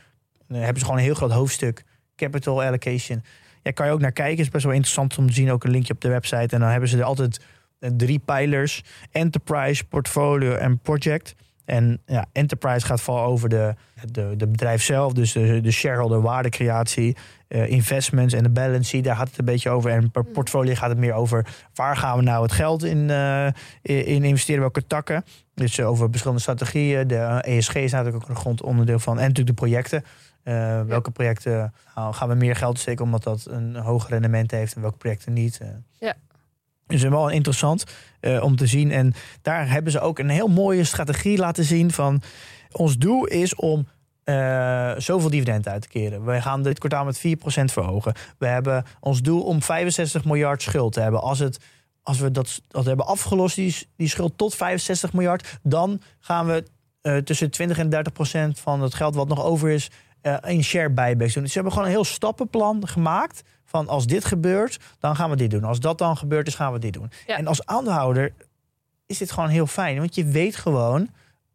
eh, 0.48 0.58
hebben 0.58 0.78
ze 0.78 0.86
gewoon 0.86 0.98
een 0.98 1.06
heel 1.06 1.14
groot 1.14 1.32
hoofdstuk. 1.32 1.84
Capital 2.16 2.64
allocation. 2.64 3.24
Ja, 3.64 3.72
kan 3.72 3.86
je 3.86 3.92
ook 3.92 4.00
naar 4.00 4.12
kijken. 4.12 4.44
is 4.44 4.50
best 4.50 4.64
wel 4.64 4.74
interessant 4.74 5.18
om 5.18 5.28
te 5.28 5.34
zien. 5.34 5.52
Ook 5.52 5.64
een 5.64 5.72
linkje 5.72 5.94
op 5.94 6.02
de 6.02 6.10
website. 6.10 6.56
En 6.56 6.60
dan 6.60 6.70
hebben 6.70 6.90
ze 6.90 6.98
er 6.98 7.04
altijd 7.04 7.40
eh, 7.80 7.90
drie 7.98 8.20
pijlers. 8.20 8.84
Enterprise, 9.12 9.84
portfolio 9.84 10.54
en 10.56 10.80
project. 10.80 11.36
En 11.66 12.02
ja, 12.06 12.26
enterprise 12.32 12.86
gaat 12.86 13.02
vooral 13.02 13.26
over 13.26 13.50
de, 13.50 13.76
de, 14.12 14.34
de 14.38 14.48
bedrijf 14.48 14.84
zelf. 14.84 15.14
Dus 15.14 15.32
de, 15.32 15.62
de 15.62 15.72
shareholder 15.72 16.22
waardecreatie, 16.22 17.18
eh, 17.48 17.70
investments 17.70 18.34
en 18.34 18.44
de 18.44 18.50
balance 18.50 18.90
sheet. 18.90 19.04
Daar 19.04 19.16
gaat 19.16 19.30
het 19.30 19.38
een 19.38 19.46
beetje 19.46 19.70
over. 19.70 19.92
En 19.92 20.12
per 20.12 20.24
portfolio 20.24 20.76
gaat 20.76 20.90
het 20.90 20.98
meer 20.98 21.14
over 21.14 21.46
waar 21.74 21.98
gaan 21.98 22.18
we 22.18 22.24
nou 22.24 22.44
het 22.44 22.52
geld 22.52 22.84
in, 22.84 23.10
eh, 23.10 23.48
in 23.82 24.24
investeren, 24.24 24.62
welke 24.62 24.88
takken. 24.88 25.24
Dus 25.54 25.78
eh, 25.78 25.90
over 25.90 26.08
verschillende 26.10 26.42
strategieën. 26.42 27.08
De 27.08 27.42
ESG 27.42 27.76
is 27.76 27.92
natuurlijk 27.92 28.24
ook 28.24 28.30
een 28.30 28.36
grondonderdeel 28.36 29.00
van. 29.00 29.20
En 29.20 29.28
natuurlijk 29.28 29.58
de 29.58 29.66
projecten. 29.66 30.04
Welke 30.88 31.12
projecten 31.12 31.74
nou, 31.96 32.14
gaan 32.14 32.30
we 32.30 32.36
meer 32.36 32.56
geld 32.56 32.80
steken 32.80 33.06
omdat 33.06 33.24
dat 33.24 33.46
een 33.50 33.76
hoger 33.76 34.10
rendement 34.10 34.52
heeft 34.52 34.76
en 34.76 34.82
welke 34.82 34.98
projecten 34.98 35.34
niet. 35.34 35.60
Ja. 36.00 36.14
Dus 36.88 37.04
wel 37.04 37.30
interessant 37.30 37.84
eh, 38.20 38.44
om 38.44 38.56
te 38.56 38.68
zien. 38.68 38.92
En 38.92 39.14
daar 39.42 39.70
hebben 39.70 39.92
ze 39.92 40.00
ook 40.00 40.20
een 40.20 40.30
heel 40.30 40.48
mooie 40.48 40.84
strategie 40.84 41.38
laten 41.38 41.64
zien 41.64 41.92
van 41.92 42.22
ons 42.72 42.98
doel 42.98 43.26
is 43.26 43.56
om 43.56 43.88
eh, 44.24 44.92
zoveel 44.98 45.30
dividend 45.30 45.68
uit 45.68 45.82
te 45.82 45.88
keren. 45.88 46.26
We 46.26 46.42
gaan 46.42 46.64
dit 46.64 46.80
kwartaal 46.80 47.06
met 47.06 47.18
4% 47.18 47.22
verhogen. 47.64 48.14
We 48.38 48.48
hebben 48.48 48.86
ons 49.00 49.22
doel 49.22 49.42
om 49.42 49.62
65 49.62 50.26
miljard 50.26 50.62
schuld 50.62 50.94
te 50.94 51.00
hebben. 51.00 51.22
Als, 51.22 51.40
het, 51.40 51.60
als 52.04 52.20
we 52.20 52.32
dat, 52.32 52.62
dat 52.68 52.86
hebben 52.86 53.06
afgelost, 53.06 53.56
die, 53.56 53.76
die 53.96 54.08
schuld 54.08 54.38
tot 54.38 54.56
65 54.56 55.14
miljard, 55.14 55.60
dan 55.62 56.02
gaan 56.20 56.46
we 56.46 56.64
eh, 57.02 57.18
tussen 57.18 57.52
20 57.52 57.78
en 57.78 57.90
30 57.90 58.14
procent 58.14 58.60
van 58.60 58.82
het 58.82 58.94
geld 58.94 59.16
wat 59.16 59.28
nog 59.28 59.44
over 59.44 59.70
is, 59.70 59.92
eh 60.24 60.52
in 60.52 60.64
share 60.64 60.90
buybacks 60.90 61.34
doen. 61.34 61.44
Dus 61.44 61.52
ze 61.52 61.58
hebben 61.58 61.74
gewoon 61.74 61.88
een 61.88 61.96
heel 61.96 62.06
stappenplan 62.06 62.88
gemaakt. 62.88 63.44
Van 63.66 63.88
als 63.88 64.08
dit 64.08 64.26
gebeurt, 64.26 64.80
dan 65.00 65.16
gaan 65.16 65.30
we 65.30 65.36
dit 65.36 65.52
doen. 65.52 65.64
Als 65.64 65.80
dat 65.80 65.98
dan 65.98 66.18
gebeurt 66.18 66.48
is, 66.48 66.56
gaan 66.56 66.74
we 66.74 66.80
dit 66.80 66.94
doen. 66.94 67.12
Ja. 67.28 67.38
En 67.38 67.48
als 67.48 67.66
aandeelhouder 67.66 68.34
is 69.06 69.18
dit 69.18 69.32
gewoon 69.32 69.50
heel 69.50 69.68
fijn. 69.68 69.98
Want 69.98 70.16
je 70.16 70.26
weet 70.26 70.56
gewoon 70.56 71.10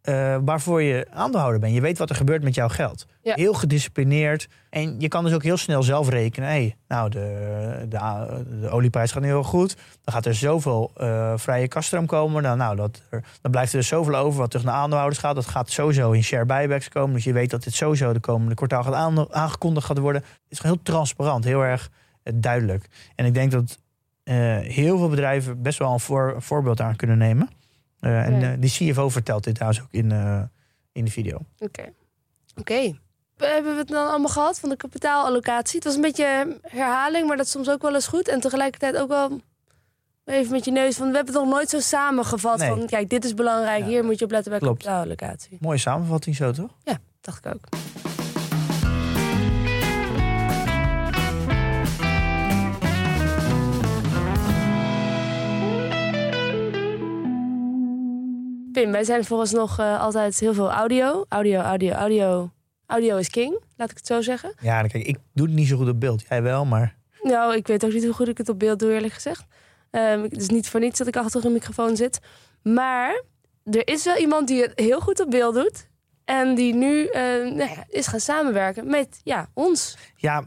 eh, 0.08 0.36
waarvoor 0.44 0.82
je 0.82 1.06
aandeelhouder 1.10 1.60
bent. 1.60 1.74
Je 1.74 1.80
weet 1.80 1.98
wat 1.98 2.10
er 2.10 2.16
gebeurt 2.16 2.42
met 2.42 2.54
jouw 2.54 2.68
geld. 2.68 3.06
Ja. 3.22 3.34
Heel 3.34 3.54
gedisciplineerd. 3.54 4.48
En 4.70 5.00
je 5.00 5.08
kan 5.08 5.24
dus 5.24 5.32
ook 5.32 5.42
heel 5.42 5.56
snel 5.56 5.82
zelf 5.82 6.08
rekenen. 6.08 6.48
Hey, 6.48 6.76
nou, 6.88 7.10
de, 7.10 7.86
de, 7.88 7.98
de 8.60 8.68
olieprijs 8.68 9.12
gaat 9.12 9.22
nu 9.22 9.28
heel 9.28 9.42
goed. 9.42 9.76
Dan 10.04 10.14
gaat 10.14 10.26
er 10.26 10.34
zoveel 10.34 10.90
eh, 10.96 11.32
vrije 11.36 11.68
kaststroom 11.68 12.06
komen. 12.06 12.42
Dan, 12.42 12.58
nou, 12.58 12.76
dat 12.76 13.02
er, 13.10 13.24
dan 13.40 13.50
blijft 13.50 13.72
er 13.72 13.78
dus 13.78 13.88
zoveel 13.88 14.16
over 14.16 14.40
wat 14.40 14.50
terug 14.50 14.66
naar 14.66 14.74
aandeelhouders 14.74 15.20
gaat. 15.20 15.34
Dat 15.34 15.46
gaat 15.46 15.70
sowieso 15.70 16.10
in 16.10 16.22
share 16.24 16.44
buybacks 16.46 16.88
komen. 16.88 17.14
Dus 17.14 17.24
je 17.24 17.32
weet 17.32 17.50
dat 17.50 17.62
dit 17.62 17.74
sowieso 17.74 18.12
de 18.12 18.20
komende 18.20 18.54
kwartaal 18.54 18.82
gaat 18.82 18.94
aan- 18.94 19.34
aangekondigd 19.34 19.86
gaat 19.86 19.98
worden. 19.98 20.22
Het 20.22 20.40
is 20.48 20.58
gewoon 20.58 20.74
heel 20.74 20.84
transparant. 20.84 21.44
Heel 21.44 21.62
erg 21.62 21.90
eh, 22.22 22.32
duidelijk. 22.36 22.86
En 23.14 23.26
ik 23.26 23.34
denk 23.34 23.50
dat 23.50 23.78
heel 24.62 24.98
veel 24.98 25.08
bedrijven 25.08 25.62
best 25.62 25.78
wel 25.78 25.92
een, 25.92 26.00
voor, 26.00 26.32
een 26.34 26.42
voorbeeld 26.42 26.80
aan 26.80 26.96
kunnen 26.96 27.18
nemen. 27.18 27.48
Eh, 28.00 28.24
en 28.26 28.40
Ja. 28.40 28.52
eh, 28.52 28.56
die 28.60 28.70
CFO 28.70 29.08
vertelt 29.08 29.44
dit 29.44 29.54
trouwens 29.54 29.82
ook 29.82 29.88
in, 29.92 30.12
eh, 30.12 30.42
in 30.92 31.04
de 31.04 31.10
video. 31.10 31.38
Oké. 31.58 31.92
Oké. 32.56 32.92
Hebben 33.36 33.72
we 33.72 33.78
het 33.78 33.88
dan 33.88 34.08
allemaal 34.08 34.28
gehad 34.30 34.60
van 34.60 34.68
de 34.68 34.76
kapitaalallocatie? 34.76 35.74
Het 35.76 35.84
was 35.84 35.94
een 35.94 36.00
beetje 36.00 36.58
herhaling, 36.62 37.26
maar 37.26 37.36
dat 37.36 37.46
is 37.46 37.52
soms 37.52 37.70
ook 37.70 37.82
wel 37.82 37.94
eens 37.94 38.06
goed. 38.06 38.28
En 38.28 38.40
tegelijkertijd 38.40 38.96
ook 38.96 39.08
wel 39.08 39.40
even 40.24 40.52
met 40.52 40.64
je 40.64 40.70
neus 40.70 40.96
van... 40.96 41.08
we 41.10 41.16
hebben 41.16 41.34
het 41.34 41.42
nog 41.44 41.52
nooit 41.52 41.68
zo 41.68 41.80
samengevat 41.80 42.58
Nee. 42.58 42.68
van... 42.68 42.86
kijk, 42.86 43.08
dit 43.10 43.24
is 43.24 43.34
belangrijk, 43.34 43.80
Ja. 43.82 43.86
hier 43.88 44.04
moet 44.04 44.18
je 44.18 44.24
op 44.24 44.30
letten 44.30 44.50
bij 44.50 44.60
Klopt. 44.60 44.82
kapitaalallocatie. 44.82 45.58
Mooie 45.60 45.78
samenvatting 45.78 46.36
zo, 46.36 46.52
toch? 46.52 46.70
Ja, 46.84 46.98
dacht 47.20 47.44
ik 47.46 47.54
ook. 47.54 47.64
Wij 58.86 59.04
zijn 59.04 59.24
vooralsnog 59.24 59.78
eh 59.78 60.00
altijd 60.00 60.38
heel 60.38 60.54
veel 60.54 60.70
audio. 60.70 61.24
Audio, 61.28 61.60
audio, 61.60 61.92
audio. 61.92 62.50
Audio 62.86 63.16
is 63.16 63.30
king, 63.30 63.60
laat 63.76 63.90
ik 63.90 63.96
het 63.96 64.06
zo 64.06 64.20
zeggen. 64.20 64.54
Ja, 64.60 64.80
dan 64.80 64.88
kijk, 64.88 65.04
ik 65.06 65.16
doe 65.32 65.46
het 65.46 65.54
niet 65.54 65.68
zo 65.68 65.76
goed 65.76 65.88
op 65.88 66.00
beeld. 66.00 66.24
Jij 66.28 66.42
wel, 66.42 66.64
maar 66.64 66.96
Nou, 67.22 67.56
ik 67.56 67.66
weet 67.66 67.84
ook 67.84 67.92
niet 67.92 68.04
hoe 68.04 68.12
goed 68.12 68.28
ik 68.28 68.38
het 68.38 68.48
op 68.48 68.58
beeld 68.58 68.78
doe, 68.78 68.92
eerlijk 68.92 69.12
gezegd. 69.12 69.44
Ehm, 69.90 70.22
het 70.22 70.36
is 70.36 70.48
niet 70.48 70.68
voor 70.68 70.80
niets 70.80 70.98
dat 70.98 71.06
ik 71.06 71.16
achter 71.16 71.44
een 71.44 71.52
microfoon 71.52 71.96
zit. 71.96 72.20
Maar 72.62 73.22
er 73.64 73.88
is 73.88 74.04
wel 74.04 74.16
iemand 74.16 74.48
die 74.48 74.62
het 74.62 74.72
heel 74.74 75.00
goed 75.00 75.20
op 75.20 75.30
beeld 75.30 75.54
doet. 75.54 75.88
En 76.24 76.54
die 76.54 76.74
nu 76.74 77.06
eh, 77.06 77.22
nou 77.22 77.56
ja, 77.56 77.84
is 77.88 78.06
gaan 78.06 78.20
samenwerken 78.20 78.86
met 78.86 79.20
ja, 79.22 79.48
ons. 79.54 79.96
ja, 80.16 80.44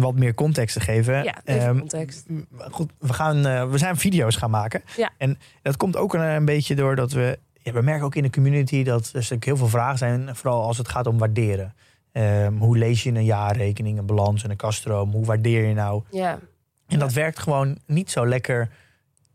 wat 0.00 0.14
meer 0.14 0.34
context 0.34 0.74
te 0.74 0.80
geven. 0.80 1.22
Ja, 1.24 1.40
even 1.44 1.62
Ehm, 1.68 1.78
context. 1.78 2.26
goed, 2.70 2.92
we, 2.98 3.12
gaan, 3.12 3.46
eh, 3.46 3.70
we 3.70 3.78
zijn 3.78 3.96
video's 3.96 4.36
gaan 4.36 4.50
maken. 4.50 4.82
Ja. 4.96 5.10
En 5.18 5.38
dat 5.62 5.76
komt 5.76 5.96
ook 5.96 6.14
een, 6.14 6.20
een 6.20 6.44
beetje 6.44 6.74
door 6.74 6.96
dat 6.96 7.12
we... 7.12 7.38
Ja, 7.64 7.72
we 7.72 7.82
merken 7.82 8.04
ook 8.04 8.14
in 8.14 8.22
de 8.22 8.30
community 8.30 8.82
dat 8.82 9.06
er 9.06 9.14
natuurlijk 9.14 9.44
heel 9.44 9.56
veel 9.56 9.68
vragen 9.68 9.98
zijn. 9.98 10.36
Vooral 10.36 10.62
als 10.62 10.78
het 10.78 10.88
gaat 10.88 11.06
om 11.06 11.18
waarderen. 11.18 11.74
Ehm, 12.12 12.56
hoe 12.56 12.78
lees 12.78 13.02
je 13.02 13.10
een 13.10 13.24
jaarrekening, 13.24 13.98
een 13.98 14.06
balans 14.06 14.44
en 14.44 14.50
een 14.50 14.56
kaststroom? 14.56 15.10
Hoe 15.12 15.24
waardeer 15.24 15.64
je 15.66 15.74
nou? 15.74 16.02
Ja. 16.10 16.38
En 16.86 16.98
dat 16.98 17.12
werkt 17.12 17.38
gewoon 17.38 17.78
niet 17.86 18.10
zo 18.10 18.26
lekker 18.26 18.68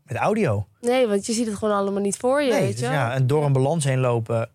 met 0.02 0.16
audio. 0.16 0.66
Nee, 0.80 1.06
want 1.06 1.26
je 1.26 1.32
ziet 1.32 1.46
het 1.46 1.56
gewoon 1.56 1.74
allemaal 1.74 2.02
niet 2.02 2.16
voor 2.16 2.42
je, 2.42 2.50
Nee, 2.50 2.60
weet 2.60 2.70
dus 2.78 2.80
je 2.86 2.92
ja, 2.92 3.12
en 3.14 3.26
door 3.26 3.44
een 3.44 3.52
balans 3.52 3.84
heen 3.84 3.98
lopen 4.00 4.50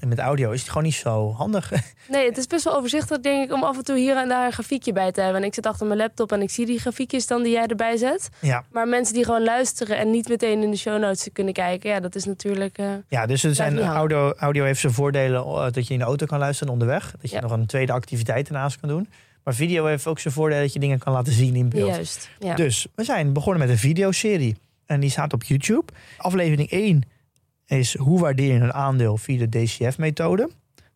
en 0.00 0.08
met 0.08 0.18
audio 0.18 0.50
is 0.50 0.60
het 0.60 0.68
gewoon 0.68 0.82
niet 0.82 0.94
zo 0.94 1.32
handig. 1.32 1.70
Nee, 2.08 2.24
het 2.28 2.38
is 2.38 2.46
best 2.46 2.64
wel 2.64 2.76
overzichtelijk, 2.76 3.22
denk 3.22 3.44
ik, 3.44 3.52
om 3.54 3.62
af 3.64 3.76
en 3.76 3.84
toe 3.84 3.96
hier 3.98 4.16
en 4.16 4.28
daar 4.28 4.46
een 4.46 4.52
grafiekje 4.52 4.92
bij 4.92 5.12
te 5.12 5.20
hebben. 5.20 5.40
En 5.40 5.46
ik 5.46 5.54
zit 5.54 5.66
achter 5.66 5.86
mijn 5.86 5.98
laptop 5.98 6.32
en 6.32 6.42
ik 6.42 6.50
zie 6.50 6.66
die 6.66 6.78
grafiekjes 6.78 7.26
dan 7.26 7.42
die 7.42 7.52
jij 7.52 7.66
erbij 7.66 7.96
zet. 7.96 8.28
ja. 8.40 8.64
Maar 8.72 8.88
mensen 8.88 9.14
die 9.14 9.24
gewoon 9.24 9.44
luisteren 9.44 9.98
en 9.98 10.10
niet 10.10 10.28
meteen 10.28 10.62
in 10.62 10.70
de 10.70 10.76
show 10.76 11.00
notes 11.00 11.28
kunnen 11.32 11.52
kijken, 11.52 11.90
ja, 11.90 12.00
dat 12.00 12.14
is 12.14 12.24
natuurlijk. 12.24 12.78
eh, 12.78 12.86
ja, 13.08 13.26
dus 13.26 13.44
er 13.44 13.54
zijn 13.54 13.78
audio, 13.80 14.32
audio 14.32 14.64
heeft 14.64 14.80
zijn 14.80 14.92
voordelen 14.92 15.40
eh, 15.44 15.66
dat 15.70 15.86
je 15.86 15.92
in 15.92 15.98
de 15.98 16.04
auto 16.04 16.26
kan 16.26 16.38
luisteren 16.38 16.72
onderweg. 16.72 17.10
Dat 17.20 17.30
je 17.30 17.36
Ja. 17.36 17.42
nog 17.42 17.50
een 17.50 17.66
tweede 17.66 17.92
activiteit 17.92 18.46
ernaast 18.48 18.80
kan 18.80 18.88
doen. 18.88 19.08
Maar 19.44 19.54
video 19.54 19.86
heeft 19.86 20.06
ook 20.06 20.18
zijn 20.18 20.34
voordeel 20.34 20.60
dat 20.60 20.72
je 20.72 20.78
dingen 20.78 20.98
kan 20.98 21.12
laten 21.12 21.32
zien 21.32 21.54
in 21.56 21.68
beeld. 21.68 21.88
juist. 21.88 22.30
Ja. 22.38 22.54
Dus 22.54 22.86
we 22.94 23.04
zijn 23.04 23.32
begonnen 23.32 23.60
met 23.60 23.70
een 23.70 23.78
videoserie. 23.78 24.56
En 24.86 25.00
die 25.00 25.10
staat 25.10 25.32
op 25.32 25.42
YouTube. 25.42 25.92
Aflevering 26.16 26.70
1 26.70 27.02
is 27.70 27.96
hoe 27.96 28.20
waardeer 28.20 28.52
je 28.52 28.60
een 28.60 28.72
aandeel 28.72 29.16
via 29.16 29.46
de 29.46 29.48
DCF-methode. 29.48 30.50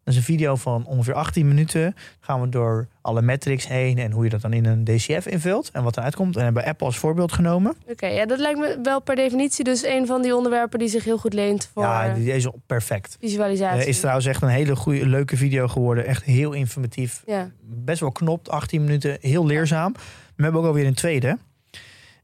Dat 0.04 0.14
is 0.14 0.16
een 0.16 0.26
video 0.26 0.56
van 0.56 0.86
ongeveer 0.86 1.14
18 1.14 1.48
minuten. 1.48 1.82
Dan 1.82 1.94
gaan 2.20 2.40
we 2.40 2.48
door 2.48 2.88
alle 3.00 3.22
metrics 3.22 3.68
heen 3.68 3.98
en 3.98 4.10
hoe 4.10 4.24
je 4.24 4.30
dat 4.30 4.40
dan 4.40 4.52
in 4.52 4.64
een 4.64 4.84
DCF 4.84 5.26
invult 5.26 5.70
en 5.70 5.82
wat 5.82 5.96
eruit 5.96 6.16
komt. 6.16 6.36
En 6.36 6.44
hebben 6.44 6.64
Apple 6.64 6.86
als 6.86 6.98
voorbeeld 6.98 7.32
genomen. 7.32 7.76
Oké, 7.88 8.06
ja, 8.06 8.26
dat 8.26 8.38
lijkt 8.38 8.58
me 8.58 8.78
wel 8.82 9.00
per 9.00 9.16
definitie 9.16 9.64
dus 9.64 9.84
een 9.84 10.06
van 10.06 10.22
die 10.22 10.36
onderwerpen 10.36 10.78
die 10.78 10.88
zich 10.88 11.04
heel 11.04 11.18
goed 11.18 11.32
leent 11.32 11.70
voor 11.74 11.82
ja, 11.82 12.14
die 12.14 12.32
is 12.32 12.48
perfect. 12.66 13.16
visualisatie. 13.20 13.82
Eh, 13.82 13.88
is 13.88 13.98
trouwens 13.98 14.26
echt 14.26 14.42
een 14.42 14.48
hele 14.48 14.76
goede, 14.76 15.06
leuke 15.06 15.36
video 15.36 15.68
geworden. 15.68 16.06
Echt 16.06 16.22
heel 16.22 16.52
informatief. 16.52 17.22
Ja, 17.26 17.50
Best 17.60 18.00
wel 18.00 18.12
knopt, 18.12 18.50
18 18.50 18.84
minuten. 18.84 19.16
Heel 19.20 19.46
leerzaam. 19.46 19.94
We 20.36 20.42
hebben 20.42 20.60
ook 20.60 20.66
alweer 20.66 20.86
een 20.86 20.94
tweede. 20.94 21.38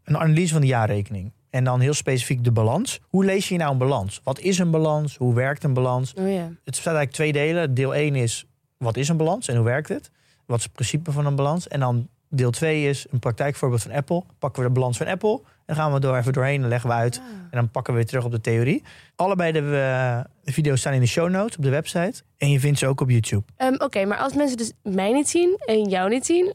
Een 0.04 0.18
analyse 0.18 0.52
van 0.52 0.60
de 0.60 0.66
jaarrekening. 0.66 1.32
En 1.50 1.64
dan 1.64 1.80
heel 1.80 1.94
specifiek 1.94 2.44
de 2.44 2.52
balans. 2.52 3.00
Hoe 3.08 3.24
lees 3.24 3.48
je 3.48 3.56
nou 3.56 3.72
een 3.72 3.78
balans? 3.78 4.20
Wat 4.24 4.38
is 4.38 4.58
een 4.58 4.70
balans? 4.70 5.16
Hoe 5.16 5.34
werkt 5.34 5.64
een 5.64 5.74
balans? 5.74 6.14
oh 6.14 6.32
ja. 6.32 6.42
Het 6.42 6.64
bestaat 6.64 6.94
eigenlijk 6.94 7.12
twee 7.12 7.32
delen. 7.32 7.74
Deel 7.74 7.94
1 7.94 8.14
is 8.14 8.46
wat 8.76 8.96
is 8.96 9.08
een 9.08 9.16
balans 9.16 9.48
en 9.48 9.56
hoe 9.56 9.64
werkt 9.64 9.88
het? 9.88 10.10
Wat 10.46 10.58
is 10.58 10.64
het 10.64 10.72
principe 10.72 11.12
van 11.12 11.26
een 11.26 11.36
balans? 11.36 11.68
En 11.68 11.80
dan 11.80 12.08
Deel 12.28 12.50
2 12.50 12.88
is 12.88 13.06
een 13.10 13.18
praktijkvoorbeeld 13.18 13.82
van 13.82 13.92
Apple. 13.92 14.22
Pakken 14.38 14.62
we 14.62 14.68
de 14.68 14.74
balans 14.74 14.96
van 14.96 15.06
Apple 15.06 15.40
en 15.66 15.74
gaan 15.74 15.92
we 15.92 16.00
door 16.00 16.16
even 16.16 16.32
doorheen 16.32 16.62
en 16.62 16.68
leggen 16.68 16.88
we 16.90 16.94
uit. 16.96 17.16
En 17.16 17.58
dan 17.58 17.70
pakken 17.70 17.92
we 17.92 17.98
weer 17.98 18.08
terug 18.08 18.24
op 18.24 18.30
de 18.30 18.40
theorie. 18.40 18.82
Allebei 19.16 19.52
de, 19.52 19.58
eh, 19.58 20.20
de 20.44 20.52
video's 20.52 20.80
staan 20.80 20.92
in 20.92 21.00
de 21.00 21.06
show 21.06 21.30
notes 21.30 21.56
op 21.56 21.62
de 21.62 21.70
website. 21.70 22.22
En 22.36 22.50
je 22.50 22.60
vindt 22.60 22.78
ze 22.78 22.86
ook 22.86 23.00
op 23.00 23.10
YouTube. 23.10 23.42
Ehm, 23.56 23.74
Oké, 23.78 24.04
maar 24.04 24.18
als 24.18 24.34
mensen 24.34 24.56
dus 24.56 24.72
mij 24.82 25.12
niet 25.12 25.28
zien 25.28 25.56
en 25.66 25.88
jou 25.88 26.08
niet 26.08 26.26
zien, 26.26 26.54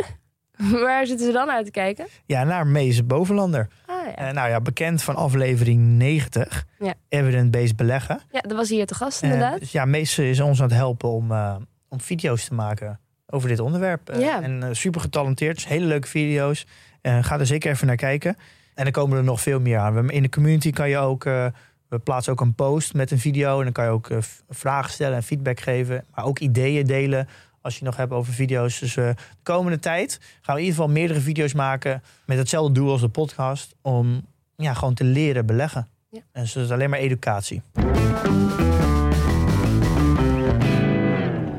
waar 0.86 1.06
zitten 1.06 1.26
ze 1.26 1.32
dan 1.32 1.50
uit 1.50 1.66
te 1.66 1.72
kijken? 1.72 2.08
Ja, 2.26 2.44
naar 2.44 2.68
Mees 2.68 3.06
Bovenlander. 3.06 3.68
Ah 3.86 3.96
ja. 4.06 4.16
Eh, 4.16 4.34
nou 4.34 4.50
ja, 4.50 4.62
bekend 4.62 5.04
van 5.04 5.16
aflevering 5.16 5.82
90. 5.82 6.66
Ja. 6.80 6.94
Evidence-based 7.10 7.76
beleggen. 7.76 8.22
Ja, 8.32 8.42
dat 8.42 8.58
was 8.58 8.70
hier 8.70 8.86
te 8.86 8.96
gast 8.96 9.24
Eh, 9.24 9.30
inderdaad. 9.30 9.60
dus 9.60 9.72
ja, 9.72 9.86
Mees 9.86 10.18
is 10.20 10.40
ons 10.40 10.62
aan 10.62 10.68
het 10.68 10.76
helpen 10.78 11.10
om, 11.10 11.32
eh, 11.32 11.56
om 11.90 12.02
video's 12.02 12.46
te 12.46 12.54
maken 12.54 13.00
over 13.28 13.50
dit 13.50 13.60
onderwerp. 13.60 14.10
Eh, 14.10 14.20
Ja. 14.20 14.42
En 14.42 14.64
eh, 14.64 14.70
super 14.72 15.02
getalenteerd. 15.02 15.56
Dus 15.56 15.68
hele 15.68 15.86
leuke 15.86 16.08
video's. 16.08 16.66
Eh, 17.02 17.24
ga 17.24 17.40
er 17.40 17.46
zeker 17.46 17.72
even 17.72 17.88
naar 17.88 17.96
kijken. 17.96 18.36
En 18.74 18.86
er 18.86 18.92
komen 18.92 19.18
er 19.18 19.24
nog 19.24 19.42
veel 19.42 19.60
meer 19.60 19.78
aan. 19.78 20.10
In 20.10 20.22
de 20.22 20.30
community 20.30 20.72
kan 20.72 20.90
je 20.90 20.98
ook... 20.98 21.26
eh, 21.26 21.46
we 21.90 22.00
plaatsen 22.00 22.32
ook 22.32 22.42
een 22.42 22.56
post 22.56 22.94
met 22.94 23.12
een 23.12 23.20
video. 23.20 23.58
En 23.58 23.64
dan 23.64 23.74
kan 23.74 23.84
je 23.86 23.90
ook 23.92 24.10
eh, 24.10 24.18
vragen 24.50 24.92
stellen 24.92 25.16
en 25.16 25.24
feedback 25.24 25.60
geven. 25.60 26.06
Maar 26.16 26.26
ook 26.26 26.40
ideeën 26.40 26.86
delen 26.86 27.28
als 27.66 27.78
je 27.78 27.86
nog 27.86 27.96
hebt 27.96 28.12
over 28.12 28.34
video's. 28.34 28.80
Dus 28.80 28.96
eh, 28.98 29.08
de 29.08 29.16
komende 29.44 29.80
tijd 29.80 30.20
gaan 30.42 30.56
we 30.56 30.62
in 30.62 30.68
ieder 30.68 30.80
geval 30.82 30.94
meerdere 30.94 31.20
video's 31.20 31.54
maken... 31.54 32.04
met 32.26 32.38
hetzelfde 32.38 32.74
doel 32.74 32.92
als 32.92 33.02
de 33.02 33.08
podcast. 33.10 33.76
Om 33.82 34.26
ja, 34.56 34.74
gewoon 34.74 34.94
te 34.94 35.04
leren 35.04 35.46
beleggen. 35.46 35.88
Ja. 36.10 36.20
En 36.32 36.42
dus 36.42 36.56
is 36.56 36.72
alleen 36.72 36.90
maar 36.90 37.00
educatie. 37.00 37.62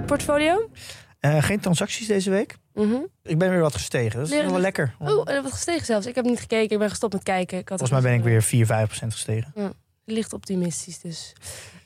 Portfolio? 0.06 0.70
Eh, 1.20 1.42
geen 1.42 1.60
transacties 1.60 2.06
deze 2.06 2.30
week. 2.30 2.56
Mhm. 2.74 2.94
Ik 3.22 3.38
ben 3.38 3.50
weer 3.50 3.60
wat 3.60 3.74
gestegen. 3.74 4.18
Dat 4.20 4.30
is 4.30 4.34
wel 4.40 4.52
dus- 4.52 4.60
lekker. 4.60 4.94
Oh, 4.98 5.30
en 5.30 5.42
wat 5.42 5.52
gestegen 5.52 5.86
zelfs. 5.86 6.06
Ik 6.06 6.14
heb 6.14 6.24
niet 6.24 6.40
gekeken, 6.40 6.72
ik 6.72 6.78
ben 6.78 6.90
gestopt 6.90 7.12
met 7.12 7.22
kijken. 7.22 7.58
Ik 7.58 7.68
had 7.68 7.78
Volgens 7.78 8.00
mij 8.00 8.10
ben 8.10 8.18
ik 8.20 8.24
weer 8.24 8.42
4, 8.42 8.66
5 8.66 8.86
procent 8.86 9.12
gestegen. 9.12 9.52
eh, 9.54 9.64
licht 10.04 10.32
optimistisch 10.32 11.00
dus. 11.00 11.32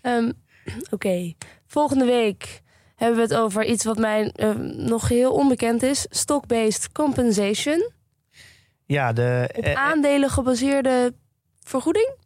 Ehm, 0.02 0.32
Oké, 0.90 1.32
volgende 1.66 2.04
week 2.04 2.62
hebben 3.00 3.16
we 3.16 3.22
het 3.34 3.34
over 3.42 3.64
iets 3.64 3.84
wat 3.84 3.98
mij 3.98 4.30
eh, 4.34 4.50
nog 4.76 5.08
heel 5.08 5.32
onbekend 5.32 5.82
is. 5.82 6.06
Stock-based 6.10 6.92
compensation. 6.92 7.90
Ja, 8.86 9.12
de, 9.12 9.50
Op 9.56 9.64
eh, 9.64 9.74
aandelen 9.74 10.30
gebaseerde 10.30 11.14
vergoeding? 11.64 12.18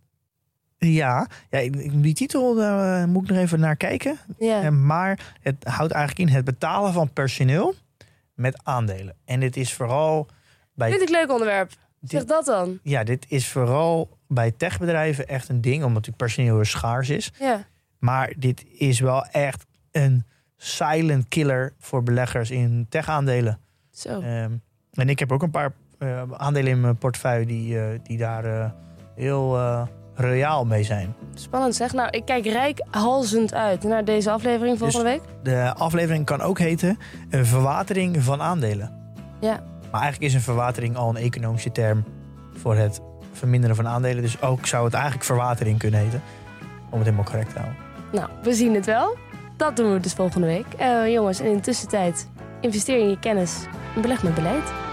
ja, 0.78 1.26
ja, 1.50 1.70
die 1.92 2.14
titel 2.14 2.54
daar 2.54 3.02
eh, 3.02 3.08
moet 3.08 3.22
ik 3.22 3.28
nog 3.28 3.38
even 3.38 3.60
naar 3.60 3.76
kijken. 3.76 4.18
Ja. 4.38 4.62
Eh, 4.62 4.68
maar 4.68 5.34
het 5.40 5.64
houdt 5.64 5.92
eigenlijk 5.92 6.28
in 6.28 6.34
het 6.36 6.44
betalen 6.44 6.92
van 6.92 7.12
personeel 7.12 7.74
met 8.34 8.60
aandelen. 8.62 9.14
En 9.24 9.40
dit 9.40 9.56
is 9.56 9.72
vooral 9.72 10.26
bij, 10.74 10.90
Vind 10.90 11.02
ik 11.02 11.08
een 11.08 11.14
leuk 11.14 11.30
onderwerp. 11.30 11.72
Zeg 12.00 12.24
dat 12.24 12.44
dan. 12.44 12.78
ja, 12.82 13.04
dit 13.04 13.24
is 13.28 13.48
vooral 13.48 14.18
bij 14.28 14.50
techbedrijven 14.50 15.28
echt 15.28 15.48
een 15.48 15.60
ding, 15.60 15.76
omdat 15.76 15.90
natuurlijk 15.92 16.16
personeel 16.16 16.54
weer 16.56 16.66
schaars 16.66 17.08
is. 17.10 17.32
Ja. 17.38 17.66
Maar 17.98 18.32
dit 18.36 18.64
is 18.78 19.00
wel 19.00 19.24
echt 19.24 19.64
een 19.90 20.24
silent 20.64 21.28
killer 21.28 21.72
voor 21.78 22.02
beleggers 22.02 22.50
in 22.50 22.86
tech-aandelen. 22.88 23.58
Zo. 23.90 24.20
Ehm, 24.20 24.52
en 24.92 25.08
ik 25.08 25.18
heb 25.18 25.32
ook 25.32 25.42
een 25.42 25.50
paar 25.50 25.72
eh, 25.98 26.22
aandelen 26.32 26.70
in 26.70 26.80
mijn 26.80 26.96
portefeuille 26.96 27.46
die, 27.46 27.78
eh, 27.78 27.98
die 28.02 28.18
daar 28.18 28.44
eh, 28.44 28.70
heel 29.14 29.58
royaal 30.14 30.64
mee 30.64 30.82
zijn. 30.82 31.14
Spannend 31.34 31.74
zeg. 31.74 31.92
Nou, 31.92 32.08
ik 32.10 32.24
kijk 32.24 32.46
rijkhalzend 32.46 33.54
uit 33.54 33.82
naar 33.82 34.04
deze 34.04 34.30
aflevering 34.30 34.78
volgende 34.78 35.04
week. 35.04 35.20
De 35.42 35.74
aflevering 35.74 36.24
kan 36.24 36.40
ook 36.40 36.58
heten 36.58 36.98
een 37.30 37.46
verwatering 37.46 38.22
van 38.22 38.42
aandelen. 38.42 39.14
Ja. 39.40 39.62
Maar 39.90 40.00
eigenlijk 40.00 40.32
is 40.32 40.34
een 40.34 40.44
verwatering 40.44 40.96
al 40.96 41.08
een 41.08 41.16
economische 41.16 41.72
term 41.72 42.04
voor 42.52 42.76
het 42.76 43.00
verminderen 43.32 43.76
van 43.76 43.88
aandelen. 43.88 44.22
Dus 44.22 44.42
ook 44.42 44.66
zou 44.66 44.84
het 44.84 44.94
eigenlijk 44.94 45.24
verwatering 45.24 45.78
kunnen 45.78 46.00
heten. 46.00 46.22
Om 46.90 46.98
het 46.98 47.04
helemaal 47.04 47.24
correct 47.24 47.52
te 47.52 47.58
houden. 47.58 47.76
Nou, 48.12 48.28
we 48.42 48.54
zien 48.54 48.74
het 48.74 48.86
wel. 48.86 49.16
Dat 49.56 49.76
doen 49.76 49.92
we 49.92 50.00
dus 50.00 50.12
volgende 50.12 50.46
week. 50.46 50.66
Eh, 50.76 51.12
jongens, 51.12 51.40
en 51.40 51.46
in 51.46 51.56
de 51.56 51.62
tussentijd 51.62 52.28
investeer 52.60 52.98
in 52.98 53.08
je 53.08 53.18
kennis 53.18 53.66
en 53.94 54.00
beleg 54.00 54.22
met 54.22 54.34
beleid. 54.34 54.83